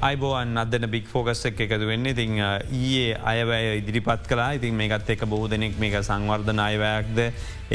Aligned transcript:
අයිබෝන් 0.00 0.56
අදන 0.56 0.86
බික් 0.92 1.08
ෆෝකස් 1.12 1.42
එක 1.48 1.58
එකතු 1.60 1.86
වෙන්න. 1.88 2.06
ඉතිං 2.08 2.38
ඊයේ 2.40 3.18
අයවැය 3.32 3.66
ඉදිරිපත් 3.80 4.22
කලා 4.30 4.54
ඉතින් 4.56 4.72
මේකත් 4.74 5.10
එක 5.12 5.26
බොහෝ 5.28 5.50
දෙනෙක් 5.52 5.76
මේක 5.82 5.98
සංවර්ධන 6.00 6.62
අයවැයක්ද? 6.66 7.20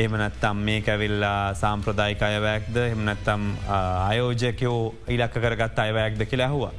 එමනත්තම් 0.03 0.63
මේ 0.69 0.81
කැවිල්ලා 0.87 1.53
සාම්ප්‍රදායික 1.61 2.25
අයවැයක්ද? 2.29 2.79
එමනත්තම් 2.95 3.45
අයෝජකයෝ 4.09 4.81
ඉලක්ක 5.17 5.37
කරගත් 5.45 5.85
අයවැයක්ද 5.85 6.25
කියලා 6.31 6.49
හවා. 6.55 6.73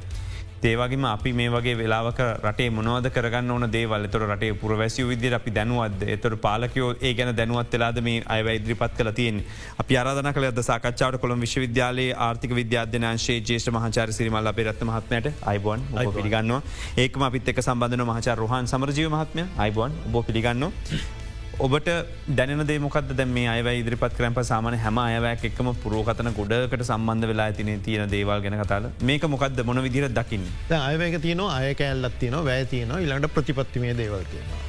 ඒවගේම 0.63 1.05
අපි 1.05 1.33
මේ 1.33 1.49
වගේ 1.49 1.75
වෙලාවක 1.77 2.19
රටේ 2.43 2.69
මොනවද 2.71 3.09
කරගන්න 3.13 3.51
ඕන 3.51 3.65
දේවල් 3.71 4.07
තොර 4.09 4.25
රටේ 4.25 4.53
පුරවැසිය 4.53 5.05
විදිර 5.07 5.35
අපි 5.37 5.51
දැනුවද 5.51 6.01
එතොට 6.07 6.39
පාලකයෝ 6.41 6.89
ඒ 6.99 7.13
ගැන 7.13 7.35
දැනුවත් 7.37 7.73
වෙලාද 7.73 8.01
මේ 8.01 8.23
අය 8.27 8.41
ඉදිරිපත් 8.55 8.97
කළ 8.97 9.11
තියෙන් 9.11 9.43
අපි 9.77 9.97
අරධන 9.97 10.31
කළ 10.33 10.49
ද 10.51 10.63
සාකච්ඡාවට 10.63 11.21
කොළම් 11.21 11.45
විශ්වවිද්‍යාලයේ 11.45 12.17
ආර්ථික 12.27 12.55
විද්‍යාධ්‍යනාංශයේ 12.55 13.43
ජේෂ 13.43 13.69
මහචාර 13.69 14.09
සිරිමල්ල 14.11 14.53
පෙරත්ත 14.53 14.81
මහත්මයට 14.83 15.45
අයිබෝන් 15.45 15.85
පිළිගන්න 16.17 16.57
ඒකම 16.97 17.29
අපිත් 17.29 17.53
එක 17.53 17.61
සම්බඳන 17.61 18.07
මහචාර 18.07 18.37
රහන් 18.39 18.67
සමරජීව 18.67 19.09
මහත්මය. 19.09 19.47
අයිබෝන් 19.57 19.91
ඔබ 20.07 20.25
පිළිගන්න. 20.25 20.69
ඔබට 21.65 21.87
දැන 22.37 22.59
දේමොකද 22.69 23.11
දැ 23.19 23.25
මේ 23.25 23.47
අය 23.49 23.79
ඉදිරිපත් 23.79 24.13
කරම්ප 24.17 24.39
සාමන 24.49 24.75
හැම 24.83 24.97
අයවැයක් 25.03 25.45
එක්ම 25.49 25.69
පුරෝකතන 25.83 26.29
ගොඩකට 26.37 26.83
සම්බන්ධ 26.85 27.29
වෙලා 27.31 27.51
තින 27.59 27.71
තියෙන 27.87 28.11
දේවල් 28.11 28.43
ගැන 28.43 28.57
කතාල 28.61 28.85
මේක 29.09 29.25
මොකක්ද 29.33 29.63
මොන 29.65 29.81
විදිර 29.85 30.05
දකින්න? 30.19 30.45
අයවැක 30.69 31.17
තියන 31.25 31.41
අය 31.49 31.73
කෑල්ලත් 31.73 32.19
තියන 32.21 32.37
වැෑ 32.49 32.69
තියන 32.73 32.93
ඉළඟට 32.99 33.33
ප්‍රතිපත්තිමේ 33.33 33.97
දේවල් 33.97 34.23
තියෙනවා. 34.29 34.61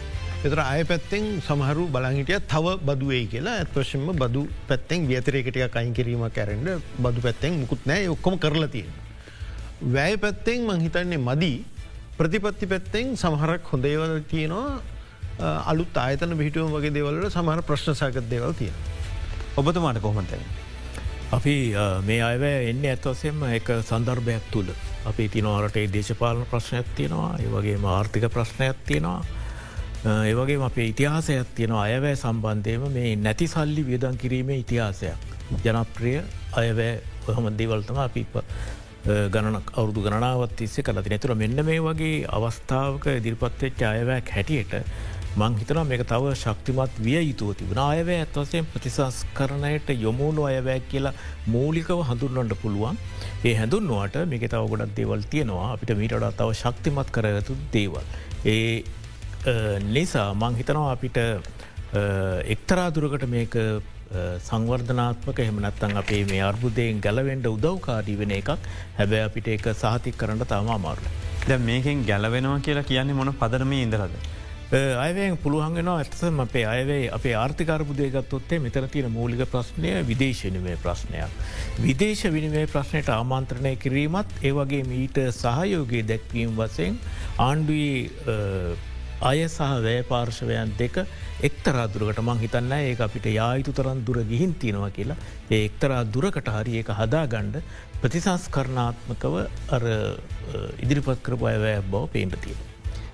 එතර 0.46 0.64
අය 0.64 0.88
පැත්තෙන් 0.90 1.30
සමහරු 1.44 1.86
බලහිටිය 1.92 2.40
තව 2.54 2.76
බදුවේ 2.88 3.24
කියලා. 3.32 3.60
ඇත්වශෙන්ම 3.60 4.08
බදු 4.24 4.48
පැත්තෙන් 4.68 5.08
වියතරයකටිය 5.08 5.68
කයින් 5.68 5.94
කිරීම 5.94 6.24
කැරෙන්ට 6.30 6.92
බදු 6.98 7.20
පැත්තෙන් 7.20 7.62
මුකුත් 7.62 7.84
නෑ 7.86 8.08
ඔක්කොම 8.08 8.38
කරලා 8.38 8.74
තියෙන. 8.76 8.92
වැෑ 9.94 10.16
පැත්තෙන් 10.16 10.70
මංහිතන්නේ 10.70 11.24
මදී. 11.30 11.56
ප්‍රතිපත්ති 12.16 12.66
පැත්තෙන් 12.66 13.16
සමහරක් 13.16 13.74
හොඳේවල 13.74 14.22
තියෙනවා. 14.30 14.96
අලුත් 15.40 15.96
ආයතන 15.96 16.36
පිහිටුවම 16.36 16.72
වගේ 16.72 16.92
දෙවලට 16.92 17.30
සමහර 17.30 17.62
ප්‍රශ්නසාගත් 17.62 18.30
දෙවල් 18.30 18.52
තිය. 18.54 18.72
ඔබතුමාට 19.56 20.00
කොහොමතයි. 20.00 20.40
අපි 21.30 21.54
මේ 22.02 22.20
අයව 22.22 22.42
එන්න 22.42 22.84
ඇත්වසෙම 22.84 23.42
එක 23.50 23.70
සන්දර්භයක් 23.80 24.50
තුළ 24.50 24.70
අපි 25.06 25.28
තිනවාරටේ 25.28 25.86
දේශපාලන 25.88 26.46
ප්‍රශ්නයක් 26.46 26.94
තියෙනවා 26.96 27.34
ඒ 27.38 27.48
වගේ 27.48 27.76
ආර්ථික 27.88 28.30
ප්‍රශ්නයක් 28.30 28.86
තියෙනවා. 28.86 29.22
ඒවගේ 30.04 30.58
අපේ 30.62 30.88
ඉතිහාසයක් 30.88 31.54
තියෙන 31.54 31.72
අයවැය 31.76 32.16
සම්බන්ධයම 32.16 32.88
මේ 32.90 33.16
නැති 33.18 33.46
සල්ලි 33.46 33.82
වියදන් 33.84 34.16
කිරීමේ 34.16 34.58
ඉතිහාසයක්. 34.58 35.16
ජනප්‍රිය 35.64 36.20
අයවැෑ 36.54 37.00
ඔහම 37.28 37.48
දේවල්තම 37.52 37.98
අපි 37.98 38.26
ගණනක් 39.06 39.70
අවුදු 39.74 40.00
ගණනාවත් 40.00 40.56
තිස්සේ 40.56 40.82
කලති 40.82 41.10
නැතුර 41.10 41.34
මෙන්න 41.34 41.64
මේ 41.64 41.80
වගේ 41.80 42.26
අවස්ථාවක 42.30 43.06
දිරිපත්වෙච්ච 43.20 43.82
අයවැයක් 43.84 44.30
හැටියට 44.30 44.74
මං 45.36 45.56
හිතන 45.58 45.80
මේක 45.86 46.02
තව 46.08 46.30
ශක්තිමත් 46.34 46.94
විය 46.98 47.18
යුතුව 47.20 47.50
තිබුණ 47.54 47.80
අයවැ 47.80 48.16
ඇත්වසයෙන් 48.20 48.68
ප්‍රතිසංස් 48.72 49.18
කරණයට 49.34 49.90
යොමුණු 49.96 50.46
අයවැෑ 50.46 50.82
කියලා 50.90 51.12
මූලිකව 51.46 52.00
හඳුන්වන්නට 52.08 52.54
පුළුවන් 52.62 52.96
ඒ 53.44 53.54
හැඳුන්වාට 53.54 54.16
මේක 54.26 54.46
තව 54.46 54.62
ගොඩක් 54.72 54.96
දේවල් 54.96 55.22
තියෙනවා 55.34 55.68
අපිට 55.74 55.92
මීටඩා 56.00 56.32
තව 56.32 56.54
ශක්තිමත් 56.54 57.10
කරගතු 57.10 57.56
දේවල්. 57.72 58.06
ඒ 58.46 58.82
නිසා 59.90 60.32
මං 60.34 60.56
හිතනවා 60.56 60.90
අපිට 60.92 61.20
එක්තරාදුරකට 62.54 63.28
මේක 63.28 63.54
සංවර්ධනාත්මක 64.40 65.38
හෙමනත්තන් 65.40 65.96
අපේ 65.96 66.24
මේ 66.24 66.42
අර්බුදයෙන් 66.42 67.00
ගැලවෙන්ඩ 67.00 67.46
උදව්කාරී 67.46 68.18
වෙන 68.18 68.34
එකක් 68.38 68.50
හැබැ 68.96 69.22
අපිට 69.28 69.48
එක 69.48 69.70
සහතික් 69.74 70.16
කරන්න 70.16 70.44
තම 70.46 70.70
අමාරු. 70.70 71.14
ද 71.46 71.60
මේකෙන් 71.60 72.04
ගැලවෙනවා 72.04 72.58
කියලා 72.60 72.84
කියන්නේ 72.84 73.14
මොන 73.14 73.32
පදරම 73.34 73.72
ඉඳරද. 73.74 74.18
අයවයෙන් 74.70 75.36
පුළුවන්ගෙන 75.38 75.88
ඇතසම 75.88 76.40
අපේ 76.40 76.64
අයවේ 76.64 77.08
අපේ 77.10 77.32
ආර්ථිකරපුදය 77.34 78.10
ගත්තොත්තේ 78.10 78.58
මෙතර 78.60 78.86
තියෙන 78.86 79.10
මූලික 79.10 79.40
ප්‍රශ්නය 79.46 80.04
විදේශනිමේ 80.04 80.76
ප්‍රශ්නයක්. 80.76 81.30
විදේශ 81.80 82.24
විනිමේ 82.26 82.66
ප්‍රශ්නයට 82.66 83.08
ආමාන්ත්‍රණය 83.08 83.76
කිරීමත් 83.76 84.28
ඒවගේ 84.42 84.82
මීට 84.84 85.16
සහයෝගේ 85.32 86.04
දැක්වීම් 86.04 86.52
වසයෙන් 86.54 87.00
ආණ්ඩුවී 87.38 88.12
අය 89.22 89.40
සහ 89.46 89.58
වැෑ 89.58 90.04
පාර්ශවයන් 90.04 90.76
දෙක 90.76 91.00
එක්තරාදුරකට 91.42 92.20
මං 92.20 92.38
හිතන්න 92.38 92.72
ඒ 92.74 92.94
අපිට 93.00 93.32
යායුතු 93.32 93.72
තරන් 93.72 94.04
දුර 94.04 94.20
ගිහින් 94.24 94.54
තියෙනවා 94.54 94.90
කියලා 94.90 95.16
ඒ 95.50 95.64
එක්තරා 95.64 96.04
දුරකට 96.06 96.50
හරි 96.50 96.76
ඒක 96.76 96.92
හදා 96.94 97.26
ගණ්ඩ 97.26 97.62
ප්‍රතිසංස් 98.02 98.50
කරණාත්මකව 98.50 99.44
අර 99.70 99.92
ඉදිරිපත් 100.78 101.22
කරපු 101.22 101.46
අයවැෑ 101.46 101.86
බව 101.86 102.08
පේන්ට 102.12 102.42
තියෙන. 102.42 102.68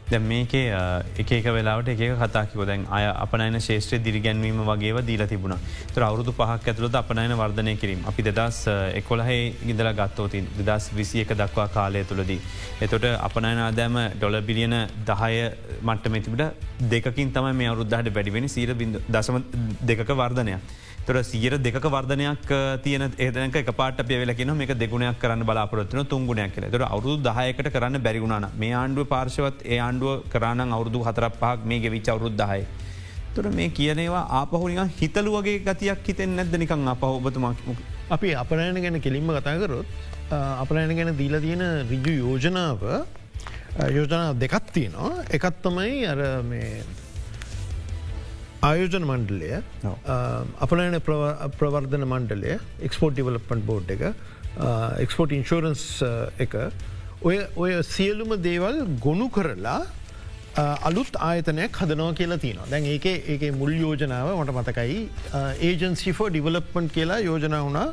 දැ 0.06 0.20
මේකේ 0.20 0.64
එක 1.18 1.46
වෙලාට 1.48 1.88
එක 1.88 2.02
කතාකිව 2.22 2.64
දැන් 2.66 2.86
අය 2.90 3.06
අපනයින 3.06 3.58
ශේෂත්‍රය 3.58 3.98
දිරිගැන්වීම 4.00 4.60
වගේ 4.62 5.02
දීල 5.02 5.26
තිබුණ. 5.26 5.56
තර 5.94 6.02
අවුදු 6.02 6.32
පහක් 6.32 6.68
ඇතුළද 6.68 6.94
අපනයින 6.94 7.34
වර්ධනය 7.34 7.76
කිරීම. 7.76 8.04
අපි 8.06 8.22
දෙදස් 8.22 8.60
එකොලහේ 8.94 9.40
ඉදල 9.64 9.90
ගත්තෝතින් 9.92 10.48
දෙදස් 10.60 10.90
විසි 10.92 11.20
එක 11.20 11.34
දක්වා 11.34 11.68
කාලය 11.68 12.04
තුළදී. 12.04 12.40
එතොට 12.80 13.04
අපනයන 13.18 13.60
ආදෑම 13.60 13.98
ඩොල 14.14 14.40
බිලියන 14.42 14.76
දහය 15.04 15.34
මට්ටමතිබට 15.82 16.42
දෙකින් 16.94 17.32
තම 17.32 17.52
මේ 17.54 17.68
අවුද්ධහට 17.68 18.14
වැඩිවෙනි 18.14 18.48
සීර 18.48 18.74
දසම 19.08 19.38
දෙක 19.82 20.08
වර්ධනයක්. 20.14 20.60
තොර 21.06 21.16
සියර 21.22 21.58
දෙක 21.58 21.74
වර්ධනයක් 21.86 22.46
තියන 22.82 23.02
ඒදනක 23.18 23.56
එක 23.56 23.70
පාට 23.76 23.98
පෙවෙලකින 24.02 24.52
මේ 24.56 24.74
දෙගුණයක් 24.74 25.18
කරන්න 25.20 25.44
බලාපොරත්වන 25.44 26.06
තුන්ගුණයක් 26.06 26.54
කළ 26.54 26.70
තොර 26.70 26.84
අවුදු 26.86 27.16
දහයකට 27.26 27.68
කරන්න 27.74 28.00
බැරිගුණන 28.00 28.46
මේ 28.56 28.72
ආණ්ඩුව 28.72 29.08
පාර්ශවත් 29.12 29.66
ඒ 29.66 29.78
ආණ්ඩුව 29.80 30.24
කරන්න 30.32 30.72
අවුරදු 30.72 31.04
හතරක් 31.08 31.36
පහක් 31.42 31.68
මේ 31.70 31.80
ගෙවිච 31.80 32.08
අවුරුද්ධහයි. 32.08 32.64
තොර 33.34 33.44
මේ 33.50 33.68
කියනවා 33.70 34.24
ආපහුනික 34.40 34.96
හිතලු 35.00 35.36
වගේ 35.36 35.58
ගතියක් 35.68 36.08
හිතෙන් 36.08 36.36
නැද 36.38 36.56
නිකං 36.56 36.88
අපහෝබතුමක් 36.94 37.60
අපි 38.10 38.34
අපනෑන 38.42 38.80
ගැන 38.80 39.00
කෙලින්ම 39.00 39.30
කතාකරොත් 39.36 39.86
අපනෑන 40.32 40.96
ගැන 40.96 41.12
දීල 41.20 41.40
තියෙන 41.40 41.64
රිජු 41.92 42.12
යෝජනාව 42.24 42.80
යෝජනා 43.90 44.26
දෙකත් 44.42 44.72
තියනවා. 44.72 45.24
එකත් 45.30 45.56
තමයි 45.62 46.06
අර 46.06 46.20
මේ 46.42 46.70
ආයෝජන 48.66 49.04
මණ්ඩලය 49.08 49.48
අපනයන 50.64 50.94
ප්‍රවර්ධන 51.06 52.04
මණ්ඩලය 52.12 52.52
එක්ස්පෝට් 52.86 53.14
ඩිවලප්පන්ට 53.16 53.66
බෝඩ් 53.70 53.90
එක 53.94 54.04
එක්ස්පෝට් 55.04 55.34
ඉන්ශෝරන්ස් 55.38 55.82
එක. 56.44 56.54
ඔය 57.28 57.36
ඔය 57.62 57.72
සියලුම 57.94 58.32
දේවල් 58.46 58.78
ගොුණු 59.04 59.26
කරලා 59.36 59.80
අලුත් 60.88 61.18
ආයතනයක් 61.28 61.80
හදනව 61.82 62.14
කියලා 62.20 62.40
තියන 62.44 62.62
දැන් 62.72 62.88
ඒක 62.94 63.06
ඒක 63.34 63.44
මුල් 63.60 63.74
යෝජනාව 63.84 64.30
මට 64.38 64.56
මතකයි 64.60 64.98
ඒජන්සිෆෝ 65.68 66.28
ඩිවලප්පන්ට් 66.30 66.94
කියලා 66.96 67.20
යෝජනා 67.28 67.62
වුණා. 67.66 67.88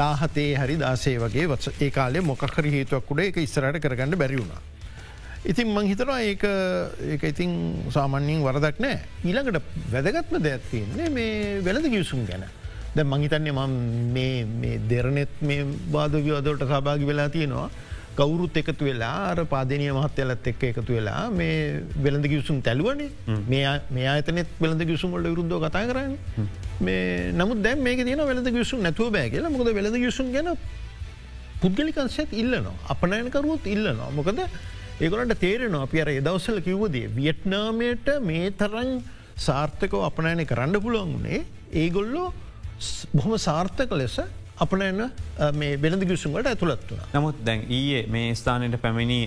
දාහතේ 0.00 0.50
හරි 0.60 0.76
දාසේ 0.84 1.16
වගේ 1.24 1.46
ඒ 1.86 1.90
කාලේ 1.96 2.26
මොකහර 2.32 2.66
හේතුවක්කුඩ 2.76 3.24
එක 3.28 3.36
ඉස්සරට 3.46 3.80
කරගන්න 3.86 4.20
බැරිවුණා. 4.22 4.60
ඉතින් 5.44 5.68
මං 5.72 5.86
හිතනවා 5.88 6.20
ඒක 6.20 6.42
ඒක 7.12 7.22
ඉතින් 7.24 7.52
සාමන්‍යින් 7.90 8.42
වරදක් 8.44 8.80
නෑ. 8.80 8.98
ඊළඟට 9.24 9.62
වැදගත්ම 9.92 10.42
දෙයක් 10.42 10.64
තියන්නේ 10.70 11.08
මේ 11.08 11.60
වෙළඳ 11.64 11.88
ගියසුම් 11.88 12.26
ගැන. 12.26 12.44
ද 12.94 13.04
මංහිතන්නේ 13.04 13.52
ම 13.52 13.78
මේ 14.12 14.78
දෙරනෙත් 14.88 15.32
මේ 15.40 15.64
බාධවියදොට 15.92 16.66
සභාගි 16.66 17.06
වෙලා 17.06 17.28
තියෙනවා. 17.28 17.70
කවුරුත් 18.16 18.56
එකතු 18.60 18.84
වෙලා 18.84 19.30
අර 19.30 19.44
පාදනය 19.52 19.86
මහත්තයලත් 19.96 20.48
එක්ක 20.52 20.62
එකතු 20.70 20.92
වෙලා 20.92 21.30
මේ 21.30 21.84
වෙළඳ 22.04 22.26
ගියසුම් 22.32 22.60
තැලුවනේ. 22.60 23.08
මේ 23.90 24.08
අතනෙත් 24.08 24.50
වෙළඳ 24.60 24.84
ගියසුම්වලට 24.90 25.30
විරුද්ධ 25.32 25.56
කතා 25.64 25.86
කරන්න. 25.88 26.18
මේ 26.80 27.32
නමුත් 27.32 27.62
දැම් 27.64 27.80
මේ 27.80 27.96
තියන 27.96 28.20
වෙළඳ 28.30 28.50
ගියසුම් 28.58 28.82
නැතුව 28.84 29.08
බෑ 29.16 29.30
කියලා. 29.30 29.54
මොකද 29.56 29.72
වෙළඳ 29.78 29.96
ගියසුම් 30.04 30.32
ගැන 30.34 30.52
පුද්ගලිකන්සෙත් 31.62 32.36
ඉල්ලනවා. 32.42 32.76
අපනයනකරුවත් 32.92 33.64
ඉල්ලනවා. 33.76 34.10
මොකද 34.18 34.44
ඒගොලට 35.00 35.34
තේරෙනවා 35.38 35.86
අපි 35.86 36.02
අර 36.02 36.10
එදවසල 36.10 36.58
කිව්වදේ 36.60 37.08
වියට්නාමයට 37.14 38.08
මේ 38.22 38.50
තරන් 38.52 38.90
සාර්ථකව 39.38 40.02
අපනෑන 40.02 40.42
කරන්න 40.46 40.76
පුළුවන් 40.78 41.14
වුණේ 41.14 41.40
ඒගොල්ලෝ 41.74 42.26
බොහොම 43.12 43.34
සාර්ථක 43.40 43.92
ලෙස 43.92 44.16
අපනන්න 44.60 45.02
මේ 45.54 45.76
වෙනද 45.78 46.04
ගිසුන්ට 46.04 46.46
ඇතුළත් 46.46 46.82
වන 46.88 47.00
නමුත් 47.14 47.38
දැන් 47.42 47.62
ඒ 47.70 48.00
මේ 48.08 48.34
ස්ථානයට 48.34 48.76
පැමිණි 48.82 49.18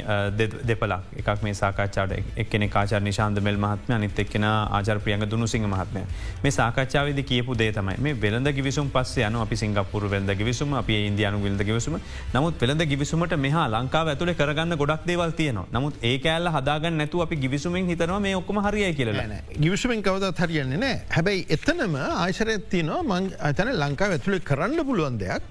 දෙපලක් 0.63 1.15
එකක් 1.17 1.43
මේ 1.43 1.53
සාකච්ඡාට 1.55 2.13
එක්න 2.37 2.65
කාචර 2.69 3.01
නිශාන්ද 3.01 3.41
මෙල් 3.41 3.57
මහත්ම 3.57 3.95
අනිත් 3.95 4.19
එක්ෙන 4.19 4.45
ආචර 4.45 4.99
ප්‍රියග 4.99 5.25
දුනුසිංහ 5.25 5.65
මහත්මය. 5.65 6.03
මේ 6.43 6.51
සාකච්ඡාවද 6.51 7.21
කියපු 7.23 7.55
දේතමයි 7.55 7.95
මේ 7.99 8.17
වෙළඳ 8.17 8.51
ගිවිසුම් 8.51 8.89
පස්ස 8.89 9.17
යන 9.19 9.37
අපි 9.37 9.55
සිංගපුර 9.55 10.03
වෙළඳ 10.07 10.33
ගිවිසුම 10.33 10.75
අප 10.75 10.91
ඉන්දයානු 10.91 11.41
විල්ද 11.41 11.63
ගිවිසුම. 11.63 11.97
නමුත් 12.33 12.61
වෙළඳ 12.61 12.85
ගිවිසුමට 12.85 13.35
මෙහා 13.37 13.65
ලංකාව 13.69 14.13
ඇතුළ 14.13 14.33
කරගන්න 14.33 14.77
ගොඩක් 14.77 15.05
දේවල් 15.05 15.33
තියනවා. 15.33 15.65
නමුත් 15.71 15.97
ඒ 16.03 16.15
කෑල්ල 16.19 16.51
හදාගන්න 16.51 17.01
නැතු 17.01 17.25
අපි 17.25 17.37
ගිවිසුමින් 17.37 17.87
හිතනවා 17.87 18.19
මේ 18.19 18.35
ඔක්කම 18.35 18.61
හරිය 18.67 18.93
කියලන 18.93 19.35
ගිවිසුමින් 19.57 20.03
කවදත් 20.03 20.45
හරියන්නේ 20.45 20.77
නෑ. 20.77 21.01
හැබැයි 21.09 21.45
එතනම 21.49 21.99
ආශරත් 22.03 22.69
තියනවා 22.69 23.01
මං 23.03 23.33
අතන 23.41 23.75
ලංකාව 23.75 24.17
ඇතුළේ 24.17 24.45
කරන්න 24.45 24.85
පුළුවන් 24.85 25.22
දෙයක්. 25.23 25.43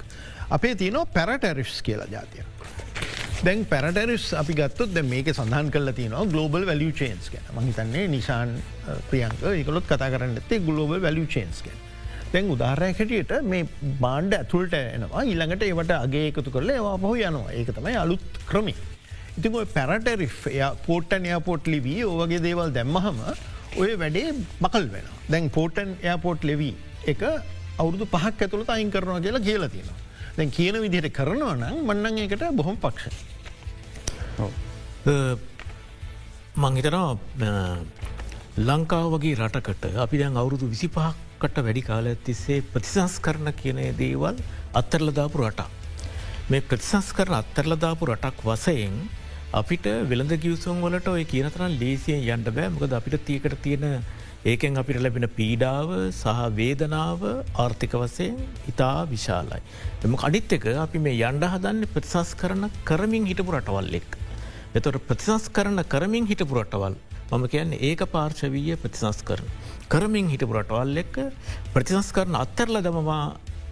අපේ 0.57 0.75
තියනෝ 0.83 1.05
පැරටැරිෆ්ස් 1.17 1.79
කියලා 1.89 2.09
ජාතියක්. 2.17 2.49
දැන් 3.47 3.63
පැරටරිස් 3.71 4.25
අපි 4.41 4.55
ගත්තොත් 4.59 4.91
දැ 4.97 5.03
මේක 5.13 5.29
සඳහන් 5.33 5.71
කල 5.75 5.93
තින 6.01 6.13
ගලෝබල් 6.33 6.67
වැලිය 6.69 6.93
චේන්ස් 7.01 7.31
ගැන. 7.33 7.47
මහිතන්නේ 7.57 8.05
නිසාන් 8.17 8.53
ප්‍රියංක 9.11 9.41
එකකොත් 9.53 9.89
කතා 9.93 10.11
කරන්න 10.15 10.37
ඇත්තේ 10.41 10.61
ගලෝබල් 10.69 11.01
වැලිය 11.07 11.27
චේන්ස් 11.35 11.63
ගැන. 11.67 11.81
දැන් 12.33 12.53
උදාරය 12.55 12.93
හැටියට 12.99 13.33
මේ 13.53 13.67
බාණ්ඩ 14.05 14.39
ඇතුළට 14.39 14.77
එනවා. 14.79 15.25
ඊළඟට 15.31 15.67
ඒවට 15.69 15.95
අගේ 15.99 16.27
එකතු 16.31 16.55
කරල 16.57 16.71
ඒවා 16.77 16.97
පහු 17.05 17.15
යනවා. 17.31 17.51
ඒක 17.59 17.73
තමයි 17.79 17.97
අලුත් 18.05 18.41
ක්‍රමි. 18.51 18.75
ඉතින් 19.39 19.59
පැරටරි් 19.75 20.29
පෝට්ටන් 20.87 21.27
එයාපෝට් 21.31 21.73
ලිවී 21.75 21.99
ඕවගේ 22.11 22.41
දේවල් 22.47 22.71
දැම්මහම 22.79 23.21
ඔය 23.83 23.91
වැඩේ 24.03 24.29
මකල් 24.61 24.87
වෙන 24.95 25.07
දැන් 25.33 25.51
පෝටන් 25.57 25.97
එයාපෝට් 26.05 26.45
ලෙවී 26.51 26.75
එක 27.13 27.23
අවුදු 27.79 28.07
පහක් 28.07 28.43
ඇතුළට 28.43 28.71
අයින් 28.71 28.91
කරනවා 28.91 29.21
කියලා 29.21 29.41
කියලා 29.41 29.69
තියෙනවා. 29.69 29.99
දැන් 30.37 30.51
කියන 30.51 30.77
විදිහට 30.81 31.13
කරනවා 31.13 31.55
නම් 31.55 31.77
මන්නන් 31.87 32.19
එකට 32.21 32.45
බොහොම 32.53 32.77
පක්ෂ. 32.77 33.17
මංහිතනවා 36.57 37.11
ලංකාව 38.61 39.07
වගේ 39.15 39.37
රටකට 39.37 39.85
අපි 39.97 40.19
දැන් 40.19 40.37
අවුරුදු 40.37 40.69
විසි 40.69 40.89
පහක්කට 40.89 41.57
වැඩි 41.59 41.83
කාල 41.83 42.07
තිස්සේ 42.25 42.61
ප්‍රතිසංස් 42.65 43.15
කරන 43.21 43.49
කියන 43.55 43.81
දේවල් 43.97 44.37
අත්තරලදාපු 44.75 45.41
රටක්. 45.41 45.71
මේ 46.51 46.61
ප්‍රතිසංස් 46.63 47.09
කරන 47.13 47.35
අත්තරලදාපු 47.35 48.07
රටක් 48.07 48.45
වසයෙන් 48.45 48.97
අපිට 49.53 49.87
වෙළඳ 50.11 50.35
ගියවසුන් 50.43 50.81
වලට 50.81 51.09
ඔය 51.09 51.25
කියනතරන් 51.25 51.79
ලේසියෙන් 51.81 52.23
යන්ට 52.29 52.49
බෑ 52.51 52.69
මොකද 52.69 52.93
අපිට 52.93 53.25
තියකට 53.25 53.57
තියෙන 53.65 54.05
ඒකෙන් 54.45 54.79
අපිට 54.81 54.99
ලැබෙන 54.99 55.27
පීඩාව 55.37 55.91
සහ 56.13 56.39
වේදනාව 56.57 57.21
ආර්ථික 57.57 57.93
වසයෙන් 57.95 58.39
ඉතා 58.71 59.07
විශාලයි. 59.07 59.61
එම 60.03 60.17
අඩිත් 60.19 60.55
එක 60.57 60.65
අපි 60.85 60.99
මේ 60.99 61.21
යන්ඩ 61.21 61.47
හදන්න 61.47 61.87
ප්‍රතිසස් 61.95 62.33
කරන 62.41 62.67
කරමින් 62.85 63.29
හිටපු 63.31 63.55
රටවල්ලෙක්. 63.55 64.09
එතොට 64.75 64.99
ප්‍රතිසස් 65.09 65.47
කරන 65.49 65.79
කරමින් 65.87 66.27
හිටපු 66.27 66.59
රටවල් 66.59 66.97
මම 67.31 67.47
කියන්න 67.53 67.77
ඒක 67.81 68.03
පාර්ශවීය 68.15 68.81
ප්‍රතිසස් 68.83 69.23
කරන. 69.23 69.47
කරමින් 69.89 70.27
හිටපු 70.35 70.59
රටවල් 70.59 71.03
එක්ක 71.05 71.17
ප්‍රතිසස් 71.73 72.11
කරන 72.11 72.35
අත්තරල 72.43 72.83
දමවා 72.83 73.23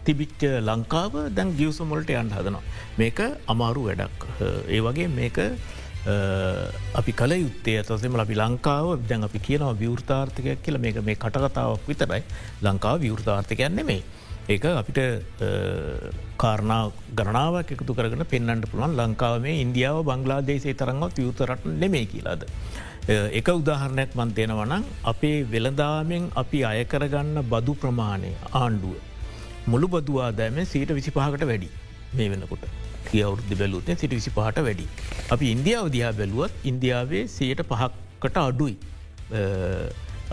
තිබිච්ච 0.07 0.47
ලංකාව 0.63 1.19
දැන් 1.35 1.51
ගියවසුමොලට 1.59 2.15
යන් 2.15 2.31
හදනවා. 2.31 2.63
මේක 2.97 3.19
අමාරු 3.49 3.89
වැඩක්. 3.91 4.31
ඒ 4.71 4.81
වගේ 4.87 5.11
මේක 5.11 5.45
අපි 6.05 7.13
කල 7.13 7.33
යුත්තේ 7.35 7.77
ඇතසෙම 7.79 8.17
අපි 8.17 8.35
ලංකාව 8.35 9.07
දැන් 9.09 9.25
අපි 9.25 9.39
කියනවා 9.39 9.75
විවෘතාර්ථකයක් 9.75 10.63
කියල 10.63 10.79
මේක 10.79 10.97
මේ 11.05 11.15
කටකතාවක් 11.17 11.87
විතරයි 11.87 12.23
ලංකාව 12.63 13.01
විවෘතාර්ථකයන් 13.01 13.77
නෙමේ. 13.77 14.03
ඒක 14.49 14.65
අපිට 14.65 15.01
කාරණා 16.39 16.93
ගණනාවක් 17.13 17.73
එකතු 17.73 17.95
කරන 17.95 18.25
පෙන්න්නට 18.25 18.71
පුළුවන් 18.71 18.97
ලංකාව 18.97 19.43
මේ 19.43 19.61
ඉන්දියාව 19.61 20.01
බංගලාදේශේ 20.05 20.75
තරන්වත් 20.75 21.19
යුතරට 21.19 21.65
නෙමේ 21.77 22.07
කියලාද. 22.07 22.49
එක 23.09 23.49
උදාහරණයක් 23.51 24.17
මන් 24.17 24.35
දෙනවනම් 24.35 24.85
අපේ 25.05 25.39
වෙළදාමෙන් 25.45 26.31
අපි 26.35 26.65
අයකරගන්න 26.65 27.45
බදු 27.45 27.75
ප්‍රමාණය 27.75 28.33
ආණ්ඩුව. 28.53 28.97
මුළු 29.67 29.89
බදවාදෑම 29.89 30.65
සීට 30.65 30.91
විසි 30.91 31.11
පහකට 31.11 31.45
වැඩි 31.45 31.69
මේ 32.13 32.31
වෙනකොට 32.31 32.90
කියවුද්ධ 33.09 33.57
බැලුත්ය 33.63 33.99
සිට 34.03 34.15
විසි 34.19 34.37
පහට 34.37 34.67
වැඩි. 34.69 34.87
අපි 35.31 35.51
ඉන්දියාව 35.55 35.91
දිහා 35.97 36.13
බැලුවත් 36.21 36.71
ඉන්දියාවේ 36.73 37.25
සයට 37.37 37.67
පහක්කට 37.73 38.41
අඩුයි. 38.45 38.77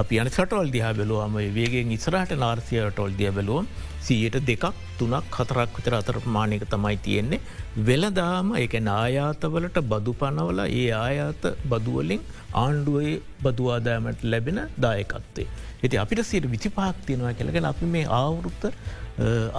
අපි 0.02 0.20
අන 0.22 0.30
සටවල් 0.30 0.72
දිහා 0.76 0.96
බැලුවම 0.98 1.38
වේගෙන් 1.56 1.94
ඉස්රහට 1.98 2.34
නාර්සියටොල් 2.44 3.14
දිය 3.20 3.32
බැලුවම් 3.38 3.70
සීයට 4.08 4.38
දෙකක් 4.50 4.66
තුනක් 5.00 5.38
හතරක් 5.38 5.72
විතර 5.78 5.96
අතරමානයක 6.00 6.66
තමයි 6.74 6.98
තියෙන්නේ 7.06 7.40
වෙලදාම 7.88 8.52
එක 8.64 8.76
නායාතවලට 8.90 9.80
බදු 9.94 10.14
පනවල 10.22 10.62
ඒ 10.66 10.90
ආයාත 11.00 11.48
බදුවලින් 11.72 12.22
ආණ්ඩුවේ 12.64 13.16
බදවාදෑමට 13.46 14.22
ලැබෙන 14.32 14.60
දායකත්තේ. 14.86 15.48
ඇති 15.84 15.98
අපිට 16.04 16.24
සිට 16.30 16.48
විචිපාක් 16.56 17.04
තියෙනවා 17.08 17.34
කෙළගෙන 17.40 17.68
අපි 17.72 17.92
මේ 17.96 18.06
ආවුරුත්ත 18.22 18.64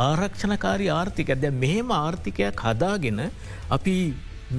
ආරක්ෂණකාරී 0.06 0.90
ආර්ථික 0.98 1.30
ඇද 1.34 1.44
මෙහෙම 1.62 1.90
ආර්ථිකයක් 1.98 2.64
හදාගෙන 2.66 3.20
අපි 3.76 3.94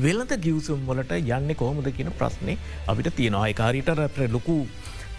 වෙලද 0.06 0.31
ගියවසුම් 0.45 0.81
වලට 0.89 1.19
යන්න 1.38 1.51
කොහොමද 1.61 1.89
කියන 1.97 2.11
ප්‍රශ්නය 2.19 2.56
අපිට 2.91 3.09
තියෙනවා. 3.19 3.53
කාරීට 3.61 4.31
ලොකු 4.38 4.57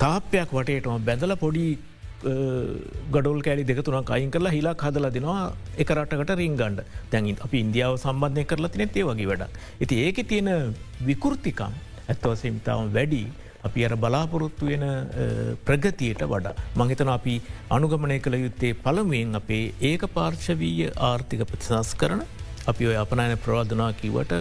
තාපයක් 0.03 0.51
වටේටම 0.59 1.07
බැඳල 1.09 1.35
පොඩි 1.45 1.67
ගඩොල් 3.15 3.41
කෑලි 3.47 3.65
දෙකතුනක් 3.71 4.11
අයින් 4.17 4.31
කරලා 4.35 4.55
හිලා 4.57 4.75
හදලා 4.85 5.13
දෙනවා 5.17 5.45
එකරටකට 5.83 6.33
රින් 6.41 6.57
ගණ්ඩ 6.61 6.81
තැන් 7.13 7.31
අපි 7.47 7.57
ඉන්දියාව 7.65 7.95
සම්බන්ධය 8.05 8.45
කරලා 8.51 8.73
තිනෙත්තේ 8.75 9.07
වගේ 9.11 9.29
වැඩක්. 9.31 9.53
ඇති 9.83 10.03
ඒක 10.07 10.19
තියෙන 10.33 10.51
විකෘතිකම් 11.11 11.73
ඇත්තවසමිතාවම් 12.11 12.93
වැඩි 12.97 13.23
අපි 13.65 13.85
අර 13.85 13.95
බලාපොරොත්තු 13.97 14.67
වෙන 14.67 14.85
ප්‍රගතියට 15.65 16.23
වඩා. 16.25 16.55
මහිතන 16.77 17.11
අපි 17.11 17.35
අනුගමනය 17.71 18.19
කළ 18.19 18.37
යුත්තේ 18.39 18.75
පළමුුවෙන් 18.77 19.41
අපේ 19.41 19.65
ඒක 19.83 20.05
පාර්ශවීය 20.11 20.91
ආර්ථික 21.09 21.43
ප්‍රතිසස් 21.45 21.95
කරන 21.95 22.23
අපි 22.67 22.91
ඔය 22.91 22.97
අපනයන 22.97 23.35
ප්‍රවාධනා 23.39 23.91
කිවට 23.95 24.35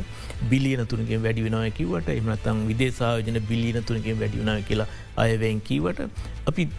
බිලියන 0.50 0.84
තුනකින් 0.86 1.24
වැඩි 1.24 1.48
වෙනව 1.48 1.66
කිවට 1.74 2.10
එමනත්තං 2.10 2.62
විදේශායජන 2.68 3.40
බිලියන 3.44 3.82
තුනකින් 3.84 4.20
වැඩිුණා 4.20 4.60
කියලා 4.62 4.92
අයවැන් 5.18 5.62
කීවට 5.62 6.06
අපි 6.48 6.70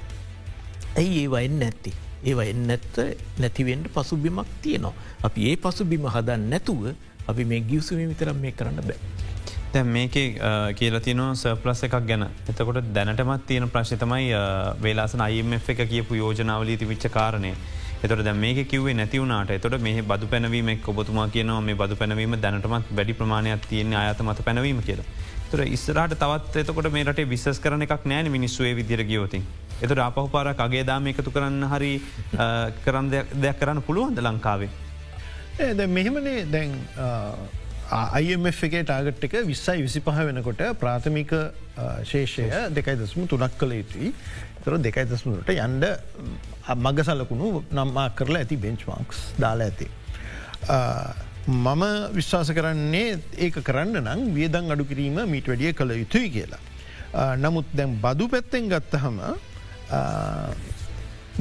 ඇයි 0.96 1.18
ඒ 1.18 1.28
වයින් 1.28 1.58
නැත්ති. 1.58 1.92
ඒව 2.22 2.40
එන්න 2.42 2.66
නැත්ත 2.66 2.96
නැතිවෙන්ට 3.38 3.88
පසුබිමක් 3.90 4.48
තියනවා. 4.62 4.92
අපි 5.22 5.48
ඒ 5.50 5.56
පසුබිම 5.58 6.04
හදන් 6.06 6.42
නැතුව 6.50 6.82
අපි 7.26 7.44
මේ 7.44 7.60
ගියවසුම 7.62 7.98
විතරම් 8.04 8.36
මේ 8.36 8.52
කරන්න 8.52 8.82
බෑ. 8.82 8.98
තැ 9.72 9.82
මේක 9.86 10.16
කියල 10.78 11.00
තින 11.00 11.20
සර්පලස් 11.34 11.84
එකක් 11.86 11.98
ගැන 12.06 12.24
එතකොට 12.48 12.80
දැනටමත් 12.94 13.44
තියෙන 13.46 13.68
ප්‍රශ්තමයි 13.68 14.32
වේලාසන 14.80 15.20
අයිම 15.20 15.52
එක 15.58 15.84
කියපු 15.92 16.14
යෝජනාවලී 16.14 16.76
තිවිච්ච 16.76 17.06
කාරණය 17.10 17.52
එතොට 18.02 18.22
දැ 18.24 18.34
මේක 18.34 18.58
කිවේ 18.68 18.94
නැතිවුණට 18.94 19.50
එතොට 19.52 19.76
මේ 19.80 20.02
බදු 20.02 20.26
පැනවීමක් 20.26 20.88
ඔබතුමා 20.88 21.28
කියනවා 21.28 21.60
මේ 21.60 21.76
බදු 21.76 21.96
පැනවීම 22.00 22.36
දැනටමත් 22.44 22.92
වැඩි 22.98 23.14
ප්‍රමාණයක් 23.18 23.66
තියෙන 23.70 23.92
අයත 23.94 24.22
මත 24.24 24.44
පැනවීම 24.44 24.80
කියලා. 24.82 25.04
තුර 25.50 25.60
ඉස්සරට 25.66 26.14
තවත් 26.22 26.62
එතකොට 26.62 26.90
මේට 26.92 27.20
විශස් 27.32 27.60
කරන 27.60 27.86
එකක් 27.86 28.06
නෑන 28.06 28.32
මිනිස්සුවේ 28.32 28.74
විදිර 28.74 29.04
ගියෝතින්. 29.04 29.44
එතට 29.82 30.02
අපහු 30.08 30.28
පාරක් 30.34 30.60
අගේ 30.66 30.84
දාම 30.84 31.06
එකතු 31.12 31.30
කරන්න 31.30 31.68
හරි 31.72 31.92
කරන්න 32.84 33.10
දෙයක් 33.12 33.60
කරන්න 33.60 33.82
පුළුවන්ද 33.82 34.18
ලංකාවේ. 34.26 34.70
ඒ 35.60 35.86
මෙහෙමනේ 35.86 36.46
දැන් 36.50 36.72
IMF 37.90 38.62
එකේ 38.66 38.82
ටාගට් 38.86 39.24
එක 39.26 39.34
විස්සයි 39.46 39.82
විසි 39.82 40.00
පහ 40.06 40.18
වෙනකොට 40.28 40.60
ප්‍රාථමික 40.78 41.32
ශේෂය 42.10 42.46
දෙකයි 42.76 42.96
දස්ම 43.00 43.26
තුනක් 43.30 43.56
කළ 43.58 43.72
යුතුයි 43.80 44.12
තොර 44.64 44.76
දෙකයි 44.78 45.08
දස්මට 45.10 45.50
යන්ඩ 45.56 45.86
මග 46.76 47.06
සලකුණු 47.08 47.48
නම්මා 47.74 48.10
කරලා 48.18 48.44
ඇති 48.44 48.56
බෙන්ච්මාක්ස් 48.64 49.22
දාලා 49.42 49.70
ඇති. 49.72 49.88
මම 51.50 51.82
විශ්වාස 52.14 52.52
කරන්නේ 52.58 53.18
ඒක 53.46 53.58
කරන්න 53.68 53.98
නම් 54.04 54.22
වියදං 54.36 54.70
අඩු 54.76 54.86
කිරීම 54.90 55.18
මීට 55.32 55.50
වැඩිය 55.50 55.72
කළ 55.74 55.96
යුතුයි 56.02 56.30
කියලා. 56.36 56.62
නමුත් 57.42 57.74
දැන් 57.74 57.96
බදු 58.04 58.28
පැත්තෙන් 58.28 58.70
ගත්තහම 58.70 59.18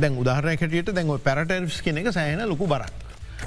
දැන් 0.02 0.18
උදාහරනැකටියට 0.24 0.96
දැන් 0.98 1.14
පැරටර්ස් 1.30 1.82
කෙනෙ 1.86 2.02
එක 2.02 2.12
සෑහන 2.18 2.42
ලොකු 2.50 2.66
බරක්. 2.74 2.96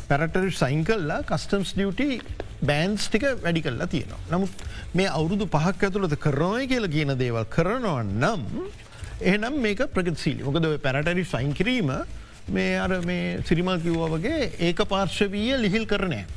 පැරටර් 0.08 0.46
සයින් 0.62 0.86
කල්ලා 0.86 1.20
කස්ටම්ස් 1.26 1.74
ඩියුටි 1.74 2.20
බෑන්ස් 2.62 3.08
ටික 3.08 3.24
වැඩි 3.44 3.62
කල්ලා 3.66 3.86
තියෙනවා. 3.86 4.20
නමුත් 4.30 4.64
මේ 4.94 5.08
අවුරුදු 5.08 5.46
පහක් 5.46 5.88
ඇතුළද 5.88 6.16
කරනොය 6.24 6.66
කියල 6.66 6.88
කියන 6.94 7.14
දේවල් 7.18 7.46
කරනවා 7.56 8.02
නම් 8.02 8.42
එහනම් 9.22 9.60
මේක 9.66 9.82
ප්‍රගත්සීලි 9.96 10.46
මොකද 10.48 10.68
පැරටරි 10.86 11.24
සයින් 11.24 11.54
කිරීම 11.54 11.90
මේ 12.48 12.78
අර 12.78 13.00
මේ 13.02 13.42
සිරිමල් 13.48 13.80
කිව්වා 13.80 14.12
වගේ 14.14 14.52
ඒක 14.68 14.86
පාර්ශවීය 14.94 15.58
ලිහිල් 15.64 15.86
කරනයක්. 15.86 16.32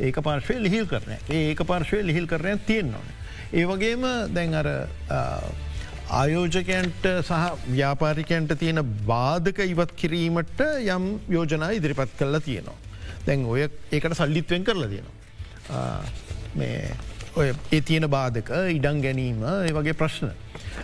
ඒක 0.00 0.16
පාර්ශවය 0.26 0.56
ලිහිල් 0.60 0.86
කරන 0.86 1.18
ඒක 1.30 1.60
පාර්ශවය 1.66 2.00
ලිහිල් 2.02 2.26
කරනයක් 2.26 2.64
තියෙන් 2.66 2.94
ඕන. 2.94 3.08
ඒ 3.52 3.64
වගේම 3.64 4.04
දැන් 4.34 4.54
අර 4.54 4.68
ආයෝජකයන්ට 6.10 7.04
සහ 7.22 7.42
ව්‍යාපාරිකයන්ට 7.68 8.54
තියෙන 8.58 8.80
බාධක 9.06 9.58
ඉවත් 9.64 9.92
කිරීමට 9.96 10.60
යම් 10.94 11.04
යෝජනා 11.28 11.72
ඉදිරිපත් 11.78 12.16
කල්ලා 12.18 12.40
තියෙනවා. 12.40 12.78
දැන් 13.26 13.44
ඔය 13.46 13.64
ඒකට 13.64 14.16
සල්ලිත්වෙන් 14.20 14.64
කරලා 14.64 14.88
තියෙනවා. 14.88 15.21
මේ 16.54 16.94
ඔය 17.36 17.52
ඒ 17.72 17.80
තියෙන 17.80 18.08
බාධක 18.10 18.50
ඉඩං 18.76 18.98
ගැනීම 19.04 19.44
ඒ 19.44 19.72
වගේ 19.72 19.94
ප්‍රශ්න. 19.94 20.32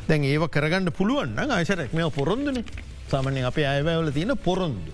දැන් 0.09 0.25
ඒව 0.25 0.47
කරගන්න 0.49 0.93
පුළුවන්න 0.93 1.57
අයිසරක් 1.59 1.93
මෙ 1.93 2.11
පොරොන්දුන 2.11 2.65
සාමනෙන් 3.11 3.45
අපේ 3.45 3.67
අයවැවල 3.67 4.11
තියෙන 4.13 4.37
පොරොන්දු. 4.39 4.93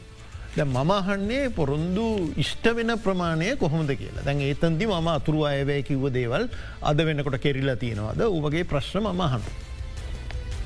දැ 0.56 0.66
මමහන්නේ 0.66 1.50
පොරොන්දු 1.50 2.06
ඉෂ්ට 2.36 2.66
වෙන 2.76 2.94
ප්‍රමාණය 3.04 3.56
කොහොමද 3.56 3.90
කියලා 4.00 4.24
දැන් 4.24 4.40
ඒතන්දි 4.40 4.86
ම 4.86 5.08
අතුරු 5.08 5.44
අයවැය 5.44 5.82
කිව්ව 5.82 6.06
දේවල් 6.12 6.48
අද 6.82 7.04
වෙනකොට 7.08 7.38
කෙරිලා 7.40 7.76
තියෙනවාද 7.76 8.20
ඔවගේ 8.28 8.64
ප්‍රශ්න 8.64 9.06
මහන්. 9.12 9.42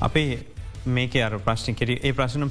අපේ 0.01 0.39
මේක 0.85 1.15
අර 1.27 1.33
ප්‍රශ්න 1.39 1.75
කෙර 1.75 1.89
ඒ 1.91 2.13
ප්‍රශ්න 2.13 2.49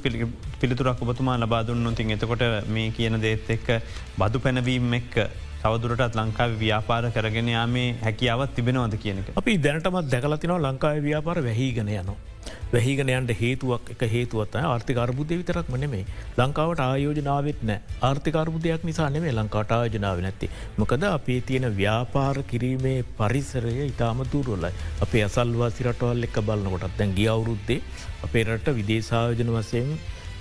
පිළිතුරක් 0.61 1.01
ඔබතුමා 1.01 1.37
ලබාදුන්න 1.43 1.95
තින් 1.95 2.11
එතකොට 2.11 2.43
මේ 2.69 2.91
කියන 2.91 3.21
දේත් 3.21 3.49
එක්ක 3.49 3.69
බදු 4.17 4.39
පැනවීම 4.39 4.93
එක්ක 4.93 5.15
තවදුරටත් 5.61 6.15
ලංකාව 6.15 6.57
ව්‍යාපාර 6.57 7.03
කරගෙන 7.11 7.49
යාමේ 7.49 7.87
හැකියාවත් 8.01 8.55
තිබෙනවද 8.55 8.97
කියනක. 8.97 9.29
අපි 9.35 9.57
දැනටමත් 9.59 10.11
දැකලතිනවා 10.11 10.65
ලංකාව 10.65 10.99
ව්‍යාපාර 11.03 11.37
වැහිගෙන 11.43 11.89
යනවා. 11.91 12.19
වැහිගෙන 12.71 13.09
යන්ට 13.09 13.31
හේතුවක් 13.33 13.89
එක 13.93 14.03
හේතුවත් 14.07 14.55
ආර්ථිකර්බුදය 14.59 15.37
විතරක් 15.39 15.69
මනෙමේ 15.73 16.03
ලංකාවට 16.37 16.81
ආයෝජනාවත් 16.81 17.63
නෑ 17.63 17.97
ආර්ථිකර්බුදයක් 18.01 18.83
නිසා 18.83 19.09
නෙමේ 19.09 19.33
ලංකාට 19.33 19.71
ආයෝජනාව 19.71 20.21
නැති. 20.25 20.49
මොකද 20.77 21.03
අපේ 21.09 21.39
තියෙන 21.41 21.67
ව්‍යාපාර 21.73 22.37
කිරීමේ 22.43 22.97
පරිසරය 23.17 23.75
ඉතාම 23.85 24.21
තුරුවලයි 24.31 24.71
අපේ 25.01 25.23
අසල්වා 25.23 25.71
සිරටවල් 25.71 26.29
එක්ක 26.29 26.39
බලන්නකොටත් 26.43 26.97
දැන් 26.99 27.17
ගිය 27.19 27.27
අවුරුද්දේ 27.27 27.81
අපේ 28.23 28.45
රට 28.45 28.77
විදේශායෝජන 28.79 29.53
වසයෙන් 29.57 29.91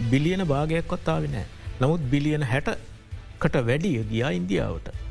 බිලියන 0.06 0.46
භාගයක්වත්තාව 0.46 1.28
නෑ. 1.28 1.46
නමුත් 1.80 2.08
බිලියන 2.12 2.48
හැටකට 2.52 3.60
වැඩිය 3.66 4.00
ගියා 4.12 4.32
ඉන්දියාවට. 4.32 5.07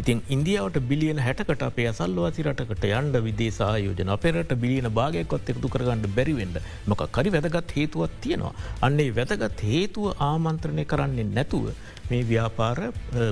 ඉතින් 0.00 0.18
ඉන්දියාවට 0.28 0.78
බිලියන 0.88 1.18
හැටකට 1.26 1.62
අපේ 1.66 1.86
අසල්වාසි 1.90 2.44
රටකට 2.48 2.84
යන්ඩ 2.88 3.16
විදේසා 3.26 3.72
යෝජන 3.84 4.10
අපේරට 4.16 4.52
බිලියන 4.62 4.88
භාගයකොත් 4.98 5.52
එකතු 5.52 5.72
කරගන්නඩ 5.74 6.08
බැරිවෙන්ඩ 6.16 6.58
මොක 6.90 7.04
කරි 7.16 7.32
වැදගත් 7.36 7.76
හේතුවත් 7.78 8.16
තියෙනවා. 8.24 8.52
අන්නේ 8.86 9.14
වැදගත් 9.18 9.62
හේතුව 9.70 10.24
ආමන්ත්‍රණය 10.28 10.84
කරන්නේ 10.92 11.28
නැතුව 11.38 11.66
මේ 12.10 12.22
ව්‍යාපාර 12.32 12.78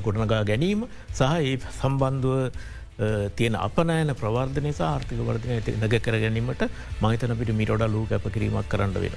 ගොඩනගා 0.06 0.42
ගැනීම 0.52 0.88
සහ 1.18 1.23
ඒ 1.42 1.54
සම්බන්ධුව 1.73 2.40
තියෙන 3.37 3.56
අපනෑන 3.61 4.16
ප්‍රවර්ධනය 4.16 4.73
ආර්ථික 4.88 5.25
වර්ධනය 5.30 5.61
නග 5.78 5.94
කර 6.00 6.18
ගැනීමට 6.25 6.68
මහිතන 7.02 7.40
පිට 7.40 7.56
මිටොඩ 7.61 7.90
ලූ 7.90 8.06
කැප 8.06 8.28
කිරීමක් 8.37 8.68
කරන්න 8.68 9.00
වෙන. 9.04 9.16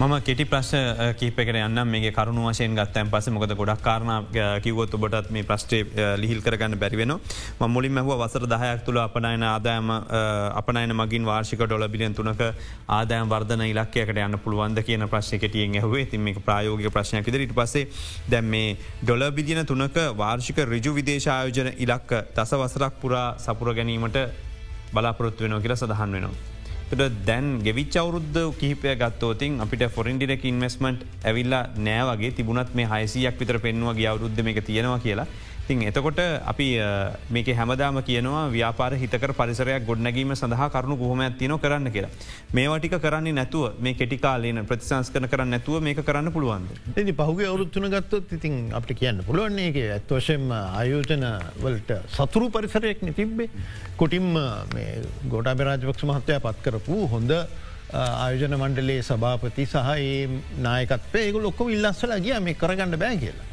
මම 0.00 0.14
කෙටි 0.18 0.44
ප්‍රශ් 0.46 0.70
කීපකට 1.18 1.56
යන්න 1.58 1.80
මේ 1.84 2.10
කරුණු 2.10 2.44
වශයෙන් 2.44 2.72
ගත්තයන් 2.74 3.10
පස 3.12 3.26
මොකද 3.28 3.50
ගොඩක් 3.52 3.82
කාරණ 3.82 4.28
කිවොත් 4.64 4.94
ඔබටත් 4.96 5.26
මේ 5.28 5.42
ප්‍රශ්ටේ 5.42 6.06
ලිහිල් 6.16 6.38
කරගන්න 6.40 6.74
බැරිවෙන 6.74 7.12
මුලින් 7.68 7.92
මැහව 7.92 8.12
වසර 8.14 8.46
දහයක් 8.46 8.86
තුළ 8.86 8.96
අපනයන 8.96 9.42
ආදායම 9.44 9.90
අපනයන 10.56 10.94
මගින් 10.94 11.26
වාර්ෂික 11.26 11.60
ඩොල 11.60 11.84
බිලියන් 11.86 12.14
තුනක 12.14 12.40
ආදායම් 12.40 13.28
වර්ධන 13.28 13.64
ඉලක්කයකට 13.66 14.16
යන්න 14.18 14.38
පුළුවන්ද 14.38 14.80
කියන 14.82 15.04
ප්‍රශ්යකටියෙන් 15.06 15.76
ඇහුවේ. 15.76 16.06
තින් 16.06 16.22
මේ 16.22 16.40
ප්‍රයෝග 16.40 16.80
ප්‍රශ්නයක් 16.88 17.28
ඉදිරිට 17.28 17.52
පසේ 17.54 17.84
දැම් 18.26 18.48
මේ 18.48 18.78
ඩොල 19.02 19.26
බිලියන 19.32 19.66
තුනක 19.66 19.98
වාර්ෂික 20.16 20.62
රිජු 20.66 20.94
විදේශායෝජන 20.94 21.74
ඉලක්ක 21.78 22.16
තස 22.32 22.54
වසරක් 22.54 22.96
පුරා 23.02 23.26
සපුර 23.38 23.74
ගැනීමට 23.74 24.18
බලාපොරොත්තු 24.94 25.44
වෙන 25.44 25.60
කියලා 25.60 25.76
සඳහන් 25.76 26.16
වෙනවා. 26.16 26.59
දැන් 26.98 27.60
ගෙවිච් 27.62 27.96
අවුරුද්ධ 27.96 28.54
කිහිපය 28.58 28.94
ගත්තෝතින් 28.96 29.60
අපිට 29.60 29.82
ෆොරින් 29.88 30.16
ඩිරෙක් 30.18 30.44
ඉන්වස්මට් 30.44 31.04
ඇවිල්ලා 31.24 31.62
නෑවගේ 31.78 32.30
තිබුණත් 32.32 32.74
මේ 32.74 32.86
හයිසියක් 32.86 33.38
විතර 33.38 33.58
පෙන්වා 33.58 33.94
ගිය 33.94 34.06
අවුරුද්ධ 34.06 34.42
මේ 34.42 34.58
තියෙනවා 34.60 34.98
කියලා. 34.98 35.26
තින් 35.70 35.82
එතකොට 35.84 36.20
අපි 36.44 36.66
මේක 37.30 37.48
හැමදාම 37.54 37.98
කියනවා 38.02 38.44
ව්‍යාපාර 38.50 38.92
හිතකර 38.94 39.32
පරිසරයක් 39.32 39.86
ගොඩනැගීම 39.86 40.32
සඳහා 40.34 40.68
කරුණු 40.68 40.96
ගොහොමයක් 40.96 41.38
තියන 41.38 41.54
කරන්න 41.56 41.90
කියලා. 41.90 42.10
මේවටික 42.52 42.96
කරන්නේ 42.98 43.36
නැතුව 43.40 43.78
මේ 43.78 43.94
කෙටිකාලන 43.94 44.60
ප්‍රතිසංස් 44.66 45.10
කන 45.10 45.28
කරන්න 45.28 45.50
නැතුව 45.50 45.78
මේක 45.80 46.02
කරන්න 46.02 46.32
පුළුවන්ද. 46.32 46.68
ඇති 46.92 47.14
පහුගේ 47.14 47.48
අවුරුත්තුන 47.50 47.86
ගත්තොත් 47.88 48.32
ඉතින් 48.32 48.56
අපට 48.72 48.92
කියන්න 48.94 49.22
පුළුවන්නේ 49.22 49.70
එක 49.70 49.78
ඇත්වශයෙන්ම 49.88 50.46
ආයෝජන 50.58 51.26
වලට 51.62 51.98
සතුරු 52.10 52.50
පරිසරයක් 52.50 53.06
තිබ්බේ 53.12 53.50
කොටින්ම 53.96 54.30
ගොඩා 55.28 55.54
බරාජපක්ෂ 55.54 56.04
මහත්තය 56.04 56.40
පත් 56.40 56.64
කරපු 56.64 56.98
හොඳ 57.06 57.32
ආයෝජන 57.94 58.56
මණ්ඩලේ 58.56 58.98
සභාපති 59.02 59.66
සහ 59.66 59.94
ඒ 60.00 60.18
නායකත්ේ 60.60 61.24
ඒක 61.24 61.38
ලොක්කො 61.40 61.68
ඉල්ලස්සල 61.68 62.16
ගිය 62.26 62.36
මේ 62.40 62.56
කරගන්න 62.56 62.96
බෑ 62.96 63.22
කියලා. 63.22 63.46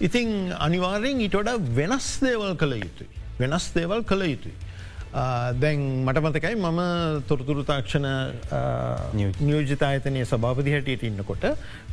ඉතිං 0.00 0.52
අනිවාරයෙන් 0.58 1.20
ඉටොඩ 1.20 1.50
වෙනස් 1.76 2.18
දේවල් 2.20 2.54
කළ 2.56 2.76
යුතුයි. 2.80 3.08
වෙනස් 3.38 3.70
දේවල් 3.74 4.02
කළ 4.02 4.24
යුතුයි. 4.26 4.54
දැන් 5.60 5.80
මටමතකයි 6.06 6.56
මම 6.56 6.80
තොරතුරු 7.28 7.62
තාක්ෂණ 7.64 8.06
නියෝජිතායතනය 9.46 10.24
සභාපති 10.24 10.74
හැටියට 10.74 11.04
ඉන්නකොට 11.10 11.44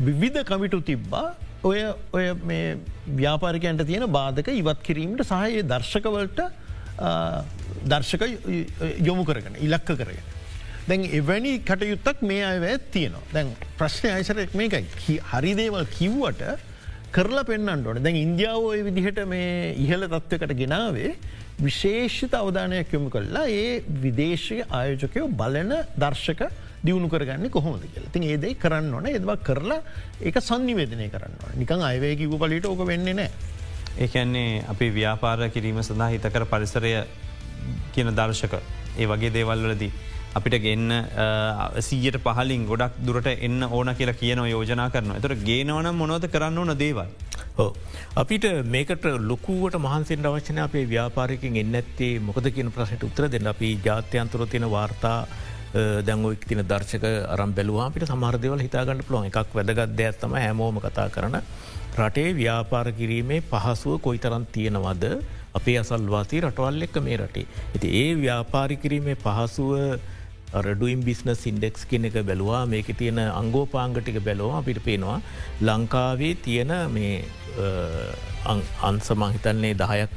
විවිධ 0.08 0.42
කමිටු 0.44 0.82
තිබ්බා 0.82 1.36
ඔය 1.64 1.82
ඔය 2.12 2.26
මේ 2.52 2.78
ව්‍යාපාරිකයන්ට 3.22 3.86
තියෙන 3.86 4.08
බාධක 4.10 4.50
ඉවත් 4.50 4.82
කිරීමට 4.88 5.22
සහයේ 5.32 5.62
දර්ශකවලට 5.64 6.42
දර්ශක 7.94 8.24
යොමු 9.10 9.24
කරගෙන 9.26 9.62
ඉලක්ක 9.68 9.94
කරගෙන. 10.02 10.26
දැන් 10.90 11.06
එවැනි 11.20 11.54
කටයුත්තක් 11.70 12.26
මේ 12.32 12.42
අයවැ 12.44 12.74
තියෙනවා 12.98 13.22
දැන් 13.34 13.54
ප්‍රශ්නය 13.78 14.10
අයිසරක් 14.18 14.58
මේකයි 14.62 15.20
හරිදේවල් 15.32 15.86
කිව්වට 15.98 16.71
කරලා 17.12 17.44
පෙන්න්නට 17.44 17.88
ඕන 17.88 18.00
දැන් 18.00 18.18
ඉන්දියාව 18.18 18.66
ඔය 18.66 18.82
විදිහට 18.88 19.20
මේ 19.28 19.76
ඉහල 19.76 20.08
තත්ත්වකට 20.08 20.54
ගෙනාවේ 20.56 21.12
විශේෂිත 21.60 22.34
අවධානයක් 22.34 22.94
යොමු 22.96 23.10
කල්ලා 23.10 23.46
ඒ 23.52 23.84
විදේශය 24.04 24.58
ආයෝජකයෝ 24.70 25.28
බලන 25.42 25.74
දර්ශක 25.98 26.44
දියුණු 26.84 27.10
කරගන්න 27.10 27.50
කොහොමද 27.50 27.84
කියලා 27.86 28.14
තින් 28.14 28.24
ඒදේ 28.26 28.54
කරන්න 28.56 28.94
ඕන 28.94 29.10
එදවා 29.12 29.38
කරලා 29.40 29.82
ඒක 30.22 30.40
සන්නිවේදනය 30.42 31.10
කරන්න 31.10 31.60
නිකං 31.60 31.84
අයවය 31.84 32.16
කිව 32.16 32.38
පලිට 32.38 32.66
ඕක 32.66 32.86
වෙන්නේ 32.88 33.14
නෑ. 33.14 33.30
ඒකන්නේ 33.98 34.64
අපි 34.68 34.90
ව්‍යාපාර 34.92 35.50
කිරීම 35.50 35.82
සඳහා 35.82 36.10
හිතකර 36.10 36.46
පරිසරය 36.46 36.94
කියන 37.94 38.14
දර්ශක 38.14 38.56
ඒ 38.98 39.06
වගේ 39.06 39.34
දේවල්වලදී. 39.34 39.92
අපිට 40.32 40.56
ගෙන්න්න 40.62 40.92
සීයට 41.80 42.18
පහලින් 42.20 42.64
ගොඩක් 42.66 42.96
දුරට 43.02 43.28
එන්න 43.28 43.64
ඕන 43.70 43.92
කියලා 43.94 44.16
කියන 44.16 44.42
යෝජනා 44.46 44.90
කරන 44.90 45.12
එතර 45.14 45.36
ගේනවන 45.42 45.90
මොනොද 45.94 46.28
කරන්න 46.28 46.58
ඕන 46.58 46.74
දේවල්. 46.78 47.10
හෝ. 47.54 47.74
අපිට 48.16 48.46
මේකට 48.66 49.06
ලොකුවට 49.24 49.76
මහන්සෙන් 49.78 50.26
අවශ්‍යන 50.26 50.60
අපේ 50.60 50.86
ව්‍යාපාරකින් 50.86 51.58
එන්න 51.58 51.76
ඇත්තේ 51.76 52.14
මොකද 52.22 52.48
කියන 52.50 52.72
ප්‍රශ්නයට 52.72 53.04
උත්තර 53.04 53.28
දෙන්න 53.30 53.48
අපි 53.48 53.72
ජාත්‍යන්තුර 53.82 54.48
තියෙන 54.48 54.68
වාර්තා 54.70 55.18
දැංගෝ 56.02 56.32
ඉක්තින 56.32 56.64
දර්ශක 56.66 57.06
අරම් 57.30 57.52
බැලවා 57.54 57.86
අපිට 57.86 58.08
සමාර්දවල 58.08 58.64
හිතාගන්න 58.68 59.04
පුළුවන් 59.04 59.28
එකක් 59.28 59.54
වැදගත් 59.54 60.00
ඇත්තම 60.00 60.38
හැමෝම 60.38 60.80
කතා 60.80 61.10
කරන 61.10 61.38
රටේ 61.98 62.32
ව්‍යාපාර 62.34 62.88
කිරීමේ 62.94 63.44
පහසුව 63.44 64.00
කොයිතරන් 64.00 64.48
තියෙනවද 64.50 65.06
අපේ 65.54 65.78
අසල්වාති 65.78 66.42
රටවල් 66.42 66.82
එක්ක 66.82 66.98
මේ 67.02 67.18
රටේ. 67.18 67.46
ඇති 67.68 67.88
ඒ 67.96 68.10
ව්‍යාපාරි 68.16 68.78
කිරීමේ 68.78 69.16
පහසුව 69.18 69.72
රඩුවම් 70.54 71.04
බිස්නස් 71.08 71.46
ඉන්ඩෙක්ස් 71.48 71.86
කියන 71.90 72.06
එක 72.10 72.18
බැලවා. 72.30 72.66
මේක 72.66 72.92
තියෙන 72.98 73.20
අංගෝපාංගටික 73.20 74.20
බැලවා 74.24 74.60
අපිට 74.60 74.84
පේනවා 74.84 75.22
ලංකාවේ 75.62 76.36
තියෙන 76.36 76.74
මේ 76.92 77.24
අන්සමහිතන්නේ 78.90 79.74
දහයක් 79.84 80.10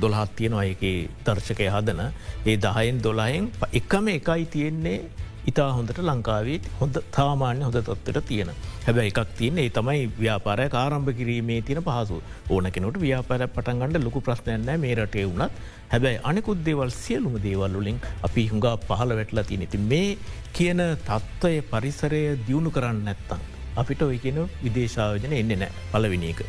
දොළහත් 0.00 0.32
තියෙනවා 0.36 0.64
එක 0.72 0.82
දර්ශකය 1.26 1.68
හදන. 1.74 2.00
ඒ 2.46 2.56
දහයෙන් 2.56 3.02
දොලායෙන් 3.02 3.52
එකම 3.72 4.08
එකයි 4.16 4.44
තියෙන්නේ 4.56 4.98
ඉතා 5.46 5.68
හොඳට 5.72 6.00
ලංකාවේ 6.02 6.58
හොඳ 6.80 6.96
තාමාන්‍ය 7.16 7.62
හොඳ 7.66 7.78
තත්වට 7.80 8.24
තියෙන 8.28 8.50
හැබැ 8.86 9.06
එකක් 9.10 9.20
තියන්නේ 9.38 9.68
තමයි 9.70 10.04
ව්‍යාපාරය 10.16 10.66
ආරම්භ 10.74 11.12
කිරීමේ 11.18 11.60
තියෙන 11.62 11.82
පහසු 11.82 12.18
ඕන 12.50 12.68
කෙනට 12.74 12.98
ව්‍යාපාර 13.04 13.42
පටන්ගන්නඩ 13.48 14.06
ලොකු 14.06 14.20
ප්‍රශ්නයන්න 14.20 14.72
මේ 14.84 14.94
රටේ 14.96 15.26
වුණත් 15.28 15.60
හැබැයි 15.92 16.22
අනෙකුත් 16.22 16.64
දේවල් 16.66 16.90
සියලුම 16.96 17.36
දේවල්ලුලින් 17.42 18.00
අපි 18.22 18.44
හුඟා 18.52 18.74
පහල 18.88 19.12
වැටලා 19.18 19.46
තිය 19.50 19.60
නති 19.60 19.82
මේ 19.84 20.10
කියන 20.52 20.82
තත්ත්වය 21.04 21.54
පරිසරය 21.70 22.22
දියුණු 22.46 22.70
කරන්න 22.70 23.00
නැත්තං. 23.04 23.40
අපිට 23.76 24.02
ඔය 24.02 24.18
කියන 24.18 24.38
විදේශාවජන 24.64 25.32
එන්න 25.32 25.52
නෑ 25.54 25.72
පලවිනි 25.92 26.30
එක. 26.32 26.40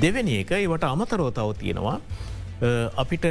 දෙවැනි 0.00 0.40
එක 0.42 0.52
ඒවට 0.54 0.86
අමතරෝතාව 0.86 1.56
තියෙනවා 1.62 1.98
අපිට 2.96 3.26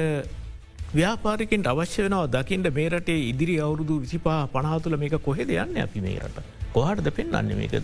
ව්‍යාපාරිකින්ට 0.97 1.67
අවශ්‍ය 1.71 2.03
වෙනවා 2.03 2.27
දකිින්ට 2.35 2.67
මේ 2.75 2.89
රටේ 2.89 3.17
ඉදිරි 3.29 3.55
අවුරුදු 3.63 3.95
විසිපා 4.03 4.41
පනාතුල 4.53 4.95
මේක 5.01 5.15
කොහෙද 5.27 5.49
යන්න 5.55 5.79
අපි 5.85 6.03
මේ 6.05 6.19
රට? 6.19 6.43
කොහටද 6.73 7.09
පෙන්න්න 7.17 7.51
මේක? 7.61 7.75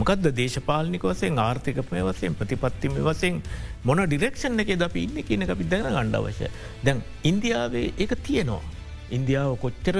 මොකද 0.00 0.26
දේශපාලනික 0.40 1.04
වසයෙන් 1.10 1.40
ආර්ථිකපය 1.46 2.02
වසයෙන් 2.08 2.36
ප්‍රතිපත්තිම 2.40 2.98
වසයෙන් 3.08 3.40
මොන 3.84 4.02
ඩිරෙක්ෂන් 4.04 4.64
එක 4.64 4.72
ද 4.74 4.88
අපි 4.88 5.04
ඉන්න 5.06 5.24
කියන 5.28 5.46
අපි 5.48 5.68
දැන 5.72 5.88
ගණ්ඩ 5.88 6.18
අවශ්‍ය 6.20 6.50
දැන් 6.84 7.02
ඉන්දියාවේ 7.30 7.86
ඒක 7.98 8.12
තියෙනවා. 8.28 8.62
ඉන්දියාව 9.10 9.56
කොච්චර 9.64 9.98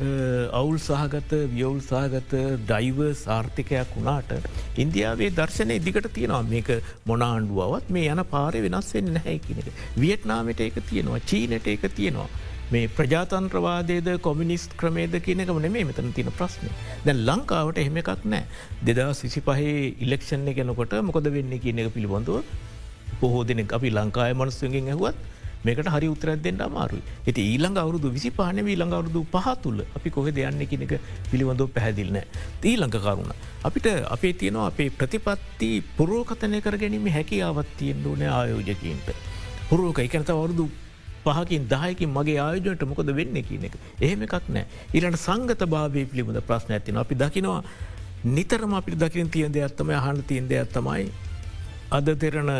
අවුල් 0.00 0.76
සහගත 0.78 1.32
වියවුල් 1.50 1.80
සහගත 1.80 2.32
ඩයිව 2.62 3.00
සාර්ථිකයක් 3.16 3.90
වුණාට 3.94 4.30
ඉන්දියාවේ 4.76 5.30
දර්ශනය 5.30 5.76
දිකට 5.78 6.06
තියෙනවා 6.14 6.42
මේක 6.44 6.70
මොනාණ්ඩුවත් 7.06 7.90
මේ 7.90 8.06
යන 8.08 8.22
පාරය 8.26 8.62
වෙනස්වෙන් 8.66 9.10
නැහැ 9.16 9.38
කියනක. 9.38 9.66
වියට්නාමට 9.96 10.60
ඒක 10.60 10.78
තියෙනවා 10.82 11.20
චීනට 11.22 11.66
ඒක 11.66 11.84
තියෙනවා. 11.90 12.28
මේ 12.70 12.88
ප්‍රජාතන්ත්‍රවාදේද 12.90 14.08
කොමිනිස්ට 14.20 14.72
ක්‍රමේද 14.76 15.14
කියනකම 15.20 15.60
නෙමේ 15.60 15.84
මෙතන 15.84 16.08
තියෙන 16.12 16.32
ප්‍රශ්නය 16.32 16.70
දැන් 17.04 17.20
ලංකාවට 17.26 17.82
එහෙම 17.82 18.00
එකක් 18.02 18.24
නෑ 18.26 18.44
දෙදා 18.82 19.10
සිසි 19.12 19.42
පහේ 19.42 19.74
ඉලෙක්ෂණ 20.00 20.48
ගැනකොට 20.50 20.96
මොකද 21.02 21.28
වෙන්න 21.36 21.52
කියන 21.58 21.82
එක 21.84 21.92
පිළිබඳව 21.92 22.40
පොහෝ 23.20 23.44
දෙනෙක් 23.44 23.76
අපි 23.78 23.90
ලංකාය 23.90 24.32
මනස්තුගෙන් 24.34 24.90
ඇහුවත් 24.94 25.20
මේකට 25.64 25.90
හරි 25.94 26.08
උත්තරත් 26.14 26.42
දෙන්න 26.46 26.60
අමාරුයි. 26.60 27.02
ඇති 27.26 27.42
ඊළඟ 27.52 27.80
අවුරුදු 27.82 28.12
විසි 28.16 28.30
පාන 28.30 28.60
ඊළඟ 28.62 28.94
අවුරුදු 28.98 29.24
පහතුල්ල 29.34 29.80
අපි 29.96 30.10
කොහ 30.10 30.26
දෙයන්න 30.38 30.62
කෙනෙක 30.72 30.94
පිළිබඳව 31.30 31.72
පැහැදිල්නෑ. 31.76 32.26
ඊළඟ 32.64 32.96
කරුණ. 32.98 33.32
අපිට 33.64 33.88
අපේ 34.16 34.34
තියෙනවා 34.34 34.68
අපේ 34.72 34.90
ප්‍රතිපත්ති 34.90 35.70
පුරෝකතනය 35.96 36.60
කර 36.66 36.76
ගැනීම 36.84 37.10
හැකියාවත් 37.16 37.74
තියෙන් 37.78 38.06
ඕන 38.06 38.22
ආයෝජකීන්ට. 38.36 39.10
හුරුවක 39.70 40.00
එකනත 40.00 40.30
අවුරුදු 40.30 40.68
පහකින් 41.24 41.68
දහයකින් 41.68 42.10
මගේ 42.10 42.38
ආයෝජනට 42.40 42.84
මොකද 42.90 43.10
වෙන්න 43.18 43.36
කියන 43.48 43.64
එක 43.68 43.74
එහෙම 44.00 44.22
එකක් 44.26 44.50
නෑ 44.56 44.64
ඉරට 44.92 45.18
සංගත 45.24 45.64
භාවය 45.74 46.04
පිළිබඳ 46.10 46.40
ප්‍රශ්න 46.48 46.76
ඇතින 46.76 47.00
අපි 47.02 47.18
දකිනවා 47.22 47.62
නිතරම 48.36 48.72
අපි 48.74 48.96
දකිින් 49.02 49.30
තියන් 49.34 49.52
දෙයක්ත්තම 49.52 49.92
අහන්න 49.98 50.22
තියන් 50.30 50.48
දෙයක් 50.48 50.72
තමයි 50.76 51.04
අද 51.90 52.08
දෙරන 52.16 52.50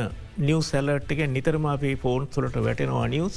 නිියව් 0.41 0.61
සැලට් 0.65 1.11
එක 1.15 1.21
නිතරම 1.29 1.67
අපේ 1.73 1.97
ෆෝන් 1.97 2.23
සොලට 2.35 2.57
වැටෙනවා 2.59 3.07
නිියස් 3.09 3.37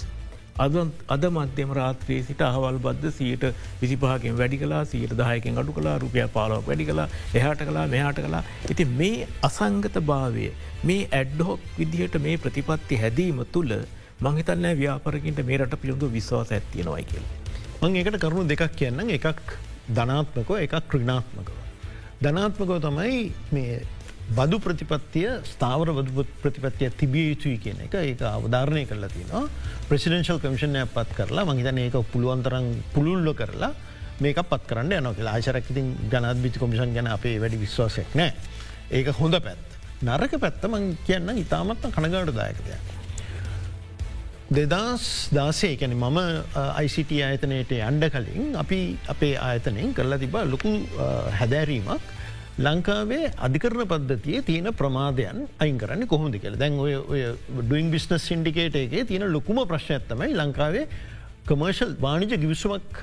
අද 0.57 0.75
අද 1.07 1.25
මධ්‍යම 1.29 1.71
රාත්‍රයේ 1.77 2.23
සිට 2.23 2.41
අහවල් 2.41 2.77
බද්ධ 2.85 3.13
සීට 3.17 3.43
විසිපහකින් 3.81 4.39
වැඩි 4.39 4.57
කලා 4.57 4.81
සීට 4.85 5.13
දායකෙන් 5.21 5.61
අඩු 5.63 5.77
කලා 5.77 5.95
රුපිය 5.97 6.25
පාලක් 6.29 6.65
වැඩි 6.69 6.89
කලා 6.89 7.07
එහට 7.35 7.63
කලා 7.69 7.85
මෙහාට 7.87 8.19
කලා 8.19 8.43
ඉති 8.69 8.89
මේ 8.93 9.27
අසංගත 9.43 9.97
භාවය 10.03 10.47
මේ 10.83 11.07
ඇඩ්ඩොක් 11.11 11.69
විදිහට 11.77 12.17
මේ 12.19 12.35
ප්‍රතිපත්ති 12.37 13.01
හැදීම 13.03 13.45
තුළ 13.53 13.73
මංහිතන්න 14.21 14.69
ව්‍යාපරකින්ට 14.75 15.45
මේ 15.45 15.57
රට 15.57 15.81
පිළිබඳු 15.81 16.09
විශ්වාස 16.11 16.51
ඇත්තියෙනවයි 16.51 17.03
කියල. 17.05 17.25
මං 17.81 17.97
ඒකට 17.97 18.23
කරුණු 18.23 18.49
දෙකක් 18.49 18.71
කියන්න 18.75 19.09
එකක් 19.11 19.57
ධනාත්මකෝ 19.89 20.57
එකක් 20.57 20.79
ක්‍රණාත්මකව. 20.87 21.57
ධනාත්මකෝ 22.23 22.79
තමයි 22.79 23.19
මේ 23.51 23.83
බදු 24.31 24.59
ප්‍රතිපත්තිය 24.59 25.27
ස්ථාවර 25.43 25.93
බදු 25.93 26.25
ප්‍රතිපත්තිය 26.41 26.89
තිබිය 26.91 27.25
යුතුයි 27.29 27.57
කියන 27.57 27.83
එක 27.85 27.95
ඒක 27.95 28.21
අවධාරණය 28.23 28.85
කරලා 28.85 29.09
තිනවා 29.09 29.43
ප්‍රසිඩෙන්ශල් 29.89 30.39
කමිෂණය 30.39 30.85
පත් 30.87 31.17
කරලා 31.19 31.45
මහිතන 31.45 31.77
ඒක 31.79 31.99
පුළුවන්තරන් 32.13 32.69
පුළුල්ල 32.93 33.33
කරලා 33.33 33.73
මේක 34.19 34.39
පත් 34.45 34.63
කරන්න 34.69 34.97
යනක 35.01 35.21
ආශරක්තින් 35.27 35.93
ජනත්බිති 36.09 36.59
කොමිෂන් 36.59 36.95
ගැන 36.95 37.07
අපේ 37.09 37.37
වැඩි 37.39 37.59
විශ්වාසයක් 37.59 38.15
නෑ 38.15 38.33
ඒක 38.91 39.13
හොඳ 39.19 39.39
පැත් 39.41 39.73
නරක 40.01 40.39
පැත්ත 40.39 40.65
මං 40.67 40.89
කියන්න 41.07 41.37
ඉතාමත්ම 41.37 41.91
කනගාට 41.91 42.31
දායකදයක්. 42.31 42.91
දෙදස් 44.51 45.05
දාසේ 45.31 45.77
කැන 45.77 45.95
මම 45.95 46.19
ICT 46.79 47.11
ආයතනයට 47.27 47.71
අන්ඩ 47.81 48.09
කලින් 48.09 48.55
අපි 48.55 48.79
අපේ 49.07 49.35
ආයතනයෙන් 49.39 49.93
කරලා 49.93 50.19
තිබ 50.19 50.35
ලොකු 50.45 50.73
හැදෑරීමක් 51.39 52.11
ලංකාවේ 52.59 53.31
අධිකරන 53.37 53.87
පද්ධතිය 53.87 54.41
තියෙන 54.45 54.69
ප්‍රමාදයන් 54.73 55.47
අයින් 55.59 55.77
කරන්න 55.77 56.07
කොහොඳ 56.07 56.35
කියල. 56.37 56.57
දැන් 56.57 56.77
ඔය 56.79 56.93
ඩුවන් 57.49 57.89
බිස්නස් 57.91 58.27
සින්ඩිකේට 58.29 58.75
එකේ 58.75 59.05
තියෙන 59.05 59.25
ලොකුම 59.33 59.65
ප්‍රශ්නඇත්තමයි 59.67 60.35
ලංකාවේ 60.37 60.87
කමර්ශල් 61.47 61.95
වාණිජ 62.01 62.37
ගිවිස්සුමක් 62.37 63.01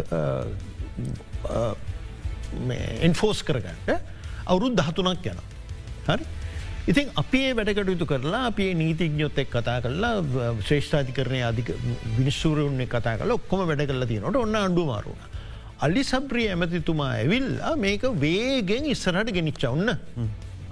එන්ෆෝස් 3.09 3.43
කරගන්නට 3.43 3.91
අවුරුත් 4.47 4.77
දහතුනක් 4.79 5.27
යන 5.33 5.43
හරි? 6.07 6.25
ඉතින් 6.87 7.11
අපේ 7.23 7.51
වැඩකටයුතු 7.57 8.07
කරලා 8.07 8.47
අපේ 8.53 8.71
නීතිඥොත් 8.75 9.39
එක් 9.43 9.51
කතා 9.51 9.81
කරලා 9.83 10.23
ශ්‍රේෂ්ඨාතිකරණය 10.63 11.43
අධික 11.51 11.75
විනිශ්ෂූරුන්නේ 12.19 12.87
කතා 12.87 13.19
කල 13.19 13.35
ඔක්කොම 13.35 13.67
වැඩ 13.67 13.85
කරලා 13.91 14.11
තියනට 14.13 14.41
ඔන්න 14.45 14.55
අඩු 14.63 14.87
මාරුණ. 14.87 15.30
අලි 15.87 16.03
සබ්‍රිය 16.11 16.47
ඇමතිතුමා 16.53 17.11
ඇවිල්ලා 17.19 17.73
මේක 17.85 18.03
වේගෙන් 18.25 18.87
ඉස්සරට 18.95 19.31
ගෙනනිච්ච 19.37 19.63
ඔන්න 19.71 19.91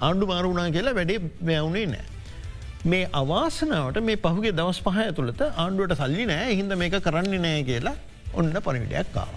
ආණ්ඩු 0.07 0.25
මාරුණා 0.31 0.67
කියලා 0.75 0.95
වැඩේ 0.99 1.19
වැැවුණේ 1.47 1.85
නෑ. 1.93 2.05
මේ 2.91 3.05
අවාසනාවට 3.21 3.99
මේ 4.09 4.19
පහුගේ 4.25 4.53
දවස් 4.59 4.81
පහ 4.87 4.99
ඇතුළත 5.05 5.41
ආණ්ඩුවට 5.63 6.01
සල්ලි 6.01 6.25
නෑ 6.31 6.53
හිද 6.59 6.75
මේක 6.83 6.97
කරන්නේ 7.07 7.41
නෑ 7.47 7.63
කියලා 7.69 7.95
ඔන්න 8.39 8.53
පරිවිඩයක් 8.67 9.09
කාව. 9.17 9.33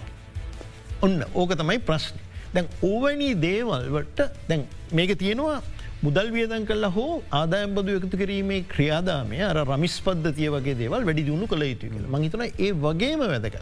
ඔන්න 1.05 1.17
ඕක 1.41 1.57
තමයි 1.61 1.79
ප්‍රශ්න. 1.89 2.17
දැන් 2.55 2.67
ඕවැනි 2.89 3.29
දේවල්වට 3.47 4.19
දැන් 4.49 4.67
මේක 4.99 5.17
තියෙනවා 5.23 5.59
මුදල් 6.05 6.29
වියදන් 6.35 6.67
කල්ල 6.69 6.85
හෝ 6.97 7.11
ආදායම්බද 7.39 7.89
එකතු 7.97 8.17
කිරීමේ 8.21 8.65
ක්‍රියාදාමය 8.73 9.39
අර 9.49 9.57
රමිස් 9.69 9.95
පද්ධතිය 10.05 10.49
වගේ 10.55 10.77
දේවල් 10.81 11.07
වැඩි 11.09 11.25
දියුණු 11.29 11.47
කළ 11.53 11.65
යුතු 11.71 11.89
කියල 11.93 12.05
මහිතන 12.15 12.45
ඒ 12.45 12.71
වගේම 12.85 13.23
වැදක. 13.33 13.57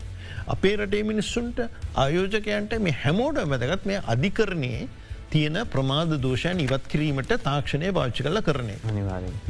අපේ 0.54 0.74
රටේ 0.78 1.04
මිනිස්සුන්ට 1.12 1.60
ආයෝජකයන්ට 2.04 2.74
මේ 2.88 2.98
හැමෝට 3.04 3.40
වැදගත් 3.54 3.86
මේ 3.92 4.00
අධිකරණයේ 4.14 4.82
තියෙන 5.34 5.58
ප්‍රමාද 5.74 6.12
දෝෂයන් 6.24 6.60
ඉවත් 6.66 6.88
කිරීමට 6.92 7.32
තාක්ෂණය 7.46 7.92
භාච්චි 7.98 8.26
කල 8.26 8.40
කරන්නේ. 8.48 8.78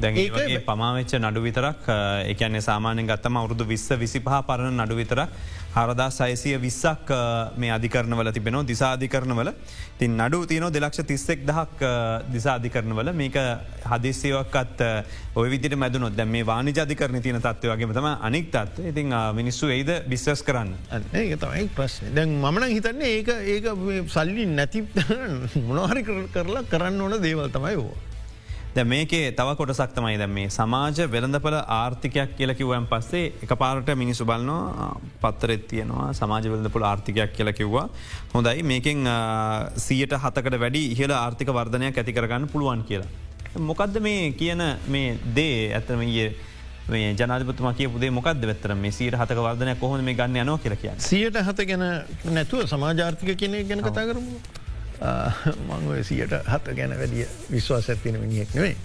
දැ 0.04 0.60
පමාවෙච්ච 0.68 1.14
නඩු 1.20 1.42
විතරක් 1.48 1.90
එකන්නේ 2.34 2.62
සාමානය 2.70 3.06
ගත්තම 3.10 3.40
අවුරුදු 3.42 3.66
විස්ස 3.72 3.88
විසිපහ 4.04 4.30
පරණ 4.50 4.84
නඩු 4.86 5.00
විතරක් 5.02 5.30
හරදා 5.76 6.10
සයිසිය 6.12 6.58
විස්සක් 6.60 7.12
මේ 7.58 7.72
අධිකරනවල 7.72 8.32
තිබෙනවා. 8.32 8.68
දිසාධිකරනවල 8.72 9.52
තින් 10.00 10.18
නඩු 10.18 10.40
තියන 10.46 10.66
දෙලක්ෂ 10.70 11.04
තිස්සෙක් 11.08 11.46
දහක් 11.46 11.92
දිසාධිකරනවල 12.34 13.12
මේක 13.14 13.38
හදිස්සයවක්කත් 13.94 14.84
ඔය 15.36 15.48
විදිට 15.50 15.76
මැදුනොත්. 15.76 16.16
දැ 16.16 16.26
මේ 16.26 16.46
වානි 16.46 16.74
ජධිකරන 16.74 17.22
තියන 17.22 17.40
තත්ව 17.40 17.74
වගේ 17.74 17.94
තම 17.94 18.10
අනික් 18.22 18.52
තත්ව 18.52 18.92
ඉතින් 18.92 19.16
මිනිස්සු 19.34 19.72
ඒද 19.72 19.92
බිස්සස් 20.08 20.44
කරන්න? 20.44 20.76
ඒ 21.14 21.36
තමයි 21.38 21.68
ප්‍රශ්න. 21.80 22.14
දැන් 22.16 22.38
මමන 22.38 22.70
හිතන්නේ 22.70 23.12
ඒක 23.18 23.30
ඒක 23.56 23.66
සල්ලි 24.10 24.46
නැති 24.52 24.86
මොනහරි 25.68 26.08
කරලා 26.08 26.68
කරන්න 26.68 27.02
ඕන 27.02 27.22
දේවල් 27.24 27.50
තමයි 27.50 27.78
ඕ. 27.78 28.11
ද 28.76 28.84
මේකේ 28.88 29.32
තව 29.36 29.54
කොටසක් 29.60 29.92
තමයි 29.96 30.18
දැ 30.20 30.28
මේ 30.36 30.50
සමාජ 30.58 31.00
වෙළඳපල 31.14 31.56
ආර්ථිකයක් 31.78 32.30
කියලකිවයන් 32.38 32.86
පස්සේ 32.92 33.32
එක 33.44 33.52
පාරට 33.62 33.90
මිනිසු 34.02 34.24
බලනවා 34.30 34.86
පත්තරෙත් 35.24 35.66
තියෙනවා 35.72 36.06
සමාජ 36.20 36.48
වෙළඳපුල 36.54 36.86
ආර්ථිකයක් 36.90 37.34
කියල 37.38 37.52
කිව්වා. 37.58 37.90
හොඳයි 38.34 38.64
මේකෙන් 38.72 39.10
සියට 39.88 40.16
හතකට 40.24 40.56
වැඩි 40.64 40.84
ඉහල 40.94 41.12
ආර්ථික 41.18 41.52
වර්ධනයක් 41.58 42.00
ඇති 42.00 42.16
කරගන්න 42.18 42.48
පුළුවන් 42.54 42.86
කියලා. 42.88 43.10
මොකක්ද 43.60 44.00
මේ 44.08 44.32
කියන 44.40 44.64
මේ 44.88 45.20
දේ? 45.36 45.76
ඇතම 45.76 46.06
ඒ 46.08 47.12
ජනපතුම 47.20 47.74
කිය 47.76 47.92
පුදේ 47.92 48.10
මොකක්ද 48.10 48.48
වෙත්තර 48.54 48.76
මේ 48.76 48.96
සීට 49.00 49.20
හතක 49.20 49.40
වර්ධනය 49.50 49.76
කොහොම 49.84 50.08
මේ 50.08 50.16
ගන්න 50.16 50.46
යනෝ 50.46 50.58
කියලක 50.64 50.88
සියට 51.10 51.44
හත 51.44 51.68
ගැන 51.68 51.86
නැතුව 52.40 52.66
සමාජාර්ථික 52.72 53.36
කියන 53.36 53.60
ගැන 53.68 53.84
කතා 53.84 54.08
කරමු. 54.08 54.40
මංගොය 55.70 56.04
සියට 56.06 56.34
හත 56.54 56.76
ගැන 56.78 56.98
වැඩිය 56.98 57.28
විශ්වාස 57.52 57.90
ඇතින 57.90 58.20
මිනිහෙක් 58.22 58.54
නෙවේ. 58.56 58.76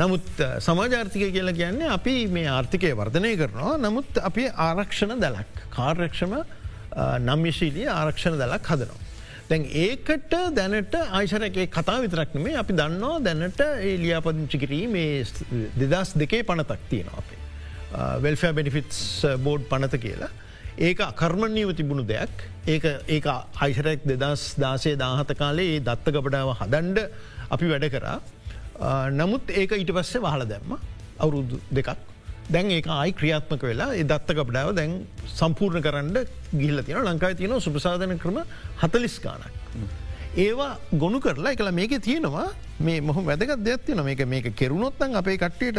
නමුත් 0.00 0.42
සමාජාර්ථික 0.66 1.32
කියලා 1.36 1.56
කියන්නේ 1.60 1.88
අපි 1.96 2.14
මේ 2.36 2.48
ආර්ථිකය 2.56 2.92
වර්ධනය 3.00 3.32
කරනවා 3.40 3.78
නමුත් 3.86 4.20
අපි 4.30 4.44
ආරක්ෂණ 4.68 5.16
දලක් 5.24 5.64
කාර්රක්ෂම 5.76 6.36
නම්යශීලී 7.30 7.88
ආරක්ෂණ 7.94 8.38
දලක් 8.42 8.70
හදනවා. 8.74 9.00
දැන් 9.48 9.64
ඒකට 9.84 10.34
දැනට 10.56 10.94
ආයිශරකේ 11.00 11.66
කතා 11.78 11.98
විතරක්නේ 12.04 12.54
අපි 12.62 12.76
දන්නවා 12.80 13.18
දැනට 13.26 13.60
ඒ 13.64 13.96
ලියාපදිංචි 14.04 14.60
කිරීම 14.62 14.94
දෙදස් 15.80 16.14
දෙකේ 16.22 16.42
පනතක් 16.50 16.80
තියෙනවා 16.92 17.24
අපේ. 17.24 17.40
වෙල්ෆෑ 18.22 18.54
බෙනිෆිටස් 18.60 19.02
බෝඩ් 19.44 19.66
පනත 19.72 20.00
කියලා. 20.06 20.30
ඒක 20.78 20.98
අකර්මණීව 21.00 21.76
තිබුණු 21.76 22.04
දෙයක්. 22.04 22.30
ඒක 22.66 22.84
ඒක 23.08 23.26
අයිශරැක් 23.60 24.00
දෙදස් 24.04 24.54
දාසේ 24.58 24.96
දාහත 24.96 25.30
කාලේ 25.38 25.76
ඒ 25.76 25.80
දත්ත 25.80 26.10
ගපඩාව 26.10 26.56
හදන්ඩ 26.60 26.98
අපි 27.50 27.66
වැඩ 27.66 27.86
කරා. 27.90 28.18
නමුත් 29.10 29.50
ඒක 29.50 29.72
ඊට 29.72 29.92
පස්සේ 29.92 30.20
වහල 30.20 30.46
දැම්ම. 30.46 30.78
අවුරුදු 31.18 31.60
දෙකක්. 31.70 31.96
දැන් 32.50 32.70
ඒක 32.70 32.86
අයි 32.86 33.12
ක්‍රියාත්මක 33.12 33.62
වෙලා 33.62 33.94
ඒ 33.94 34.04
දත්ත 34.04 34.34
කපඩාව 34.34 34.74
දැන් 34.74 35.06
සම්පූර්ණ 35.38 35.82
කරන්න 35.82 36.16
ගිල්ල 36.52 36.82
තියෙන 36.82 37.06
ලංකායි 37.06 37.36
තියෙන 37.36 37.60
සුපසාධන 37.60 38.18
කරම 38.18 38.42
හතලිස් 38.82 39.20
ගානක්. 39.20 39.46
ඒවා 40.42 40.78
ගොුණු 41.00 41.18
කරලා 41.24 41.52
එකලා 41.54 41.72
මේක 41.78 41.92
තියෙනවා 42.06 42.46
මේ 42.86 43.00
මොහ 43.08 43.16
වැදගත් 43.28 43.60
දෙයක්තින 43.66 44.00
මේක 44.08 44.22
මේක 44.32 44.46
කෙරුණොත්තන් 44.60 45.18
අපේ 45.20 45.36
කට්ටයට 45.42 45.78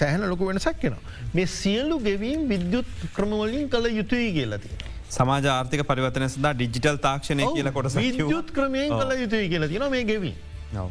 සෑහන 0.00 0.26
ලොක 0.32 0.42
වෙනසක් 0.50 0.78
කෙනවා. 0.82 1.14
මේ 1.36 1.46
සියල්ලු 1.46 1.96
ගෙවීම් 2.06 2.42
විද්‍යුත් 2.52 2.86
ක්‍රමවලින් 3.16 3.66
කළ 3.72 3.88
යුතුයි 4.00 4.28
කියලති. 4.36 4.70
සමාජ 5.16 5.48
ආර්ථික 5.54 5.82
පරිවතන 5.90 6.28
සදා 6.36 6.54
ඩිජිටල් 6.60 7.00
තාක්ෂණය 7.08 7.50
කියල 7.56 7.72
කොට 7.78 7.90
විද්‍යුත් 7.98 8.54
ක්‍රමයෙන් 8.58 8.94
කළ 9.00 9.12
යුතුයි 9.24 9.50
කියලා 9.54 9.72
තින 9.74 9.88
මේ 9.96 10.04
ගෙවී. 10.12 10.34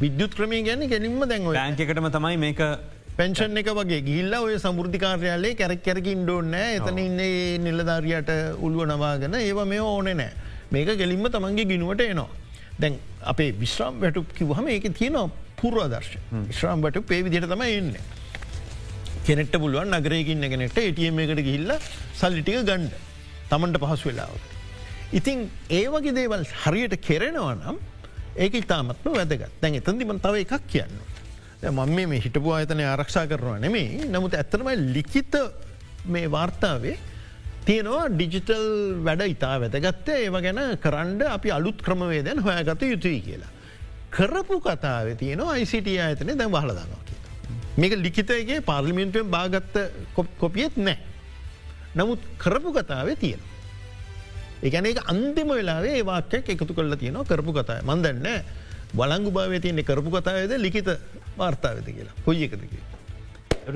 විද්‍යුත් 0.04 0.38
ක්‍රමේ 0.38 0.62
ගැන 0.68 0.86
ගැනීම 0.94 1.18
දැන්ව 1.32 1.50
ෑන්කටම 1.56 2.12
තමයි 2.18 2.36
මේක 2.46 2.62
පෙන්ෂන් 3.18 3.60
එක 3.64 3.74
වගේ 3.80 4.04
ගිල්ල 4.12 4.40
ඔය 4.44 4.56
සමුෘධිකාරයාලේ 4.64 5.56
කැරක් 5.60 5.86
කැරකින් 5.86 6.26
ඩෝන්න 6.26 6.56
එතන 6.62 6.98
ඉන්නේ 7.08 7.60
නිලධාරයට 7.66 8.32
උළුව 8.66 8.90
නවාගෙන 8.92 9.44
ඒව 9.44 9.60
මේ 9.72 9.84
ඕනෙ 9.92 10.12
නෑ 10.20 10.32
මේක 10.74 10.98
ගෙලින්ම 11.00 11.30
තමන්ගේ 11.36 11.72
ගිනුවට 11.72 12.10
එනවා. 12.12 12.32
දැන් 12.80 12.98
අපේ 13.32 13.50
විශ්‍රම් 13.62 14.00
වැටු 14.02 14.24
කිවහම 14.38 14.68
ඒක 14.68 14.86
තියෙනවා 14.98 15.30
පුරවාදර්ශ 15.60 16.12
ශ්‍රම් 16.50 16.84
වැට 16.84 17.00
පේ 17.10 17.22
විදිට 17.22 17.48
තම 17.52 17.64
එන්න. 17.68 17.96
කෙනෙට 19.26 19.56
පුළුවන් 19.62 19.96
නගරයකින්න 19.98 20.50
කෙනෙට 20.52 20.78
ඒටම 20.78 21.18
එකට 21.24 21.42
ගිහිල්ල 21.48 21.72
සල්ලිටික 22.20 22.62
ගණ්ඩ 22.62 22.94
තමන්ට 23.50 23.82
පහසු 23.82 24.10
වෙලාවට. 24.10 24.46
ඉතින් 25.12 25.50
ඒ 25.70 25.84
වගේ 25.88 26.16
දේවල් 26.20 26.46
හරියට 26.62 26.96
කෙරෙනවා 27.08 27.54
නම් 27.56 27.78
ඒක 28.36 28.62
ඉතාමත්ම 28.62 29.12
වැදගත් 29.18 29.60
දැන් 29.62 29.80
එතන්දිම 29.80 30.18
තව 30.20 30.44
එකක් 30.44 30.72
කියන්න. 30.72 30.96
මම 31.64 31.94
මේ 31.96 32.20
හිටපු 32.20 32.52
අයතනය 32.52 32.84
ආරක්ෂා 32.84 33.26
කරනවා 33.26 33.58
නෙමේ 33.58 34.06
නමුත් 34.12 34.34
ඇත්තනමයි 34.34 34.76
ලිකිත 34.94 35.34
මේ 36.06 36.30
වාර්තාවේ 36.30 36.96
තියෙනවා 37.66 38.06
ඩිජිටල් 38.14 38.66
වැඩ 39.06 39.22
ඉතා 39.34 39.54
වැදගත්තේ 39.62 40.18
ඒව 40.26 40.36
ගැන 40.44 40.60
කරන්ඩ 40.84 41.22
අපි 41.36 41.50
අලුත් 41.56 41.82
ක්‍රමවේදයන් 41.86 42.42
හොයාගත 42.46 42.82
යුතුයි 42.92 43.20
කියලා. 43.26 43.50
කරපු 44.16 44.60
කතාව 44.66 45.08
තියෙනවා 45.22 45.56
ICT 45.62 45.88
අතන 46.04 46.30
දැන් 46.40 46.52
බහලදන්නවා 46.54 47.02
කියලා. 47.08 47.34
මේක 47.80 47.96
ලිකිතයගේ 48.04 48.60
පාර්ලිමින්තුවෙන් 48.70 49.30
බාගත්ත 49.36 49.76
කොපියත් 50.42 50.78
නෑ. 50.86 50.96
නමුත් 51.98 52.22
කරපු 52.44 52.70
කතාවේ 52.78 53.18
තියෙන. 53.24 53.42
එකන 54.62 54.86
එක 54.92 55.02
අන්තිම 55.12 55.50
වෙලාවේ 55.58 55.98
ඒවාක්‍යයක් 55.98 56.54
එකතු 56.54 56.72
කල්ල 56.78 56.96
තියෙනවා 57.02 57.28
කරපු 57.32 57.58
කතාය 57.58 57.82
මන්දන්න 57.82 58.26
බලංගු 58.94 59.30
භාව 59.36 59.58
තියන්නේ 59.66 59.88
කරපු 59.90 60.14
කතාවද 60.14 60.54
ලිකිත 60.66 60.94
වාර්තාවද 61.36 61.86
කියලා 61.90 62.16
කොයි 62.24 62.46
එකදක. 62.46 62.74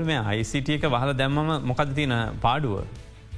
මේ 0.08 0.22
අයිසිටියක 0.32 0.90
වහල 0.94 1.16
දැම්මම 1.20 1.66
මොකද 1.70 1.96
තියෙන 1.98 2.38
පාඩුව. 2.46 2.84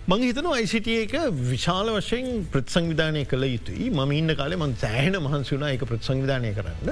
මං 0.05 0.19
හිතන 0.21 0.47
ICT 0.53 0.89
එක 0.93 1.13
විශාල 1.49 1.89
වශයෙන් 1.97 2.47
ප්‍රත්සංවිධානය 2.51 3.21
කළ 3.25 3.45
යුතුයි 3.47 3.85
ම 3.89 4.11
ඉන්න 4.13 4.35
කාලේ 4.35 4.57
මන් 4.57 4.73
සෑහන 4.77 5.17
මහන්සුනා 5.17 5.69
එක 5.77 5.85
ප්‍රත්සංවිධානය 5.87 6.51
කරන්න. 6.57 6.91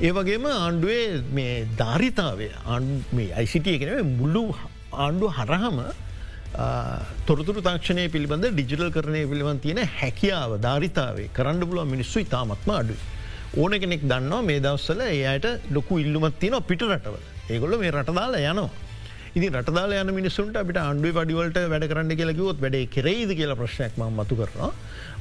ඒවගේම 0.00 0.46
ආණ්ඩුවේ 0.48 1.24
මේ 1.32 1.66
ධාරිතාවේ 1.76 2.52
ICT 3.38 3.66
එකනව 3.72 4.06
මුල්ලු 4.12 4.42
ආණ්ඩු 4.96 5.32
හරහම 5.38 5.80
තොරතුර 7.26 7.58
තාක්ෂණය 7.60 8.06
පිළිබඳ 8.08 8.46
ඩිජිටල් 8.46 8.86
කරණය 8.90 9.24
පිළිවන් 9.26 9.58
තියෙන 9.58 9.82
හැකියාව 9.96 10.54
ධාරිතාවේ 10.60 11.28
කරන්න 11.34 11.66
පුළුව 11.66 11.90
මිනිස්සු 11.90 12.22
ඉතාමත්ම 12.22 12.70
අඩුයි. 12.72 13.00
ඕන 13.56 13.80
කෙනෙක් 13.80 14.06
දන්නවා 14.06 14.42
මේ 14.44 14.60
දවස්සල 14.60 15.02
ඒයට 15.08 15.50
ලොකු 15.72 15.98
ඉල්ලුමත් 15.98 16.38
තියෙන 16.38 16.62
පිට 16.62 16.86
රටවල 16.88 17.22
ඒගොල්ල 17.50 17.78
මේ 17.78 17.90
රටදාලා 17.90 18.46
යනවා. 18.46 18.83
ඉදි 19.38 19.48
රටදාල 19.50 19.92
යන 20.00 20.10
මිනිසුන්ට 20.16 20.56
අපිට 20.60 20.76
අන්ඩුව 20.80 21.16
වඩිවලට 21.18 21.56
වැඩ 21.72 21.84
කරන්න 21.90 22.10
කියලකිවොත් 22.18 22.58
වැඩේ 22.64 22.86
කෙරේද 22.96 23.30
කියලා 23.38 23.58
ප්‍රශ්නයක් 23.60 23.94
ම 23.98 24.02
මතු 24.18 24.34
කරනවා. 24.40 24.70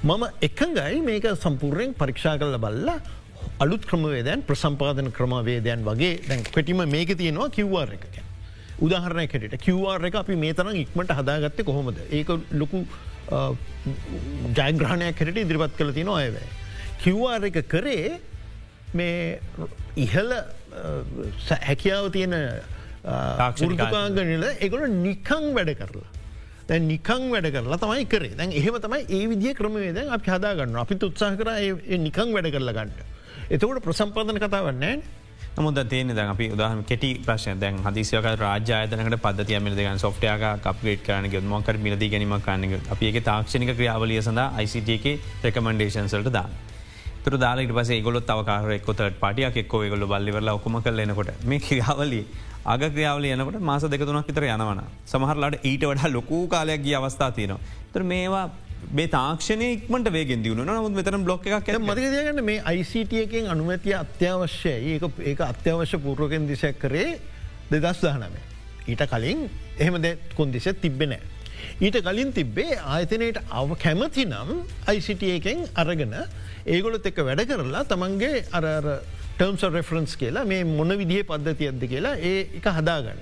මම 0.10 0.24
එකගයි 0.48 1.00
මේක 1.08 1.26
සම්පූර්යෙන් 1.44 1.96
පරීක්ෂා 2.02 2.36
කරල 2.42 2.58
බල්ල 2.66 2.90
අලුත් 3.64 3.88
ක්‍රමවේදයන් 3.92 4.44
ප්‍රසම්පාදන 4.50 5.10
ක්‍රමවේදයන් 5.18 5.82
වගේ 5.88 6.12
දැන් 6.28 6.44
කෙටිම 6.56 6.84
මේක 6.96 7.14
තියෙනවා 7.22 7.50
කිව්වාර 7.58 7.90
එකක. 7.96 8.20
උදාහරණය 8.86 9.26
කෙට 9.32 9.58
කිව්වාර 9.66 10.06
එක 10.10 10.20
අපි 10.22 10.38
මේ 10.44 10.54
තරම් 10.60 10.78
ඉක්මට 10.84 11.16
හදාගත්ත 11.20 11.64
කොහොමද 11.70 11.98
ඒක 12.20 12.30
ලොකු 12.62 12.84
ජයග්‍රහණයක් 14.60 15.18
කෙට 15.22 15.42
ඉදිරිපත් 15.46 15.74
කළ 15.80 15.92
තින 15.98 16.14
අයවැ. 16.20 16.46
කිව්වාර 17.02 17.42
එක 17.50 17.58
කරේ 17.74 18.22
මේ 18.94 19.42
ඉහල 20.06 20.30
හැකියාව 21.50 22.14
තියෙන 22.14 22.38
තාක්ෂනිකාගනිල 23.04 24.46
එකොල 24.60 24.86
නිකං 25.00 25.48
වැඩ 25.56 25.74
කරලා. 25.76 26.08
දැ 26.68 26.80
නිකං 26.82 27.26
වැඩ 27.32 27.50
කරලා 27.52 27.78
තමයි 27.78 28.06
කරේ 28.08 28.36
දැන් 28.36 28.52
එහෙම 28.54 28.80
තමයි 28.80 29.02
ඒ 29.10 29.26
විදිිය 29.28 29.56
ක්‍රමේද 29.56 30.00
අප 30.10 30.24
හදාගන්න 30.26 30.78
අපි 30.78 31.00
උත්සාහ 31.02 31.34
කර 31.36 31.50
නිකං 32.00 32.32
වැඩ 32.36 32.54
කරලා 32.54 32.74
ගන්නට. 32.74 33.04
එතකට 33.50 33.84
ප්‍රසම්පාදන 33.84 34.40
කතාවන්නේ 34.40 34.96
මුද 35.58 35.80
තේන 35.86 36.08
ද 36.10 36.20
අපි 36.20 36.50
උදාහම 36.50 36.84
කෙටි 36.84 37.10
ප්‍රශ්න 37.20 37.60
දැන් 37.60 37.76
හදිසියක 37.80 38.26
රාජායතනකට 38.36 39.18
පදතිය 39.22 39.60
මිල 39.60 39.76
දෙගන් 39.76 40.00
සොෆ්ටයක 40.00 40.46
කප්ගේට 40.64 41.04
කරන 41.04 41.28
ගෙදමොකර 41.30 41.78
මිලදී 41.78 42.10
ගැනීම 42.10 42.40
කන්න 42.40 42.80
අපඒක 42.90 43.20
තාක්ෂණික 43.22 43.76
ක්‍රියාවලිය 43.76 44.22
සඳ 44.22 44.48
ICTක 44.64 45.06
රෙකමන්ඩේෂන්සල්ට 45.44 46.32
දා. 46.32 46.48
තුර 47.24 47.38
දාලට 47.38 47.72
පස 47.72 47.92
ගොලොත් 48.02 48.30
අවකාරෙක් 48.30 48.90
ොත 48.90 49.04
පටියක් 49.20 49.58
එක්කෝ 49.58 49.84
ගොල 49.90 50.08
බල්ලිවල 50.08 50.50
ඔකම 50.50 50.82
කලනකොට 50.82 51.46
මේ 51.46 51.60
ක්‍රියාවලී 51.60 52.26
අග 52.66 52.84
ක්‍රියාවල 52.88 53.26
යනකට 53.28 53.60
මාස 53.62 53.84
දෙකතුනක් 53.86 54.28
විතර 54.28 54.46
යනවන 54.48 54.82
සමහරලාට 55.06 55.56
ඊට 55.62 55.84
වඩා 55.84 56.12
ලොකූ 56.12 56.48
කාලයක් 56.48 56.84
ගිය 56.84 56.96
අවස්ථා 56.96 57.32
තියනවා. 57.32 57.60
තර 57.94 58.04
මේවා 58.04 58.46
මේ 58.92 59.08
තාක්ෂණයක්මට 59.08 60.08
වේ 60.12 60.24
දියුණු 60.38 60.64
නමුත් 60.64 60.96
මෙතන 60.96 61.24
බ්ලොක් 61.24 61.46
එකක් 61.50 61.70
මතිගන්න 61.82 62.40
මේ 62.42 62.64
ICTයකින් 62.74 63.50
අනුමැතිය 63.50 63.96
අත්‍යවශ්‍යයි 63.96 64.96
ඒ 64.96 65.12
ඒ 65.26 65.36
අත්‍යවශ්‍ය 65.44 65.98
පූර්ුවකෙන් 65.98 66.48
දිසැක් 66.48 66.80
කරේ 66.80 67.20
දෙදස් 67.72 68.00
දහනම. 68.00 68.36
ඊට 68.88 69.04
කලින් 69.08 69.50
එහෙම 69.78 70.02
දෙ 70.02 70.18
කොන්දිසත් 70.36 70.80
තිබෙනෑ. 70.82 71.20
ඊට 71.82 71.98
කලින් 72.02 72.32
තිබ්බේ 72.32 72.78
ආයතනයට 72.78 73.42
අව 73.52 73.76
කැමති 73.78 74.26
නම් 74.26 74.64
ICTයකෙන් 74.90 75.68
අරගෙන 75.76 76.16
ඒගොලොත් 76.66 77.06
එක 77.06 77.20
වැඩ 77.20 77.44
කරලා 77.46 77.84
තමන්ගේ 77.86 78.46
අර 78.52 78.66
ටර්ම්ස් 79.38 79.64
රෙෆරන්ස් 79.78 80.14
කියලා 80.16 80.46
මේ 80.46 80.64
මොන 80.64 80.94
විදිහ 81.02 81.24
පද්ධතියක්ද 81.24 81.84
කියලා 81.94 82.16
ඒ 82.32 82.40
එක 82.60 82.68
හදාගන්න. 82.78 83.22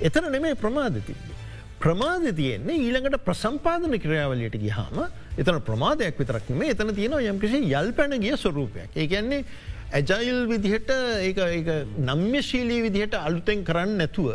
එතන 0.00 0.30
නෙමේ 0.32 0.54
ප්‍රමාද 0.56 0.96
තිබේ. 1.00 1.36
ප්‍රමාද 1.80 2.24
තියෙන්නේ 2.36 2.76
ඊළඟට 2.84 3.24
ප්‍රසම්පාදන 3.26 3.96
ක්‍රියාවලට 4.04 4.56
ගිහාම 4.64 4.96
එතන 5.38 5.60
ප්‍රමාදයක් 5.68 6.18
විතරක් 6.20 6.48
මේ 6.60 6.72
එතන 6.74 6.94
තියෙනවා 6.94 7.26
යම්කිසි 7.32 7.60
යල් 7.72 7.92
පැන 7.98 8.16
ගිය 8.24 8.36
ස්වරූපයක්. 8.36 8.96
ඒකන්නේ 8.96 9.44
ඇජයිල් 9.92 10.40
විදිහට 10.52 10.90
නම්්‍යශීලී 12.08 12.82
විදිහට 12.86 13.14
අලුතෙන් 13.20 13.64
කරන්න 13.64 13.96
නැතුව 14.00 14.28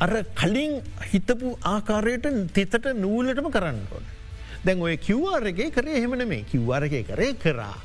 අර 0.00 0.12
කලින් 0.40 0.80
හිතපු 1.12 1.56
ආකාරයට 1.74 2.26
තිතට 2.56 2.88
නූලටම 2.96 3.48
කරන්න 3.56 3.80
ඕන. 3.92 4.04
දැන් 4.64 4.82
ඔය 4.82 4.96
කිව්වාර 4.98 5.46
එක 5.52 5.60
කරේ 5.72 5.96
එහෙමන 6.00 6.28
මේ 6.28 6.44
කිව්වාරක 6.52 6.96
කරේ 7.10 7.32
කරා 7.44 7.76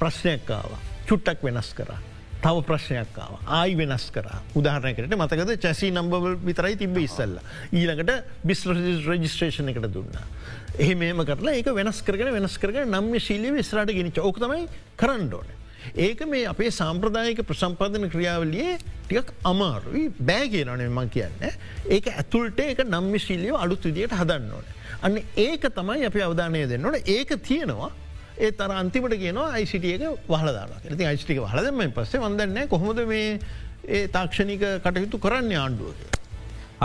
ප්‍රශ්නයක්කාව 0.00 0.70
චුට්ටක් 1.08 1.42
වෙනස් 1.48 1.72
කරා. 1.74 1.98
තව 2.42 2.62
ප්‍රශ්නයක්කාව 2.68 3.32
ආයි 3.58 3.74
වෙනස් 3.80 4.04
කර 4.14 4.26
උදාහරනකට 4.58 5.14
මතකද 5.16 5.54
චැසි 5.64 5.90
නම්බවල් 5.90 6.36
විතරයි 6.48 6.76
තිබ 6.82 6.98
ඉස්සල්ල. 7.02 7.38
ඊළඟට 7.72 8.12
බිස් 8.44 8.64
රජිස්ට්‍රේෂණ 8.66 9.72
එකට 9.72 9.88
දුන්න. 9.96 10.18
එහ 10.78 10.94
මේම 10.94 11.24
කරලා 11.30 11.56
ඒක 11.58 11.70
වෙනස් 11.80 12.02
කරගෙන 12.06 12.32
වෙනස් 12.38 12.58
කරගෙන 12.62 12.92
නම්ම 12.94 13.18
ශීලී 13.26 13.56
විස්රට 13.58 13.94
ගෙනනිච 13.98 14.20
ඕකතමයි 14.22 14.68
කරන්නඩෝන. 14.96 15.50
ඒක 15.96 16.22
මේ 16.30 16.46
අපේ 16.46 16.70
සාම්ප්‍රදායක 16.70 17.42
ප්‍රසම්පාදන 17.50 18.06
ක්‍රියාවලියේ 18.14 18.78
ටිකක් 18.78 19.32
අමාරුයි 19.50 20.08
බෑ 20.30 20.48
කියනනේ 20.54 20.88
මං 20.88 21.10
කියන්න. 21.10 21.46
ඒක 21.90 22.10
ඇතුල්ට 22.14 22.60
ඒක 22.60 22.84
නම්ම 22.86 23.18
ශීලියෝ 23.18 23.58
අලුත් 23.58 23.88
විදියට 23.90 24.14
හදන්න 24.14 24.52
ඕන. 24.52 24.66
අන්න 25.02 25.18
ඒක 25.46 25.66
තමයි 25.74 26.06
අප 26.06 26.20
අවධානය 26.28 26.66
දෙන්නට 26.70 27.10
ඒක 27.16 27.34
තියෙනවා 27.42 27.90
ඒ 28.38 28.50
තර 28.58 28.72
අන්තිමට 28.80 29.14
කියනවා 29.22 29.48
අයිසිටියක 29.58 30.02
වහලදාන 30.28 30.70
ඇති 30.76 31.06
අයිස්ටික 31.12 31.40
හලදම 31.52 31.80
පස්සේ 31.96 32.20
වදන්න 32.24 32.68
කොහොමද 32.74 33.00
මේ 33.12 33.40
ඒ 33.88 34.04
තාක්ෂණික 34.16 34.62
කටයුතු 34.84 35.18
කරන්න 35.24 35.56
ආණ්ඩුව. 35.62 35.96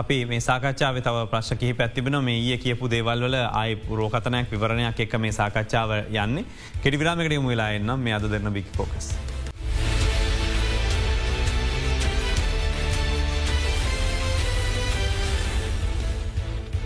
අපි 0.01 0.17
මේ 0.31 0.41
සාකච්ඡාව 0.47 0.97
තව 1.07 1.27
ප්‍රශ් 1.33 1.53
කිහි 1.61 1.73
පැත්තිබෙන 1.81 2.17
මේ 2.29 2.39
ඒ 2.53 2.57
කියපු 2.63 2.89
දේවල්වල 2.95 3.37
අයි 3.61 3.75
පුරෝකතනයක් 3.83 4.49
විවරණයක් 4.55 5.03
එක්ක 5.05 5.13
මේ 5.25 5.37
සාකච්ඡාව 5.41 5.93
යන්නේ 6.23 6.45
කෙඩිවිරාමකට 6.83 7.37
යමු 7.37 7.53
වෙලා 7.53 7.69
එන්නම් 7.77 8.03
මේ 8.07 8.17
අද 8.17 8.27
දෙන්න 8.33 8.53
බික් 8.57 8.73
පෝකස්. 8.79 9.13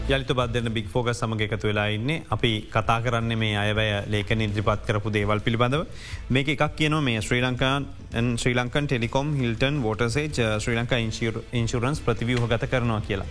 යලිත 0.08 0.30
බදන්න 0.32 0.72
බික් 0.72 0.86
ෆෝග 0.88 1.10
සමග 1.12 1.42
එකතු 1.46 1.68
වෙලා 1.68 1.88
ඉන්න 1.92 2.12
අපි 2.36 2.52
කතා 2.72 2.96
කරන්න 3.06 3.34
මේ 3.42 3.58
අයවැය 3.64 3.90
ලේක 4.14 4.30
නිද්‍රිපත් 4.42 4.86
කරපු 4.88 5.12
දේවල් 5.12 5.42
පිළිබඳව 5.46 5.84
මේක 6.30 6.52
එකක් 6.54 6.64
කියන 6.78 6.96
මේ 7.04 7.24
ශ්‍රී 7.26 7.42
ලංකාන් 7.44 7.90
ශ්‍රී 8.42 8.56
ලංකන් 8.56 8.88
ටෙලිකොම් 8.88 9.36
හිල්ටන් 9.42 9.84
වෝටසේ 9.84 10.48
ශ්‍රී 10.64 10.78
ලංකා 10.80 11.00
ඉන්ශරන්ස් 11.62 12.00
ප්‍රතිවියහ 12.06 12.48
ගත 12.48 12.72
කරනවා 12.72 13.02
කියලා. 13.10 13.28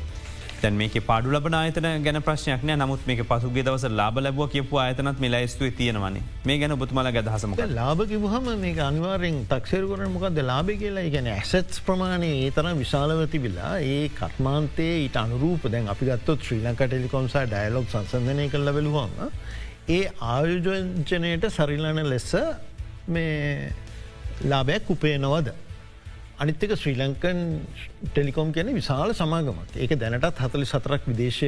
තැන් 0.56 0.74
මේක 0.74 0.94
පාඩු 1.02 1.32
ලබන 1.32 1.54
ආයතන 1.54 1.86
ගැන 2.02 2.18
ප්‍රශ්නයක්න 2.22 2.72
නමුත් 2.74 3.02
මේක 3.06 3.20
පසුගේ 3.24 3.64
දවස 3.64 3.84
ලාබ 3.92 4.18
ලැබුව 4.18 4.48
කියපු 4.50 4.78
ආයතනත් 4.78 5.20
මේ 5.20 5.30
ලයිස්තුව 5.30 5.72
තියෙනවන්නේ 5.74 6.22
මේ 6.44 6.56
ගැන 6.58 6.74
බුතුමල 6.76 7.10
ගදහසම 7.10 7.56
ලාබකිවහම 7.72 8.48
මේ 8.56 8.74
අනිවාරෙන් 8.86 9.36
තක්ෂරකරන 9.46 10.12
මොකක්ද 10.12 10.40
ලාබ 10.42 10.72
කියලා. 10.74 11.06
ගැන 11.08 11.28
ඇසෙත්ස් 11.28 11.82
ප්‍රමාණය 11.82 12.30
ඒ 12.36 12.50
තරම් 12.52 12.78
විශාලව 12.78 13.22
තිබිලා 13.28 13.72
ඒ 13.88 14.02
කත්මාන්තේ 14.10 14.94
ඊට 15.00 15.16
අනුරූප 15.16 15.68
දැන් 15.68 15.88
අපි 15.88 16.10
ගත්තොත් 16.10 16.40
ශ්‍රී 16.42 16.62
ලංක 16.62 16.80
ටෙලිකොම්සා 16.84 17.44
ඩයිලොක් 17.46 17.88
සංසධනය 17.88 18.48
කළ 18.48 18.70
බැලුවම 18.70 19.14
ඒ 19.90 20.02
ආයෝජෝජනයට 20.28 21.46
සරිලන 21.50 22.02
ලෙස 22.06 22.32
මේ 23.08 23.72
ලාබයක් 24.44 24.90
උපේනවද. 24.90 25.54
අනිත්තක 26.42 26.72
ශ්‍රී 26.80 26.96
ලංකන් 27.00 27.38
ටෙලිකොම් 28.12 28.52
කියන 28.56 28.68
විශාල 28.76 29.12
සමාගමක්. 29.20 29.72
ඒක 29.82 29.92
දැනටත් 30.02 30.40
හතලි 30.44 30.66
සතරක් 30.72 31.08
විදේශ 31.10 31.42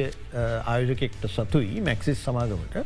ආයෝජකෙක්ට 0.73 1.29
සතුයි 1.35 1.81
මැක්සිස් 1.87 2.23
සමාගමට. 2.27 2.77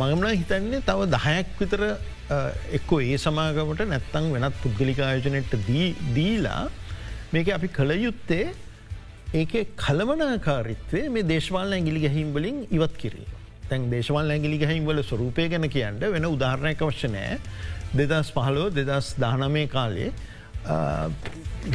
මගමන 0.00 0.26
හිතන්නේ 0.42 0.82
තව 0.88 1.08
දහයක් 1.14 1.54
විතර 1.60 1.82
එක්කෝ 2.78 3.00
ඒ 3.12 3.18
සමාගමට 3.26 3.86
නැත්තං 3.92 4.28
වෙනත් 4.34 4.60
පුද්ගලික 4.64 5.00
ආයෝජනයට 5.08 5.56
දීලා 6.16 6.62
මේක 7.32 7.54
අපි 7.58 7.68
කළ 7.78 7.94
යුත්තේ 8.06 8.46
ඒක 9.40 9.54
කළමනාකාරිත්වය 9.86 11.08
මේ 11.14 11.28
දේශවාල 11.32 11.78
ඇගිලි 11.78 12.06
ගැහිම්වලින් 12.06 12.62
ඉවත් 12.76 12.94
කිරීම. 13.02 13.32
තැන් 13.70 13.90
දේශවල් 13.90 14.30
ඇගිලි 14.34 14.58
ගැහිම්වල 14.62 15.02
ස්වරූපය 15.10 15.46
ගැන 15.52 15.66
කියන්න 15.76 16.02
වෙන 16.14 16.26
උදාහරණයක 16.34 16.82
වශනෑ 16.90 17.38
දෙදස් 17.98 18.30
පහලෝ 18.34 18.66
දෙදස් 18.78 19.14
දානමය 19.22 19.68
කාලේ 19.76 20.10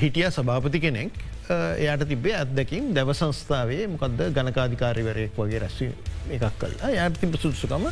හිටිය 0.01 0.29
සභාපති 0.37 0.79
කෙනෙක් 0.85 1.19
එයට 1.49 2.05
තිබේ 2.11 2.35
ඇත්දකින් 2.39 2.93
දැව 2.97 3.11
සංස්ථාවේ 3.13 3.87
මොකක්ද 3.93 4.23
ගණකාධිකාරිවරයෙක් 4.37 5.37
වගේ 5.41 5.61
රැස්ව 5.63 6.31
එකක් 6.37 6.45
කල්ලා 6.61 6.91
යට 7.07 7.19
තිබ 7.23 7.35
සුත්සුකම 7.43 7.87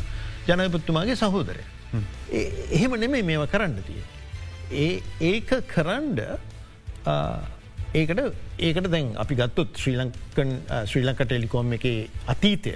ජනපත්තුමාගේ 0.47 1.19
සහෝදරය. 1.21 1.63
එහෙම 2.75 2.95
නෙමේ 3.03 3.23
මේව 3.29 3.45
කරන්න 3.53 3.79
තිය. 3.88 4.01
ඒ 4.71 4.91
ඒක 5.31 5.55
කරන්ඩ 5.73 6.19
ඒකට 7.93 8.19
ඒකට 8.67 8.91
දැන් 8.93 9.15
අපි 9.23 9.39
ගත්තොත් 9.41 9.81
ශ්‍රී 9.81 9.97
ලංකන් 10.01 10.53
ශ්‍රී 10.91 11.07
ලංක 11.07 11.25
ටෙලිකෝම් 11.25 11.73
එක 11.79 11.88
අතීතය 12.33 12.75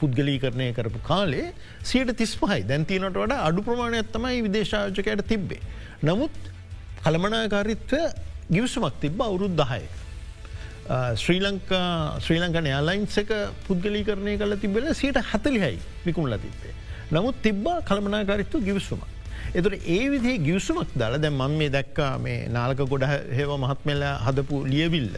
පුද්ගලී 0.00 0.38
කරණය 0.42 0.70
කරපු 0.78 1.02
කාලේ 1.10 1.52
සියට 1.90 2.14
තිස්පහයි 2.22 2.64
දැන්තිනට 2.70 3.20
වඩ 3.20 3.38
අඩු 3.48 3.66
ප්‍රමාණයක් 3.68 4.10
තමයි 4.16 4.42
විදේශාජකයට 4.48 5.24
තිබ්බේ. 5.32 5.62
නමුත් 6.02 6.34
කළමනාකාරිත්ව 7.04 7.92
ගිවසුමක් 8.50 9.00
තිබ්බ 9.00 9.20
අවුරුද් 9.20 9.56
දහය. 9.56 9.82
ශ්‍රී 11.16 11.40
ලංකා 11.40 12.20
ශ්‍රී 12.20 12.40
ලංකන 12.40 12.66
යාලයින්ස් 12.66 13.16
එක 13.18 13.32
පුද්ගලී 13.66 14.04
කරණය 14.04 14.36
කල 14.38 14.56
තිබෙල 14.56 14.86
සියට 14.94 15.18
හතලිහයි 15.30 15.78
විකුණල 16.06 16.38
තිබේ. 16.38 16.74
නමුත් 17.12 17.42
තිබ්බා 17.42 17.82
කළමනාකාරිත්ව 17.82 18.64
ගිවසුමක්. 18.68 19.04
එතුට 19.52 19.74
ඒ 19.86 20.04
විදිේ 20.10 20.38
ගියසුමක් 20.38 20.90
දාල 20.96 21.14
දැ 21.20 21.30
මන් 21.30 21.52
මේ 21.60 21.70
දැක්කා 21.70 22.12
මේ 22.18 22.48
නාලක 22.48 22.80
ගොඩ 22.92 23.04
හෙව 23.38 23.50
මහත්මල 23.56 24.02
හදපු 24.26 24.64
ලියවිල්ල. 24.66 25.16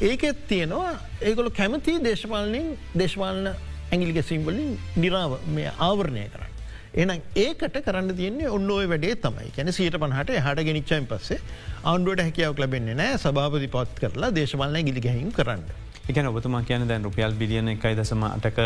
ඒකෙත් 0.00 0.46
තියෙනවා 0.48 0.92
ඒගොල 1.22 1.50
කැමති 1.50 1.98
දේශපාලනින් 2.04 2.68
දේශපාලන 2.94 3.46
ඇගිලික 3.92 4.18
සිම්වලින් 4.24 4.78
නිරාව 4.96 5.38
මේ 5.48 5.70
ආවරණය 5.78 6.24
කරන්න. 6.32 6.49
එනම් 6.94 7.20
ඒකට 7.36 7.76
කරන්න 7.84 8.14
තියන්නේ 8.16 8.48
ඔන්න 8.50 8.70
ඔය 8.70 8.86
වැඩේ 8.90 9.14
තමයි 9.24 9.52
කැන 9.56 9.72
සීට 9.72 9.96
පහට 9.96 10.40
හට 10.42 10.64
ගෙනනිච්චයින් 10.68 11.06
පස්සේ 11.06 11.38
ආණ්ඩුවට 11.84 12.22
හැකියාවක් 12.24 12.62
ලබෙන්නේ 12.64 12.96
නෑ 12.98 13.18
සභාපති 13.18 13.68
පත් 13.76 14.02
කරලා 14.02 14.30
දේශපාලන 14.34 14.82
ගිලි 14.88 15.04
ගැහිම් 15.04 15.30
කරන්න. 15.32 15.62
එකන 16.10 16.28
ඔබතුමා 16.30 16.62
කියන 16.68 16.86
දැන් 16.90 17.04
රුපියල් 17.08 17.34
බිලියන 17.42 17.68
එකයි 17.74 17.94
දසම 17.98 18.22
අටක 18.28 18.58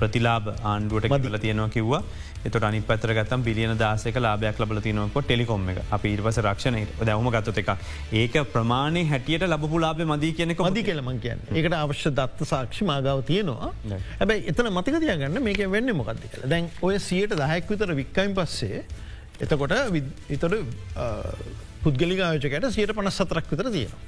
ප්‍රතිලාබ 0.00 0.50
ආණ්ඩුවට 0.72 1.12
මදිල 1.14 1.38
තියෙනවා 1.44 1.70
කිව්වා. 1.76 2.02
එතට 2.48 2.64
අනි 2.68 2.80
පතර 2.88 3.12
ගත්තම් 3.18 3.42
බිලියන 3.48 3.72
දාසක 3.82 4.16
ලාබයක් 4.26 4.60
ලබල 4.62 4.80
තිනවක 4.86 5.16
ටෙලිකොම් 5.26 5.68
එක. 5.72 5.80
අප 5.96 6.04
ඉර්වස 6.12 6.38
රක්ෂණය 6.44 6.82
දැවම 7.08 7.28
ගත්තත 7.34 7.58
එක 7.62 7.70
ඒක 8.22 8.36
ප්‍රමාණය 8.54 9.02
හැටියට 9.12 9.46
ලබපු 9.48 9.80
ලාබ 9.84 10.00
මදී 10.12 10.32
කියනෙක 10.38 10.62
මදි 10.68 10.84
කෙලමන් 10.88 11.20
කියන්න. 11.24 11.42
ඒකට 11.52 11.76
අවශ්‍ය 11.80 12.12
දත්ත 12.20 12.50
සාක්ෂි 12.52 12.88
මාගාව 12.92 13.24
තියෙනවා. 13.30 13.72
හැබැයි 14.20 14.46
එතන 14.52 14.70
මතිකතිය 14.78 15.16
ගන්න 15.22 15.42
මේක 15.48 15.64
වෙන්න 15.76 15.96
මොකක්ද 16.00 16.22
කියල. 16.26 16.46
දැන් 16.54 16.70
ඔය 16.88 16.98
සියට 17.08 17.36
දහැක් 17.42 17.68
විතර 17.74 17.92
වික්කයින් 18.00 18.36
පස්සේ 18.38 18.84
එතකොට 19.40 19.76
ඉතට 20.36 20.44
පුද්ගලිකායෝචකට 21.84 22.72
සියට 22.78 22.96
පනස් 22.96 23.20
සතරක් 23.24 23.52
විතර 23.52 23.68
තියෙනවා. 23.76 24.00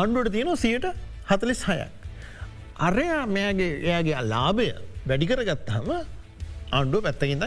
ආණ්ඩුවට 0.00 0.32
තියෙනවා 0.36 0.60
සියට 0.66 0.86
හතලිස් 1.28 1.62
හයක්. 1.64 1.90
අරයා 2.78 3.26
මෙයාගේ 3.26 3.70
එයාගේ 3.82 4.22
ලාභය 4.24 4.68
වැඩිකර 5.06 5.40
ගත්තහම 5.44 5.88
ආණ්ඩුව 6.72 7.02
පැත්තකින්ද 7.02 7.44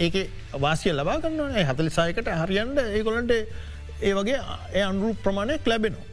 ඒක 0.00 0.16
වාසිය 0.56 0.92
ලබා 0.92 1.20
කන්නවන 1.20 1.54
හතලිසායකට 1.70 2.28
හරියන්ට 2.42 2.78
ඒකොලන්ට 2.88 3.32
ඒ 4.00 4.12
වගේ 4.12 4.40
ඒ 4.72 4.82
අන්රු 4.82 5.14
ප්‍රමාණයක් 5.24 5.66
ලැබෙනවා. 5.66 6.06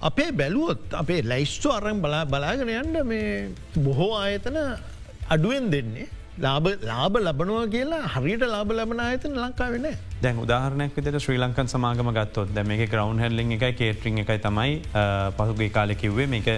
අපේ 0.00 0.30
බැලුවොත් 0.32 0.82
අපේ 0.92 1.20
ලැයිස්තු 1.22 1.68
අරම් 1.70 2.02
බලා 2.02 2.24
බලාගෙන 2.26 2.68
යන්ට 2.70 2.98
මේ 3.04 3.50
බොහෝ 3.76 4.12
ආයතන 4.16 4.58
අඩුවෙන් 5.28 5.70
දෙන්නේ 5.70 6.08
ලාබ 6.38 6.66
ලාබ 6.82 7.16
ලබනවා 7.18 7.66
කියලා 7.68 8.08
හරියට 8.08 8.44
ලාබ 8.46 8.70
ලබන 8.72 9.00
අයතන 9.00 9.34
ලංකාවෙන 9.36 9.86
දැන් 10.22 10.38
උදාහරනයක් 10.38 10.96
විට 10.96 11.18
ශ්‍රී 11.18 11.38
ලංකන් 11.38 11.68
සමාගම 11.68 12.08
ගත්තොත් 12.10 12.54
දැ 12.54 12.64
මේ 12.64 12.86
ග්‍රවන්් 12.86 13.20
හැල්ලිං 13.20 13.52
එකයි 13.52 13.72
කේටරිං 13.74 14.18
එකයි 14.18 14.38
තමයි 14.38 14.80
පහුගේ 15.36 15.68
කාලෙකිව්වේ 15.70 16.26
මේක 16.26 16.48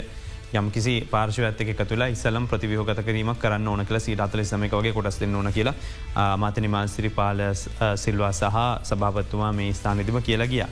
යම්කිසි 0.55 0.95
පාර්ශවඇත්තක 1.11 1.75
තුළ 1.83 2.07
ඉස්සලම් 2.07 2.47
ප්‍රතිවිහෝගත 2.47 3.03
කිරීමක් 3.03 3.41
කරන්න 3.41 3.69
ඕන 3.69 3.85
කළ 3.85 3.99
සීට 3.99 4.21
අතල 4.21 4.45
සමකවගේ 4.45 4.93
කොටස් 4.93 5.19
දෙන්න 5.19 5.35
ඕන 5.35 5.53
කියලා 5.53 6.27
මාතනි 6.37 6.69
මාන්සිරි 6.69 7.11
පාල 7.11 7.43
සිල්වා 7.97 8.33
සහ 8.33 8.65
සභාපත්තුමා 8.85 9.53
මේ 9.53 9.73
ස්ථානතිම 9.73 10.23
කියලා 10.23 10.47
ගිය. 10.47 10.67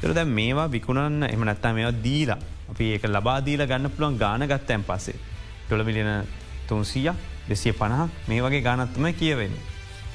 තුරද 0.00 0.24
මේවා 0.30 0.70
විකුණන්න 0.70 1.22
එම 1.26 1.42
නැත්තා 1.44 1.74
මේවා 1.74 2.02
දීලා 2.02 2.42
අපි 2.70 2.92
ඒක 2.94 3.10
ලබාදීල 3.10 3.66
ගන්න 3.66 3.90
පුළුවන් 3.90 4.18
ගාන 4.18 4.46
ගත්තයන් 4.46 4.84
පස්සේ. 4.84 5.18
ටොළමිලියන 5.64 6.28
තුන්සීය 6.68 7.14
දෙසිය 7.48 7.72
පණහ 7.72 8.08
මේ 8.28 8.40
වගේ 8.44 8.62
ගානත්තම 8.68 9.06
කියවෙන්නේ. 9.20 9.62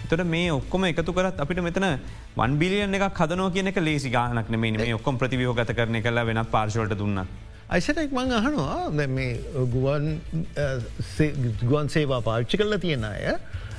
තොට 0.10 0.24
මේ 0.26 0.50
ඔක්කොම 0.52 0.84
එකතු 0.90 1.14
කරත් 1.18 1.40
අපිට 1.44 1.62
මෙතන 1.68 1.88
වන් 2.38 2.58
බිලියන 2.62 2.98
එක 2.98 3.06
කදනෝ 3.20 3.50
කියනක 3.56 3.78
ලේසි 3.88 4.10
ගානක් 4.10 4.50
නෙමේ 4.50 4.72
මේ 4.78 4.94
ඔක්කොම් 5.00 5.18
ප්‍රතිවියෝගත 5.22 5.74
කරන 5.78 6.02
කලා 6.06 6.26
වෙන 6.26 6.42
පාර්ශවලට 6.56 6.98
දුන්නත්. 7.02 7.28
අයිසටක් 7.70 8.12
මං 8.18 8.32
අහනවා 8.40 9.08
මේ 9.18 9.30
ගුවන් 9.76 10.08
ගුවන් 11.70 11.88
සේවා 11.96 12.22
පාච්චි 12.30 12.58
කරල 12.62 12.76
තියෙන 12.86 13.06
අය 13.12 13.38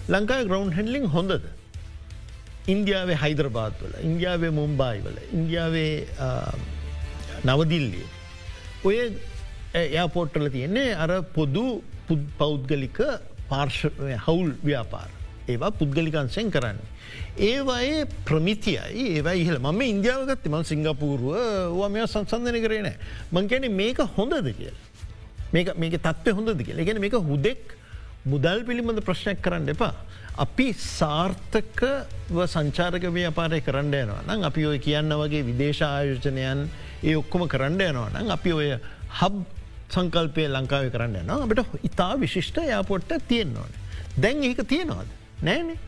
ලංකායි 0.09 0.49
ග්‍රවන්් 0.49 0.73
හන්ලිින් 0.79 1.07
හොඳද. 1.17 1.45
ඉන්දියාවේ 2.75 3.19
හයිදරබාත් 3.25 3.75
වල 3.83 3.95
ඉන්දියාවේ 4.09 4.53
මුම්බායි 4.61 5.05
වල 5.07 5.19
ඉන්දියාවේ 5.39 5.93
නවදිල්ලිය. 7.45 8.07
ඔය 8.87 8.97
එයාපෝට්ටල 9.83 10.49
තියෙන්නේ 10.57 10.89
අර 11.05 11.11
පොදු 11.37 11.67
පෞද්ගලික 12.41 12.99
පාර්ශ 13.53 13.83
හවුල් 14.27 14.51
ව්‍යාපාර. 14.65 15.11
ඒවා 15.49 15.73
පුද්ගලිකන්සයෙන් 15.73 16.51
කරන්න. 16.51 16.79
ඒවායේ 17.41 18.07
ප්‍රමිතියයි 18.29 19.05
ඒවා 19.17 19.37
ඉහල 19.43 19.59
ම 19.61 19.81
ඉන්දියාවගත් 19.83 20.47
ම 20.47 20.57
සිංගපූරුව 20.65 21.83
ම 21.85 21.99
සංසන්ධන 22.07 22.59
කරන 22.65 22.89
මං 23.33 23.49
කැන 23.49 23.69
මේක 23.75 24.01
හොඳද 24.17 24.51
කියල. 24.59 24.77
මේක 25.53 25.97
තත්ව 26.01 26.37
හොඳද 26.39 26.63
කියල 26.63 26.85
ගෙන 26.85 27.01
මේක 27.01 27.17
හුදෙක් 27.31 27.77
මුදල් 28.25 28.65
පිළිබඳ 28.65 29.01
ප්‍රශ්නයක් 29.03 29.41
කරන්න 29.43 29.75
එපා. 29.75 29.95
අපි 30.37 30.67
සාර්ථක 30.73 31.81
සංචාරක 32.47 33.05
ව්‍යාපාරය 33.09 33.61
කරන්න 33.61 33.95
යනවා 33.95 34.23
නම් 34.27 34.45
අපි 34.45 34.67
ඔය 34.67 34.79
කියන්න 34.79 35.13
වගේ 35.15 35.43
විදේශායෝජනයන් 35.45 36.63
ඒ 37.03 37.17
ඔක්කොම 37.17 37.49
කරන්න 37.49 37.81
යනවා 37.81 38.13
නම් 38.13 38.31
අපි 38.31 38.53
ඔය 38.53 38.71
හබ් 39.19 39.62
සංකල්පය 39.95 40.49
ලංකාව 40.49 40.89
කරන්න 40.95 41.21
යනවා 41.23 41.43
අපට 41.47 41.85
ඉතා 41.89 42.13
විශිෂ්ට 42.23 42.59
යාපොට්ට 42.73 43.29
තියෙන්න්නවන. 43.29 43.73
දැන් 44.17 44.43
ඒක 44.49 44.63
තියෙනවාද. 44.73 45.09
නෑනේ 45.43 45.79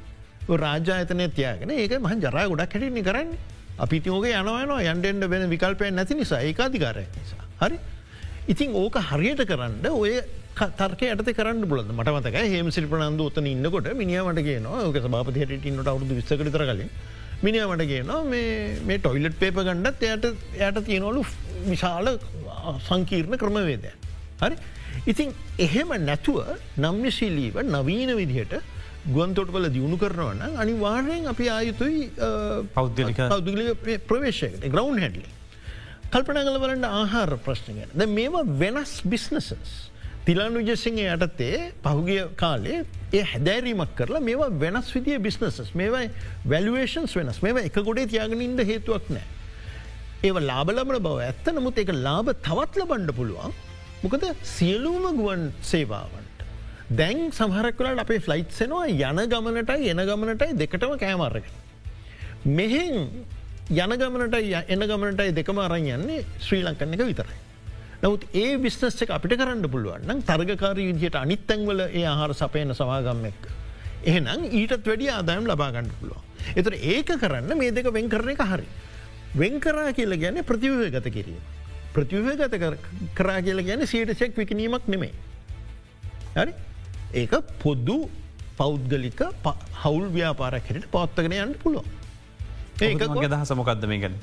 රාජාතනය 0.65 1.29
තියගෙන 1.39 1.71
ඒක 1.73 1.99
මහ 1.99 2.15
ජරා 2.21 2.47
ගොඩක් 2.53 2.77
හැටිනි 2.77 3.03
කරන්න 3.09 3.35
අපිතිෝක 3.79 4.27
යනවන 4.31 4.73
යන්ඩෙන්ඩ 4.93 5.31
වෙන 5.33 5.51
විකල්පය 5.51 5.91
නැති 5.91 6.15
නිසා 6.15 6.41
ඒකාධිකාරය 6.43 7.05
නිසා. 7.17 7.45
හරි. 7.63 7.79
ඉතින් 8.49 8.75
ඕක 8.77 8.97
හරියට 9.11 9.45
කරන්න 9.51 9.87
ඔය 9.91 10.15
තර්ක 10.55 11.03
යට 11.03 11.31
කරන්න 11.39 11.65
බලද 11.71 11.91
මට 11.95 12.13
මතක 12.15 12.43
හෙම 12.53 12.71
සිල්පනන්ද 12.77 13.21
ඔත්තන 13.27 13.47
ඉන්නකොට 13.47 13.89
මිනිියමට 14.01 14.41
කියනවා 14.49 14.85
ඕක 14.89 14.99
සභාපතියට 15.07 15.65
ඉන්නට 15.71 15.89
අවුදු 15.93 16.19
විස්සකටතර 16.19 16.65
කලින් 16.71 16.91
මිනිියමට 17.43 17.85
කියනවා 17.93 18.21
මේ 18.29 18.99
ටොයිලට් 18.99 19.39
පේප 19.41 19.59
ගණ්ඩත් 19.61 20.05
එයට 20.11 20.29
යට 20.61 20.85
තියෙනවලු 20.91 21.25
විශාල 21.71 22.13
සංකීර්ණ 22.81 23.39
ක්‍රමවේදය. 23.39 23.93
හරි. 24.41 24.57
ඉතින් 25.07 25.35
එහෙම 25.59 25.91
නැතුව 26.01 26.41
නම්්‍යශීලීව 26.79 27.61
නවීන 27.67 28.17
විදිහට 28.17 28.55
ගුවන්තොටවල 29.07 29.69
දියුණු 29.69 29.97
කරනවන 29.99 30.43
අනිවාර්යෙන් 30.57 31.27
අපි 31.27 31.49
ආයුතුයි 31.51 32.11
පෞද්ගලික 32.75 33.19
පෞද්ගලි 33.29 33.75
ප්‍රවේශයකට 34.09 34.65
ග්‍රවන්් 34.67 34.99
හැඩලි. 34.99 35.27
කල්පනගල 36.11 36.61
වලට 36.63 36.93
ආහාර 36.93 37.37
ප්‍රශ්නගෙන 37.39 37.91
ද 37.93 38.07
මේවා 38.09 38.45
වෙනස් 38.63 38.95
බිස්නසස්. 39.05 39.51
තිලාන් 40.25 40.57
විජසිංහ 40.57 41.01
යටතේ 41.05 41.73
පහුගිය 41.85 42.23
කාලේ 42.37 42.85
ඒ 43.13 43.25
හැදෑරීමක් 43.25 43.95
කරලා 43.99 44.21
මේවා 44.21 44.51
වෙනස් 44.63 44.89
විදිිය 44.95 45.19
බිස්නසස් 45.21 45.75
මේවයි 45.75 46.09
වැලුවේෂන්ස් 46.47 47.17
වෙනස් 47.17 47.43
මේ 47.43 47.67
එක 47.69 47.77
ගොඩේ 47.81 48.07
තියාගෙනින්ද 48.07 48.65
හේතුවක් 48.65 49.11
නෑ. 49.11 49.27
ඒව 50.27 50.37
ලාබලබන 50.51 50.99
බව 51.07 51.17
ඇත්ත 51.29 51.55
නමුත් 51.57 51.81
එක 51.83 51.95
ලාබ 52.07 52.29
තවත්ල 52.49 52.87
බණ්ඩ 52.91 53.17
පුළුවන් 53.19 53.53
මොකද 54.05 54.25
සියලූම 54.55 55.05
ගුවන් 55.19 55.43
සේවාවන්. 55.63 56.25
දැන් 56.91 57.31
සහරක්වලට 57.33 58.03
අපේ 58.03 58.21
ෆ්ලයිට්සෙනවා 58.21 58.89
යන 58.89 59.21
ගමනටයි 59.33 59.93
එන 59.93 60.03
ගමනටයි 60.11 60.59
දෙකටම 60.61 60.93
කෑමර්රක. 61.03 61.47
මෙහෙන් 62.45 62.97
යන 63.71 63.95
ගමනට 63.97 64.37
එන 64.69 64.83
ගමනටයි 64.83 65.33
දෙකම 65.33 65.59
අරන් 65.59 65.89
යන්නේ 65.89 66.25
ශ්‍රී 66.39 66.63
ලංකන්න 66.63 66.95
එක 66.95 67.05
විතරයි. 67.09 67.39
නවත් 68.05 68.29
ඒ 68.35 68.57
විශ්නස් 68.61 69.01
එක 69.01 69.15
අපිට 69.17 69.37
කරන්න 69.41 69.65
පුළුවන්නම් 69.67 70.21
තර්ගකාර 70.23 70.77
විදිහයට 70.77 71.17
අනිත්තැන්වල 71.17 71.81
ඒ 71.89 72.05
ආහාර 72.05 72.35
සපයන 72.35 72.75
සමාගම්ම 72.75 73.25
එක්. 73.25 73.49
එහෙනම් 74.05 74.45
ඊටත් 74.53 74.85
වැඩි 74.85 75.09
ආදායම් 75.11 75.49
ලබාගන්න 75.49 75.89
පුළුව. 76.01 76.21
එතර 76.55 76.77
ඒක 76.77 77.17
කරන්න 77.23 77.57
මේ 77.57 77.73
දෙක 77.73 77.89
වෙන් 77.89 78.09
කරන 78.09 78.35
එක 78.35 78.45
හරි. 78.45 78.69
වෙන් 79.41 79.61
කරා 79.65 79.93
කියල 79.99 80.17
ගැන 80.25 80.43
ප්‍රතිවය 80.51 80.91
ගත 80.97 81.15
කිරීම. 81.17 81.41
ප්‍රතිවය 81.95 82.37
ගත 82.41 82.55
කරා 83.19 83.41
කියල 83.47 83.63
ගැන 83.69 83.87
සීටසෙක් 83.93 84.37
විකිනීමක් 84.41 84.87
නෙමේ. 84.95 85.13
හරි 86.37 86.53
ඒක 87.23 87.35
පොද්දු 87.65 87.99
පෞද්ගලික 88.61 89.21
හවුල් 89.83 90.07
ව්‍යාපාරක් 90.17 90.71
හැට 90.71 90.89
පවත්තගෙන 90.95 91.37
යන්න 91.43 91.55
පුළුව. 91.65 91.85
ඒක 92.81 93.05
දහස 93.35 93.53
මොකක්ද 93.61 93.87
මේ 93.93 94.01
ගැන. 94.05 94.17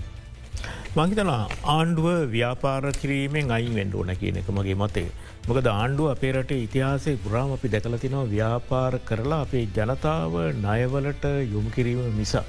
මංහිතන 0.95 1.29
ආණ්ඩුව 1.73 2.07
ව්‍යාපාර 2.35 2.83
කිරීමෙන් 3.01 3.51
අයින් 3.57 3.73
වෙන්ඩ 3.79 3.93
ඕන 3.99 4.11
කියන 4.21 4.39
එක 4.41 4.49
මගේ 4.57 4.77
මතේ. 4.81 5.09
මොකද 5.47 5.67
ආණ්ඩුව 5.73 6.07
අපේ 6.13 6.31
රට 6.35 6.57
ඉතිහාසේ 6.67 7.15
පුරාම 7.25 7.51
අපි 7.57 7.71
දැකලතිනවා 7.75 8.25
ව්‍යාපාර 8.35 8.93
කරලා 9.09 9.41
අපේ 9.45 9.65
ජනතාව 9.77 10.35
ණයවලට 10.65 11.25
යොමු 11.53 11.69
කිරීම 11.77 12.01
මිසා. 12.19 12.45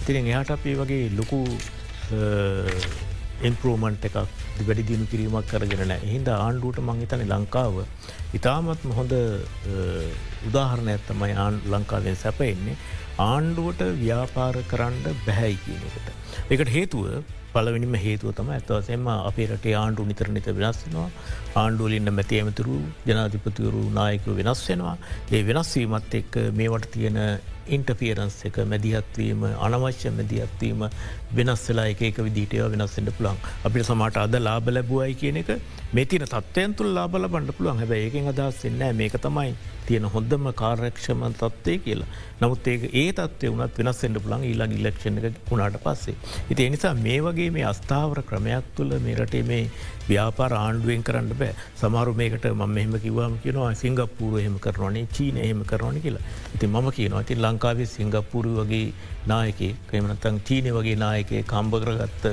ඉතිරින් 0.00 0.30
එහට 0.34 0.50
අපේ 0.56 0.74
වගේ 0.80 1.04
ලොකු 1.18 1.40
ඉන්පරෝමන්ට් 3.44 4.04
එකක් 4.08 4.18
වැඩි 4.66 4.84
දිනු 4.90 5.06
කිරීමක් 5.12 5.48
කරගෙන 5.52 5.82
නෑ 5.92 6.12
හින්ද 6.12 6.28
ආණ්ඩුවට 6.34 6.84
මංහිතන 6.88 7.24
ලංකාව 7.32 7.80
ඉතාමත්ම 8.38 8.92
හොඳ 8.98 9.14
උදාහරණ 10.48 10.92
ඇත්තමයි 10.94 11.34
ආන් 11.44 11.58
ලංකාවෙන් 11.72 12.22
සැපෙන්නේ 12.24 12.76
ආණ්ඩුවට 13.24 13.82
ව්‍යාපාර 14.02 14.54
කරන්න 14.70 15.18
බැහැයි 15.26 15.58
කියනකට. 15.64 16.08
එකට. 16.50 16.70
හේතුව 16.76 17.04
පලවෙනිම 17.54 17.94
හේතුව 18.04 18.34
තම 18.38 18.50
ඇත්වසෙම 18.56 19.06
අපේ 19.10 19.48
රටේ 19.50 19.76
ආණ්ඩු 19.82 20.08
නිතර 20.10 20.28
නිත 20.28 20.48
වෙනස්සෙනවා 20.58 21.08
ආණ්ඩුවලින්න 21.62 22.12
මැති 22.18 22.40
ඇමතුරු 22.40 22.76
ජනාධිපතිවරු 23.08 23.82
නායකව 23.98 24.32
වෙනස් 24.40 24.64
වෙනවා. 24.68 24.96
ඒ 25.32 25.42
වෙනස්වීමත් 25.50 26.16
එක් 26.20 26.40
මේවට 26.60 26.90
තියෙන 26.96 27.18
ඉන්ටෆියරන්ස් 27.76 28.38
එක 28.48 28.58
මැදිහත්වීම 28.72 29.46
අනවශ්‍ය 29.66 30.12
මැදිහත්වීම 30.18 30.84
වෙනස් 31.38 31.64
වෙලා 31.70 31.86
එක 31.92 32.18
විදිටය 32.26 32.62
වෙනස්සෙන්ට 32.74 33.12
පුළන් 33.18 33.40
අපිට 33.64 33.86
සමට 33.86 34.24
අද 34.24 34.36
ලාබ 34.48 34.68
ලැබුවයි 34.68 35.14
කියන 35.22 35.42
එක 35.42 35.50
මේ 35.92 36.04
තින 36.04 36.26
තත්වයන් 36.26 36.74
තුළ 36.74 36.92
ලාබල 36.94 37.28
බණ්ඩ 37.28 37.56
පුළුවන්. 37.56 37.78
හැබ 37.78 37.92
ඒකෙන් 37.92 38.28
අදස් 38.32 38.64
එන්නෑ 38.68 38.92
මේක 39.00 39.16
තමයි 39.26 39.54
තියෙන 39.86 40.06
හොඳම 40.14 40.46
කාර්යක්ෂමන් 40.60 41.34
තත්වය 41.40 41.74
කියලා. 41.84 42.08
නමුත් 42.40 42.66
ඒ 42.66 42.90
ඒ 43.02 43.12
තත්වය 43.18 43.50
වනත් 43.52 43.78
වෙනස්සෙන්ට 43.80 44.18
පුළන් 44.24 44.46
ඊලා 44.48 44.68
ඉල්ලක්ෂණ 44.78 45.20
එක 45.20 45.38
වුණට 45.50 45.78
පස්සේ. 45.84 46.16
ඉති 46.50 46.66
එනිසා 46.68 46.94
මේ 47.06 47.20
වගේ 47.26 47.50
මේ 47.50 47.66
අස්ථාවර 47.72 48.22
ක්‍රමයක් 48.30 48.72
තුළ 48.76 48.96
මේ 49.06 49.14
රටේ 49.20 49.44
මේ 49.50 49.62
ව්‍යාපාර 50.08 50.52
ආණ්ඩුවෙන් 50.54 51.06
කරන්න 51.08 51.30
බෑ. 51.42 51.54
සමාරු 51.82 52.14
මේකට 52.20 52.48
ම 52.52 52.66
මෙහම 52.78 52.98
කිවවාම 53.04 53.38
කියනවා 53.44 53.72
සිංගප්පූර 53.82 54.40
එහෙම 54.40 54.58
කරනවනේ 54.66 55.06
චීන 55.16 55.38
එහෙම 55.46 55.62
කරනවන 55.70 56.02
කියලා. 56.06 56.24
ඉති 56.54 56.66
ම 56.66 56.90
කියනවා 56.98 57.22
ඇති 57.22 57.40
ලංකාවේ 57.56 57.88
සිංගප්පුරු 57.88 58.52
වගේ 58.58 58.92
නායක 59.26 59.60
කමනතන් 59.88 60.36
චීනය 60.42 60.70
වගේ 60.72 60.96
නායකේ 60.98 61.42
කම්භ 61.44 61.82
කරගත්ත 61.82 62.24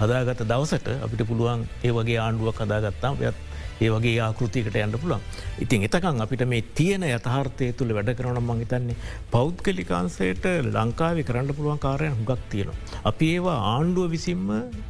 හදාගත 0.00 0.42
දවසට 0.44 0.88
අපිට 0.98 1.22
පුළුවන් 1.24 1.64
ඒ 1.82 1.92
වගේ 1.92 2.18
ආණ්ඩුවක් 2.18 2.62
හදාගත්තාම 2.62 3.22
යත් 3.22 3.36
ඒ 3.80 3.90
වගේ 3.90 4.18
ආකෘතිකට 4.20 4.76
යන්න 4.76 4.96
පුළන්. 4.96 5.20
ඉතින් 5.60 5.86
එතකං 5.88 6.22
අපිට 6.24 6.44
මේ 6.46 6.62
තියෙන 6.74 7.04
යථාර්ථය 7.08 7.68
තුළ 7.72 7.92
වැඩ 7.92 8.12
කරන 8.14 8.40
මංහිතන්නේ 8.42 8.96
පෞද්ගලිකාන්සයට 9.30 10.46
ලංකාවේ 10.70 11.26
කරන්න 11.28 11.54
පුළුවන් 11.54 11.78
කාරයන් 11.78 12.16
හුගක් 12.18 12.42
තියෙනවා. 12.50 12.76
අපි 13.04 13.30
ඒවා 13.34 13.58
ආණ්ඩුව 13.72 14.10
විසින්ම 14.10 14.48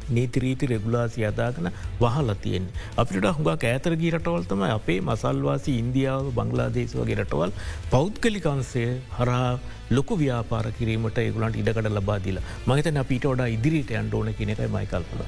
නීතිරීති 0.09 0.71
රෙගුලාසි 0.73 1.25
අදාගන 1.25 1.71
වහල 1.99 2.33
තියෙන්නේ. 2.37 2.75
අපිට 2.97 3.29
හුඟක් 3.31 3.65
ඇතරගී 3.65 4.13
රටවල්තම 4.15 4.65
අපේ 4.69 4.99
මසල්වාසි 5.03 5.77
ඉන්දියාව 5.83 6.33
බංගලාදේශ 6.33 6.97
වගේ 6.99 7.19
රටවල් 7.19 7.55
පෞද්ගලිකන්සය 7.89 8.85
හරහා 9.17 9.53
ලොකු 9.91 10.15
ව්‍යාපාර 10.17 10.65
කිරීමට 10.73 11.17
ඒගුලන්ට 11.19 11.59
ඉඩකට 11.61 11.91
ලබාදිලා 11.91 12.45
මහිතන 12.67 12.97
අපිට 12.97 13.25
වඩා 13.25 13.49
ඉදිරිට 13.55 13.91
අන්ඩෝන 13.95 14.33
කෙනෙකයි 14.33 14.69
මයිකල්පල. 14.69 15.21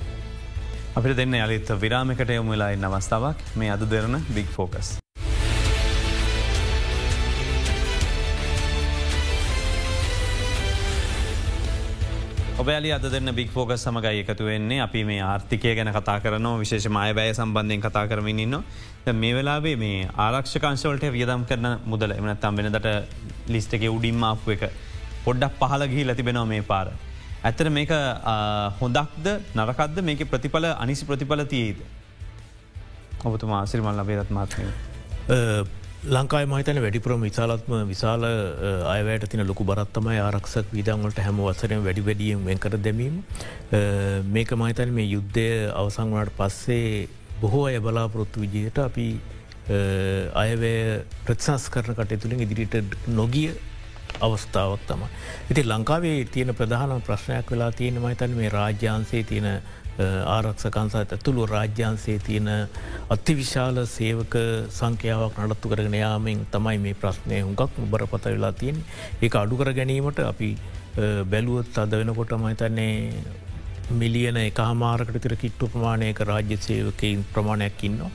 අපිට 0.96 1.18
දෙන්න 1.20 1.34
යළිත් 1.36 1.70
විරාමිකට 1.80 2.30
යොමු 2.32 2.54
වෙලායි 2.54 2.78
නවස්ථාවක් 2.80 3.40
මේ 3.60 3.70
අද 3.72 3.82
දෙරන 3.92 4.14
බික් 4.36 4.48
ෆෝකස්. 4.48 4.90
ඔබෑලි 12.62 12.94
අද 12.96 13.08
දෙන්න 13.12 13.34
බික් 13.36 13.52
ෆෝගස් 13.52 13.84
සමගයි 13.84 14.22
එකතු 14.24 14.48
වෙන්නේ 14.48 14.80
අපි 14.86 15.02
මේ 15.10 15.20
ආර්ථිකය 15.22 15.74
ගැන 15.76 15.92
කතා 15.98 16.16
කරන 16.24 16.48
විශේෂ 16.62 16.88
මය 16.98 17.12
බය 17.18 17.28
සම්බන්ධයෙන් 17.34 17.84
කතා 17.88 18.06
කරමින් 18.08 18.40
ඉන්න 18.46 18.56
මේ 19.24 19.34
වෙලාවේ 19.40 19.76
මේ 19.82 20.08
ආරක්ෂකංශවලට 20.28 21.12
වියදම් 21.18 21.44
කරන 21.50 21.68
මුදල 21.86 22.16
එමනත්තම් 22.16 22.62
වෙනදට 22.62 22.88
ලිස්ට 23.50 23.76
එක 23.80 23.84
උඩින්ම 23.92 24.24
අප 24.30 24.48
එක 24.56 24.64
පොඩ්ඩක් 25.28 25.60
පහල 25.60 25.86
ගිහි 25.92 26.08
ලතිබෙනවා 26.08 26.46
මේ 26.54 26.64
පාර. 26.72 26.94
ඇතර 27.48 27.70
මේක 27.78 27.92
හොඳක්ද 28.80 29.28
නරකක්ද 29.56 29.98
මේක 30.10 30.22
ප්‍රතිඵල 30.32 30.66
අනිසි 30.74 31.10
ප්‍රතිඵල 31.10 31.46
තියේද. 31.54 31.80
ඔබතුමා 33.24 33.60
ආසිරිමල් 33.64 34.00
ලබේරත් 34.02 34.32
මාත්මය. 34.38 34.70
ලංකායි 36.08 36.46
මහිතන 36.46 36.80
වැඩිපුරම 36.82 37.22
විශාලත්ම 37.26 37.72
විශාල 37.92 38.24
අයවැයට 38.88 39.28
තින 39.28 39.42
ලොකු 39.52 39.64
බරත්තමයි 39.64 40.20
ආරක්ෂක් 40.22 40.74
විදන්වලට 40.78 41.22
හැම 41.28 41.40
වසරෙන් 41.42 41.86
වැඩි 41.86 42.04
වැඩියෙන් 42.10 42.44
වෙන්කර 42.50 42.78
දැමීම. 42.80 43.16
මේක 44.32 44.52
මහිතන 44.56 44.92
මේ 44.98 45.08
යුද්ධය 45.08 45.48
අවසං 45.76 46.14
වනට 46.14 46.36
පස්සේ 46.40 47.08
බොහෝ 47.42 47.64
අය 47.70 47.80
බලාපොරොත්තු 47.80 48.44
විජයට 48.46 48.78
අපි 48.80 49.08
අයවැය 50.36 51.02
ප්‍රත්සස් 51.26 51.70
කරන 51.70 51.98
කට 51.98 52.22
තුළින් 52.22 52.46
ඉදිරිට 52.46 52.76
නොගිය 53.20 53.50
අවස්ථාවක් 54.22 54.86
තම. 54.88 55.02
ඉති 55.52 55.64
ලංකාවේ 55.64 56.26
තියෙන 56.26 56.56
ප්‍රධාන 56.56 57.02
ප්‍රශ්නයක් 57.02 57.52
වෙලා 57.52 57.72
තියෙන 57.72 58.02
මහිතන් 58.02 58.36
මේ 58.36 58.50
රාජ්‍යන්සේ 58.50 59.24
තියෙන 59.24 59.48
ආරක්ෂකන්සා 60.28 61.04
ඇතුළු 61.04 61.46
රාජ්‍යන්සේ 61.46 62.20
තියෙන 62.20 62.50
අතිවිශාල 63.10 63.78
සේවක 63.88 64.36
සංඛ්‍යාවක් 64.70 65.40
නඩත්තු 65.40 65.70
කරගෙන 65.70 65.94
යාමෙන් 65.94 66.46
තමයි 66.52 66.78
මේ 66.78 66.94
ප්‍රශ්නය 66.96 67.42
හුඟක් 67.42 67.80
බරපත 67.92 68.26
වෙලා 68.26 68.52
තියෙන් 68.54 68.84
ඒ 69.22 69.30
අඩු 69.44 69.58
කර 69.58 69.74
ගැනීමට 69.74 70.20
අපි 70.32 70.52
බැලුවොත් 71.32 71.78
අද 71.78 71.92
වෙනකොට 71.92 72.36
මහිතන්නේ 72.44 72.94
මිලියන 73.92 74.38
එක 74.38 74.60
හමාරකට 74.60 75.22
තිර 75.22 75.36
කිට්ටු 75.36 75.68
ප්‍රමාණයක 75.68 76.20
රාජ්‍ය 76.20 76.58
සේවකයින් 76.58 77.26
ප්‍රමාණයක් 77.34 77.84
ඉන්නවා. 77.84 78.12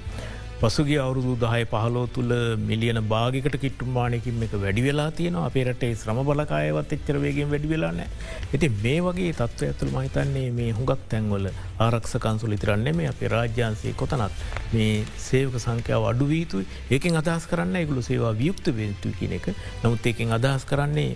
පසුගේ 0.62 0.98
අවුරුදු 1.02 1.34
දහය 1.42 1.60
පහලෝ 1.64 2.02
තුළ 2.14 2.32
මිලියන 2.60 2.98
භාගිකට 3.12 3.54
කිට්ටුම්මානයකින් 3.62 4.42
එක 4.46 4.54
වැඩි 4.56 4.82
වෙලා 4.86 5.06
තියෙන 5.10 5.36
අපේ 5.40 5.64
රටේ 5.64 5.92
ශ්‍රම 5.94 6.18
බලකායවත් 6.28 6.92
එච්චරවේගෙන් 6.96 7.48
වැඩි 7.52 7.70
වෙලානෑ. 7.70 8.08
ඇති 8.44 8.68
මේ 8.82 8.98
වගේ 9.00 9.30
තත්ව 9.32 9.68
ඇතුළ 9.68 9.92
මහිතන්නේ 9.94 10.44
මේ 10.58 10.68
හුඟක් 10.72 11.06
තැන්වල 11.08 11.48
ආරක්ෂකන්සුල 11.80 12.56
ඉතරන්නේ 12.58 12.94
මේ 12.94 13.08
අපේ 13.08 13.32
රාජ්‍යන්සේ 13.34 13.94
කොතනත් 13.94 14.44
මේ 14.74 14.92
සේවක 15.20 15.56
සංඛ්‍යාව 15.58 16.10
අඩුවීතුයි 16.12 16.68
ඒකෙන් 16.90 17.18
අදහස් 17.22 17.48
කරන්න 17.50 17.80
එකගුළු 17.82 18.04
සේවා 18.10 18.34
වියුක්ත 18.34 18.70
වෙතු 18.74 19.16
කියන 19.18 19.34
එක. 19.40 19.50
නමුත් 19.82 20.06
ඒකෙන් 20.06 20.38
අදහස් 20.38 20.64
කරන්නේ 20.66 21.10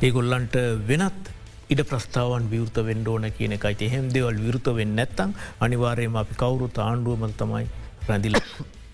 ඒගොල්ලන්ට 0.00 0.56
වෙනත් 0.86 1.34
ඉඩ 1.72 1.86
ප්‍රස්ථාවන් 1.90 2.50
විවෘත 2.50 2.78
වෙන්ඩෝන 2.86 3.30
කියන 3.36 3.58
එකයි 3.58 3.86
එහෙම 3.86 4.08
දෙවල් 4.14 4.42
විරුත 4.46 4.74
වෙන්න 4.78 4.96
නැත්තං 4.96 5.38
අනිවාරයම 5.60 6.16
අපි 6.18 6.34
කවුරුත් 6.40 6.84
ආණ්ඩුවම 6.86 7.32
තමයි 7.38 7.81
රැඳිල. 8.08 8.36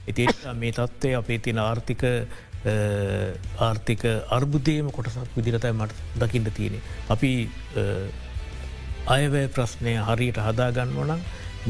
ඉති 0.06 0.26
මේ 0.54 0.72
තත්ත්වය 0.72 1.14
අපේ 1.20 1.38
තින 1.38 1.58
ආර්ථික 1.58 2.04
ආර්ථික 3.60 4.02
අර්බුදයම 4.30 4.90
කොටසක් 4.90 5.36
විදිරතයි 5.36 5.72
මට 5.72 5.94
දකිින්ට 6.20 6.54
තියෙනෙ. 6.54 6.80
අපි 7.10 7.30
අයවැය 9.16 9.48
ප්‍රශ්නය 9.48 9.94
හරියට 10.08 10.40
හදාගන්න 10.46 10.96
ඕනම් 10.96 11.22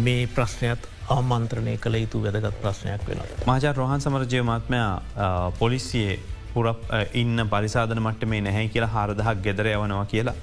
මේ 0.07 0.27
ප්‍රශ්නයත් 0.37 0.89
ආමන්ත්‍රණය 1.11 1.77
කළ 1.85 2.01
යුතු 2.01 2.23
වැදගත් 2.25 2.59
ප්‍රශ්නයක් 2.65 3.07
වෙන. 3.09 3.23
මාජා 3.47 3.73
රෝහන් 3.73 4.01
සමරජය 4.01 4.43
මාත්මයා 4.43 5.53
පොලිසියේ 5.59 6.19
පුරප 6.55 6.83
ඉන්න 7.15 7.45
පරිසාධන 7.55 8.03
මට 8.03 8.29
මේ 8.33 8.41
නැහැ 8.47 8.69
කියලා 8.75 8.95
හාරදහක් 8.97 9.43
ගෙදර 9.47 9.71
යවනවා 9.75 10.07
කියලා. 10.13 10.37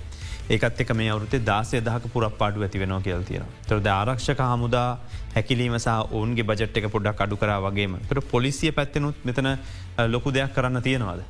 ඒකත් 0.47 0.81
එක 0.81 0.91
මේ 0.93 1.10
අවුත්තේ 1.10 1.41
දාසය 1.41 1.79
දහක 1.81 2.10
පුරක් 2.13 2.36
පාඩු 2.38 2.62
ඇති 2.62 2.79
වෙනවා 2.79 3.01
කියල් 3.01 3.23
තියෙන. 3.23 3.45
තොරද 3.67 3.88
ආරක්ෂක 3.89 4.41
හමුදා 4.43 4.89
හැකිලීම 5.36 5.77
සහ 5.77 6.13
ඔවන්ගේ 6.13 6.45
බජට් 6.45 6.77
එක 6.77 6.89
පොඩ්ඩක් 6.91 7.23
අඩු 7.25 7.38
කර 7.38 7.53
වගේම 7.63 7.95
තර 8.10 8.21
පොලිසිය 8.34 8.71
පැත්තෙනුත් 8.71 9.25
මෙතන 9.25 9.49
ලොකු 10.08 10.31
දෙයක් 10.31 10.53
කරන්න 10.53 10.81
තියෙනවාද. 10.81 11.23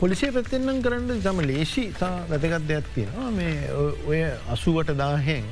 පොලිසිය 0.00 0.32
පැත්තෙන්නම් 0.32 0.82
කරන්න 0.82 1.22
තම 1.22 1.40
ලේසි 1.46 1.84
තා 1.94 2.12
වැදගත් 2.28 2.66
දෙයක් 2.66 2.90
තියෙනවා 2.94 3.30
මේ 3.30 3.54
ඔය 4.08 4.20
අසුවට 4.48 4.92
දාහෙන් 4.98 5.46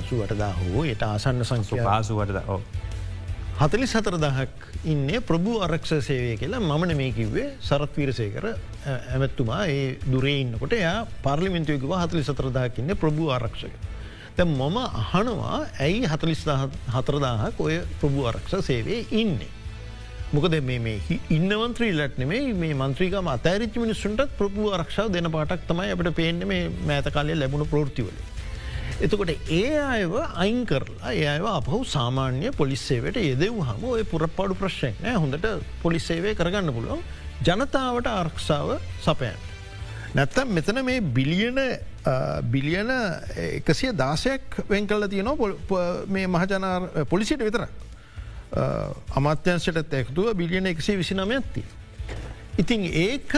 අසුවට 0.00 0.38
දා 0.38 0.52
හෝ 0.54 0.84
එයට 0.84 1.02
ආසන්න 1.04 1.44
සංස්ව 1.44 1.82
පාසුවට 1.82 2.42
ඕ. 2.46 2.60
හතලි 3.58 3.86
සතරදහක් 3.90 4.64
ඉන්න 4.92 5.06
ප්‍රභූ 5.28 5.60
ආරක්ෂ 5.66 5.92
සේවය 6.08 6.32
කියලා 6.40 6.58
මමන 6.60 6.90
මේ 6.98 7.12
කිව්වේ 7.18 7.46
සරත්වීරසයකර 7.68 8.46
ඇමැත්තුමා 8.92 9.60
ඒ 9.74 9.86
දුරේඉන්නකොට 10.12 10.74
එයා 10.78 10.98
පාර්ලිමින්තුයකව 11.22 11.94
හතලි 12.02 12.22
සතරදාහකින්න 12.28 12.92
ප්‍රභූ 13.02 13.30
ආරක්ෂක. 13.36 13.72
තැ 14.36 14.46
මම 14.48 14.76
අහනවා 15.02 15.60
ඇයි 15.86 16.04
හතලිස් 16.12 16.42
හතරදාහක් 16.96 17.64
ඔය 17.66 17.78
ප්‍රභූ 18.02 18.28
ආරක්ෂ 18.30 18.56
සේවේ 18.68 19.00
ඉන්නේ. 19.22 19.50
මොකද 20.34 20.60
මේ 20.68 20.96
ඉන්නවන්ත්‍රී 21.30 21.92
ලට 21.98 22.22
නෙමේ 22.24 22.44
මේ 22.62 22.78
මන්ත්‍රීකම 22.82 23.34
අතෑරිච්ච 23.38 23.82
මිනිස්සුන්ටත් 23.84 24.38
ප්‍රභූ 24.40 24.70
ආරක්ෂාව 24.76 25.14
දෙන 25.16 25.32
පාටක් 25.38 25.68
තමයි 25.72 25.92
අපට 25.96 26.16
පේන්න 26.20 26.48
මේ 26.52 26.64
මෑත 26.90 27.08
කාලය 27.16 27.40
ලැබුණු 27.42 27.72
ප්‍රෘතිවලේ. 27.74 28.32
එතකොට 28.98 29.30
ඒ 29.50 29.78
අයව 29.86 30.14
අයින් 30.36 30.62
කරලා 30.64 31.12
ඒ 31.12 31.26
අයව 31.26 31.46
අපහු 31.50 31.80
සාමාන්‍ය 31.86 32.50
පොලිස්සේවට 32.52 33.18
යෙදෙව් 33.22 33.58
හම 33.60 33.84
ඔය 33.86 34.04
පුරප්පාඩු 34.04 34.54
ප්‍රශ්යෙන් 34.54 34.94
හොඳට 35.16 35.46
පොලිස්සේවය 35.82 36.34
කරගන්න 36.34 36.72
පුළුවන් 36.72 37.02
ජනතාවට 37.42 38.08
ආරක්ෂාව 38.08 38.78
සපයන්. 39.02 39.36
නැත්තම් 40.14 40.48
මෙතන 40.50 40.80
මේ 40.84 41.00
බිලියන 41.00 41.58
බිලියන 42.50 42.92
එකසිය 43.60 43.92
දාසයක් 43.94 44.62
වෙන් 44.68 44.86
කල්ල 44.86 45.08
තියනවා 45.08 45.82
මේ 46.08 46.26
මහජනාර 46.28 47.04
පොලිසිට 47.06 47.40
විතර 47.40 47.66
අමාත්‍යන්සට 49.14 49.82
තැක්තුව 49.90 50.32
බිලියන 50.34 50.66
එකසේ 50.66 50.96
විසිනම 50.96 51.20
ඇත්තිී. 51.30 51.66
ඉතින් 52.58 52.84
ඒක 52.98 53.32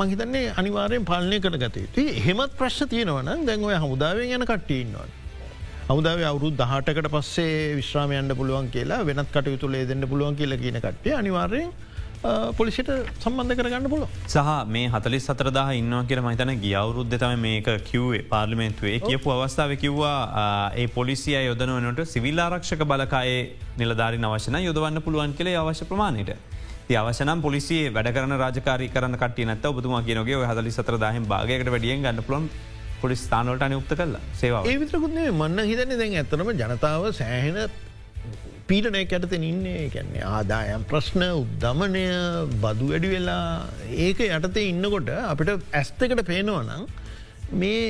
මහිතන්නේ 0.00 0.52
අනිවාරයෙන් 0.56 1.04
පාලනය 1.04 1.38
කර 1.38 1.56
ගත 1.62 1.82
යුතු 1.84 2.04
හෙමත් 2.26 2.52
ප්‍රශ් 2.58 2.78
තියෙනවන 2.92 3.28
දැන්ඔය 3.48 3.74
හමුදාවෙන් 3.82 4.30
යන 4.36 4.44
කට්ටඉන්නවන්. 4.50 5.10
හමුදාව 5.88 6.22
අවුරු 6.28 6.48
දහටකට 6.60 7.08
පස්සේ 7.14 7.74
විශ්‍රාමයන්ට 7.78 8.32
පුළුවන් 8.38 8.70
කියලා 8.74 9.04
වෙනත් 9.08 9.30
කටයුතු 9.34 9.68
ලේ 9.74 9.84
දෙන්න 9.90 10.08
පුළුවන් 10.12 10.38
කියල 10.38 10.56
කියන 10.62 10.78
කට්ටේ 10.80 11.14
අනිවාර්යෙන් 11.18 11.68
පොලිසිට 12.56 12.88
සම්බන්ධ 13.18 13.58
කරගන්න 13.58 13.88
පුල 13.92 14.06
සහ 14.26 14.48
මේ 14.68 14.86
හතලි 14.94 15.20
සතරදා 15.26 15.66
ඉන්නවා 15.72 16.00
කියර 16.10 16.22
මහිතන 16.26 16.52
ගියවුරුද්ධ 16.64 17.16
තම 17.22 17.44
මේක 17.46 17.68
කිව්වේ 17.90 18.22
පාර්ලිමෙන්තුවේ 18.32 18.96
කියපු 19.00 19.34
අවස්ථාව 19.34 19.74
කිව්වා 19.84 20.16
ඒ 20.76 20.86
පොලිසිය 20.96 21.36
යොදනුවනට 21.48 22.00
සිවිල් 22.14 22.40
ආරක්ෂක 22.46 22.86
බලකායේ 22.92 23.44
නිලධාරි 23.82 24.24
අවශන 24.30 24.58
යොදවන්න 24.68 25.04
පුළුවන් 25.08 25.36
කළේ 25.40 25.58
අවශ්‍ය 25.64 25.90
ප්‍රමාණයට. 25.92 26.59
අවශනම් 26.96 27.42
පොලිසිේ 27.42 27.92
වැඩ 27.92 28.10
කරන 28.16 28.36
රාජකාරි 28.42 28.88
කරන 28.88 29.16
කට 29.16 29.46
නත 29.46 29.64
ඔබතුමා 29.66 30.02
කියනගේ 30.02 30.40
හදලි 30.50 30.72
සතරදාහම 30.72 31.28
භාගයකට 31.32 31.70
වැඩියෙන් 31.74 32.02
ගන්න 32.06 32.22
පුළන් 32.22 32.48
පොලිස් 33.02 33.20
ස්ථානවලට 33.26 33.62
අනයුක්ත 33.62 33.94
කල්ලා 33.94 34.24
සේවා 34.40 34.64
ඒ 34.64 34.80
විතරකුත්න්නේ 34.82 35.30
මන්න 35.32 35.70
හිතන්නේ 35.70 36.00
දැන් 36.02 36.18
ඇතනම 36.22 36.52
ජනතාව 36.54 37.06
සෑහෙන 37.12 37.58
පීටනය 38.68 39.00
ඇතතින් 39.00 39.44
ඉන්නේ. 39.44 39.90
කැන්නේ 39.90 40.24
ආදායම් 40.28 40.84
ප්‍රශ්න 40.90 41.22
උද්ධමනය 41.32 42.04
බදු 42.62 42.88
වැඩි 42.92 43.10
වෙලා 43.14 43.44
ඒක 44.06 44.22
යටතේ 44.28 44.68
ඉන්නකොට 44.70 45.10
අපිට 45.24 45.50
ඇස්තකට 45.72 46.22
පේනවනම් 46.30 46.86
මේ 47.52 47.82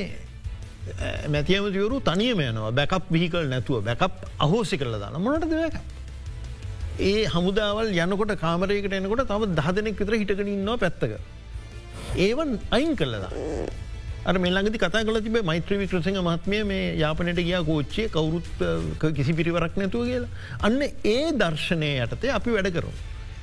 මැතියමතිවරු 1.29 2.01
තනියම 2.01 2.41
යනවා. 2.41 2.71
බැකප් 2.71 3.11
විහිකල් 3.15 3.49
නැතුව 3.53 3.83
බැකප් 3.89 4.15
අහෝසි 4.39 4.81
කරල 4.81 4.97
දාන 5.03 5.21
මොනට 5.21 5.49
දෙක. 5.53 5.77
ඒ 7.01 7.21
හමුදාවල් 7.33 7.93
යනකොට 7.97 8.33
කාමරයකට 8.41 8.97
එනකොට 8.97 9.23
තම 9.27 9.45
දහදනෙක් 9.59 10.01
විතර 10.01 10.17
හිටගෙන 10.21 10.51
ඉන්නවා 10.55 10.81
පැත්තක. 10.83 11.13
ඒවන් 12.17 12.59
අයින් 12.71 12.95
කල්ලදා. 12.95 13.31
අර 14.23 14.35
මෙල්ලඟදි 14.37 14.77
කතා 14.77 15.03
කල 15.03 15.17
තිබේ 15.19 15.41
මෛත්‍ර 15.43 15.77
වික්‍රසිංහ 15.81 16.19
මත්මය 16.21 16.59
මේ 16.63 16.83
යාපනයට 16.95 17.41
ගියා 17.41 17.63
කෝච්චේ 17.63 18.09
කවුරුත් 18.09 18.49
කිසි 19.17 19.33
පිරිවරක් 19.33 19.77
නැතුව 19.77 20.05
කියලා. 20.05 20.29
අන්න 20.61 20.81
ඒ 20.83 21.31
දර්ශනය 21.33 21.91
යටතේ 22.05 22.35
අපි 22.37 22.55
වැඩ 22.57 22.71
කරු. 22.77 22.93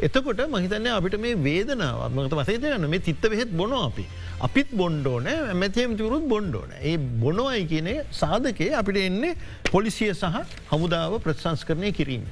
එතකොට 0.01 0.43
මහිතන්නේ 0.49 0.95
අපිට 0.95 1.19
මේ 1.19 1.35
වේදනාව 1.47 2.03
මත 2.13 2.41
වසේතයන්න 2.41 2.89
මේ 2.89 3.01
තිත්ත 3.01 3.25
වෙහෙත් 3.33 3.51
බොන 3.53 3.73
අපි. 3.75 4.05
අපිත් 4.41 4.71
බොන්්ඩෝන 4.73 5.27
ඇමැතියම 5.27 5.97
තුරුත් 5.97 6.29
බොන්්ඩෝන. 6.29 6.71
ඒ 6.81 6.97
බොනොයි 6.97 7.65
කියනේ 7.67 8.05
සාධකය 8.13 8.69
අපිට 8.73 9.01
එන්නේ 9.05 9.39
පොලිසිය 9.73 10.13
සහ 10.15 10.37
හමුදාව 10.71 11.19
ප්‍රත්සංස් 11.25 11.65
කරණය 11.65 11.91
කිරීම. 11.93 12.29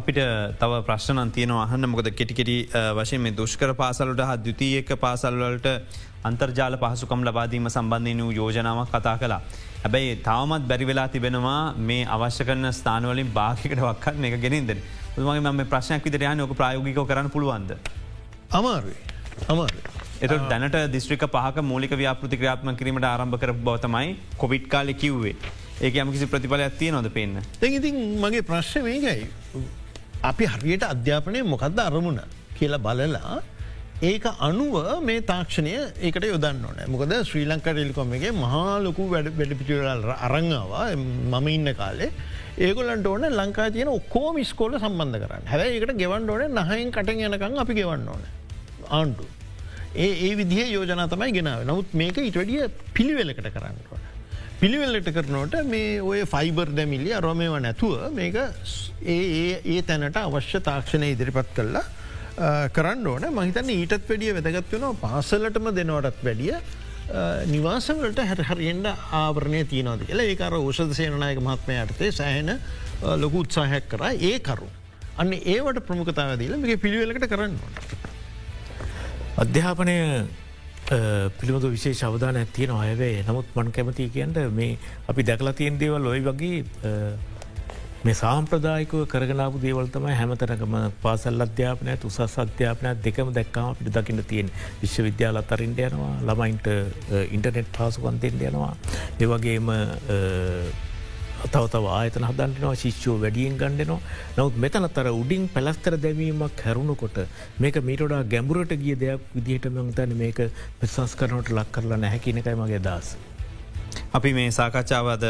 අපිට 0.00 0.20
තව 0.58 0.82
ප්‍රශ්න 0.86 1.30
තියන 1.30 1.52
අහන්න 1.56 1.88
මොකද 1.92 2.08
කෙටිකෙටි 2.12 2.56
වශයෙන් 2.94 3.22
මේ 3.22 3.32
දුෂ්කර 3.32 3.72
පාසලට 3.74 4.22
හත් 4.22 4.38
දෘතියක 4.46 4.92
පාසල්වලට 4.98 5.68
අන්තර්ජාල 6.22 6.76
පහසුකම් 6.76 7.26
ලබාදීම 7.28 7.68
සම්බන්ධය 7.68 8.14
වූ 8.20 8.32
යෝජනාවක් 8.32 8.90
කතා 8.90 9.16
කලා. 9.18 9.40
හැබැයි 9.82 10.16
තවමත් 10.22 10.68
බැරිවෙලා 10.70 11.08
තිබෙනවා 11.08 11.60
මේ 11.82 12.02
අවශ්‍ය 12.08 12.44
කරන 12.44 12.72
ස්ථානවලින් 12.72 13.30
භාගිකට 13.32 13.80
වක්කත් 13.80 14.26
එක 14.28 14.40
ගෙනින්ද. 14.40 14.74
මගේ 15.18 15.52
ම 15.52 15.64
ප්‍රශ්නයක් 15.66 16.04
විදර 16.04 16.24
යන 16.24 16.40
ඕක 16.40 16.54
ප්‍රයෝගිකෝ 16.54 17.06
කරන්න 17.06 17.30
පුළුවන්ද. 17.30 17.72
අමාරුවේ 18.52 19.00
අමාර. 19.48 19.72
එත 20.20 20.32
දැනට 20.50 20.76
දිස්ත්‍රික 20.92 21.24
පහක 21.28 21.64
මූලික 21.64 21.92
ව්‍යාපෘති 21.94 22.36
ක්‍රාත්ම 22.36 22.76
කිරීමට 22.76 23.06
ආරම්භ 23.06 23.38
කර 23.38 23.52
බවතමයි 23.58 24.16
කොවිට් 24.36 24.68
කාලෙ 24.68 24.94
කිව්වේ 24.94 25.36
ඒක 25.80 25.94
යමකිසි 25.96 26.26
ප්‍රතිඵල 26.26 26.60
ඇතිය 26.60 26.90
නොද 26.92 27.08
පෙන්න්න. 27.10 27.44
දැඉතින් 27.60 28.00
මගේ 28.20 28.42
ප්‍රශ්න 28.44 28.84
මේකයි. 28.84 29.28
අපි 30.22 30.44
හරියට 30.46 30.84
අධ්‍යාපනය 30.84 31.40
මොකක්ද 31.52 31.78
අරමුණ 31.80 32.20
කියලා 32.58 32.82
බලලා 32.86 33.36
ඒක 34.02 34.24
අනුව 34.48 34.74
මේ 35.08 35.20
තාක්ෂණය 35.30 35.72
ඒකට 36.00 36.26
යොදන්න 36.32 36.60
ඕන. 36.68 36.78
මොකද 36.92 37.14
ශ්‍රී 37.28 37.46
ලංකා 37.50 37.74
ටෙලිකොමගේ 37.76 38.32
මහාලොකු 38.42 39.08
වැඩ 39.12 39.30
වැඩිපිටිවල 39.38 40.12
අරංගවා 40.26 40.84
මම 40.96 41.48
ඉන්න 41.56 41.72
කාලේ. 41.80 42.10
ඒගොලන්ට 42.58 43.06
ඕන 43.06 43.26
ලංකා 43.40 43.68
තියන 43.76 43.88
ඔක්කෝ 43.88 44.32
මිස්කෝල 44.38 44.76
සම්බන්ධ 44.78 45.20
කරන්න. 45.24 45.48
හැබ 45.52 45.64
ඒකට 45.66 45.96
ගෙවන්ඩ 46.02 46.32
ඕන 46.34 46.60
නහයින් 46.60 46.92
කට 46.96 47.16
යනකං 47.16 47.58
අපි 47.64 47.78
ගෙවන්න 47.80 48.08
ඕන. 48.08 48.22
ආණ්ඩු. 48.90 49.24
ඒ 49.96 50.12
ඒ 50.26 50.32
විදිහ 50.36 50.68
යෝජනා 50.76 51.08
තමයි 51.08 51.32
ගෙනාව. 51.38 51.64
නමුත් 51.64 51.96
මේක 52.02 52.20
ඉටවැඩිය 52.28 52.68
පිළිවෙලකට 52.94 53.52
කරන්න 53.56 53.84
ඕන. 53.92 54.09
පිළිවෙල්ලට 54.60 55.08
කරනට 55.16 55.54
මේ 55.72 56.00
ඔය 56.04 56.18
ෆයිබර් 56.28 56.68
දැමිල්ලිය 56.78 57.14
රොමේව 57.24 57.54
නැතුව 57.64 58.10
මේක 58.12 58.34
ඒ 59.06 59.60
ඒ 59.64 59.78
තැනට 59.88 60.18
අවශ්‍ය 60.20 60.60
තාක්ෂණය 60.66 61.08
ඉදිරිපත් 61.14 61.54
කරලා 61.56 61.84
කරන්න 62.76 63.06
ඕන. 63.06 63.24
මහිතන්න 63.38 63.72
ඊටත් 63.74 64.04
වැඩිය 64.10 64.34
වැදගත්වන 64.36 64.84
පාසලටම 65.00 65.70
දෙනවටත් 65.78 66.20
වැඩිය. 66.26 66.52
නිවාසවලට 67.52 68.20
හැරහරිෙන්ට 68.32 68.90
ආවරණය 69.22 69.64
තියනවද 69.72 70.04
කියලා. 70.10 70.28
ඒකර 70.28 70.58
ෝෂධ 70.60 70.92
සේනනායක 70.98 71.40
මහත්මය 71.40 71.80
යටතේ 71.84 72.12
සෑහෙන 72.12 72.52
ලොකු 73.22 73.46
උත්සාහයක් 73.46 73.88
කරා. 73.88 74.12
ඒ 74.12 74.38
කරු. 74.40 74.68
අන්න 75.16 75.32
ඒවට 75.32 75.80
ප්‍රමුඛතාව 75.88 76.36
දීල 76.36 76.54
මේ 76.58 76.76
පිළිවෙලකට 76.76 77.32
කරන්න 77.32 77.56
ඕන. 77.56 77.72
අධ්‍යාපනය 79.38 79.96
පිළිබඳ 80.90 81.66
විශේ 81.70 81.94
අවධාන 82.04 82.36
ඇතියෙන 82.36 82.70
අයවේ 82.76 83.22
නමුත් 83.22 83.50
මන් 83.54 83.68
කැමති 83.72 84.08
කියන්ට 84.10 84.38
මේ 84.52 84.78
අපි 85.08 85.22
දැකලා 85.24 85.52
තියෙන් 85.54 85.78
දේවල් 85.78 86.06
ඔයි 86.06 86.22
වගේ 86.22 86.56
මේ 88.02 88.14
සාම්ප්‍රදායිකව 88.14 89.04
කරගනාපු 89.06 89.62
දේවල්තම 89.62 90.08
හැමතනකම 90.10 90.74
පාසල් 91.02 91.46
අධ්‍යාපනය 91.46 91.94
උසස් 92.02 92.36
අධ්‍යාපනයක් 92.38 93.02
දෙකම 93.06 93.30
දැක්කාම 93.30 93.70
අපිට 93.70 93.92
දකින්න 93.96 94.24
තියෙන් 94.24 94.52
විශ්වවිද්‍යාල 94.82 95.40
අතරින්ට 95.42 95.80
යනවා 95.80 96.14
ළමයින්ට 96.24 96.66
ඉන්ටනෙට් 97.28 97.68
පාසුකන්තෙන්ට 97.76 98.42
යනවා. 98.42 98.74
ඒවගේම 99.20 99.68
තව 101.46 101.64
තව 101.68 101.84
ආයතන 101.90 102.26
හදන්නවා 102.28 102.74
ශිෂ්‍යෝ 102.74 103.16
වැඩියෙන් 103.22 103.56
ගණඩනවා 103.56 104.00
නවත් 104.38 104.60
මෙතනතර 104.64 105.08
උඩින් 105.12 105.48
පැලස්තර 105.48 105.96
දැමීමක් 105.96 106.62
හැරුණුකොට 106.66 107.18
මේක 107.60 107.80
මීටඩා 107.82 108.20
ගැඹුරට 108.34 108.74
ගිය 108.82 108.96
දෙයක් 108.96 109.32
විදිහට 109.34 109.70
මංතන 109.72 110.14
මේක 110.16 110.40
පිසස් 110.80 111.16
කරනට 111.16 111.50
ලක් 111.50 111.68
කරලා 111.72 111.98
නැහැකිනකයි 111.98 112.56
මගේ 112.56 112.80
දස්. 112.80 113.08
අපි 114.12 114.30
මේ 114.32 114.50
සාකච්ඡාවද 114.50 115.24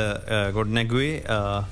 ගොඩනැගුවේ 0.55 1.15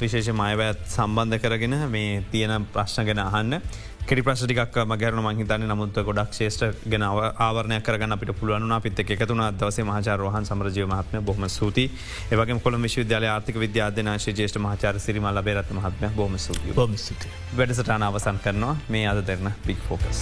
විශේෂ 0.01 0.31
මයවැත් 0.35 0.81
සම්බන්ධ 0.89 1.43
කරගෙන 1.45 1.77
මේ 1.89 2.25
තියෙන 2.33 2.67
ප්‍රශ්න 2.75 3.07
ගෙන 3.07 3.21
අහන්න 3.21 3.61
කෙරි 4.09 4.23
ප්‍රශ්ටික් 4.23 4.59
මගරන 4.87 5.21
මහිතන 5.21 5.65
නමුත් 5.69 5.99
ගොඩක් 6.03 6.33
ශේෂ්ට 6.33 6.63
ගෙන 6.87 7.03
ආවරණය 7.05 7.77
කරගන්න 7.83 8.15
අපිට 8.15 8.33
පුළුවන් 8.35 8.73
අපිත් 8.73 9.03
එකතුන 9.07 9.43
දවසේ 9.55 9.85
මහචාර 9.85 10.19
රහන් 10.21 10.47
සමරජය 10.47 10.87
මහත්ම 10.87 11.21
බොහම 11.23 11.45
සූති 11.51 11.85
ඒවගේ 12.31 12.59
කොළ 12.61 12.79
විශ්වවිද්‍යාල 12.79 13.29
ආර්ථික 13.29 13.59
විද්‍යාධනාශ 13.59 14.29
ජේෂ්ට 14.31 14.59
මහචාර 14.61 15.01
සිරිම 15.01 15.29
ලබේරත් 15.31 15.71
මහත්ම 15.73 16.17
බොම 16.17 16.39
සුති 16.39 17.29
වැඩසටාන 17.55 18.03
අවසන් 18.05 18.41
කරනවා. 18.41 18.77
මේ 18.89 19.07
අද 19.07 19.21
දෙරන 19.25 19.53
බික් 19.67 19.81
ෆෝකස්. 19.81 20.21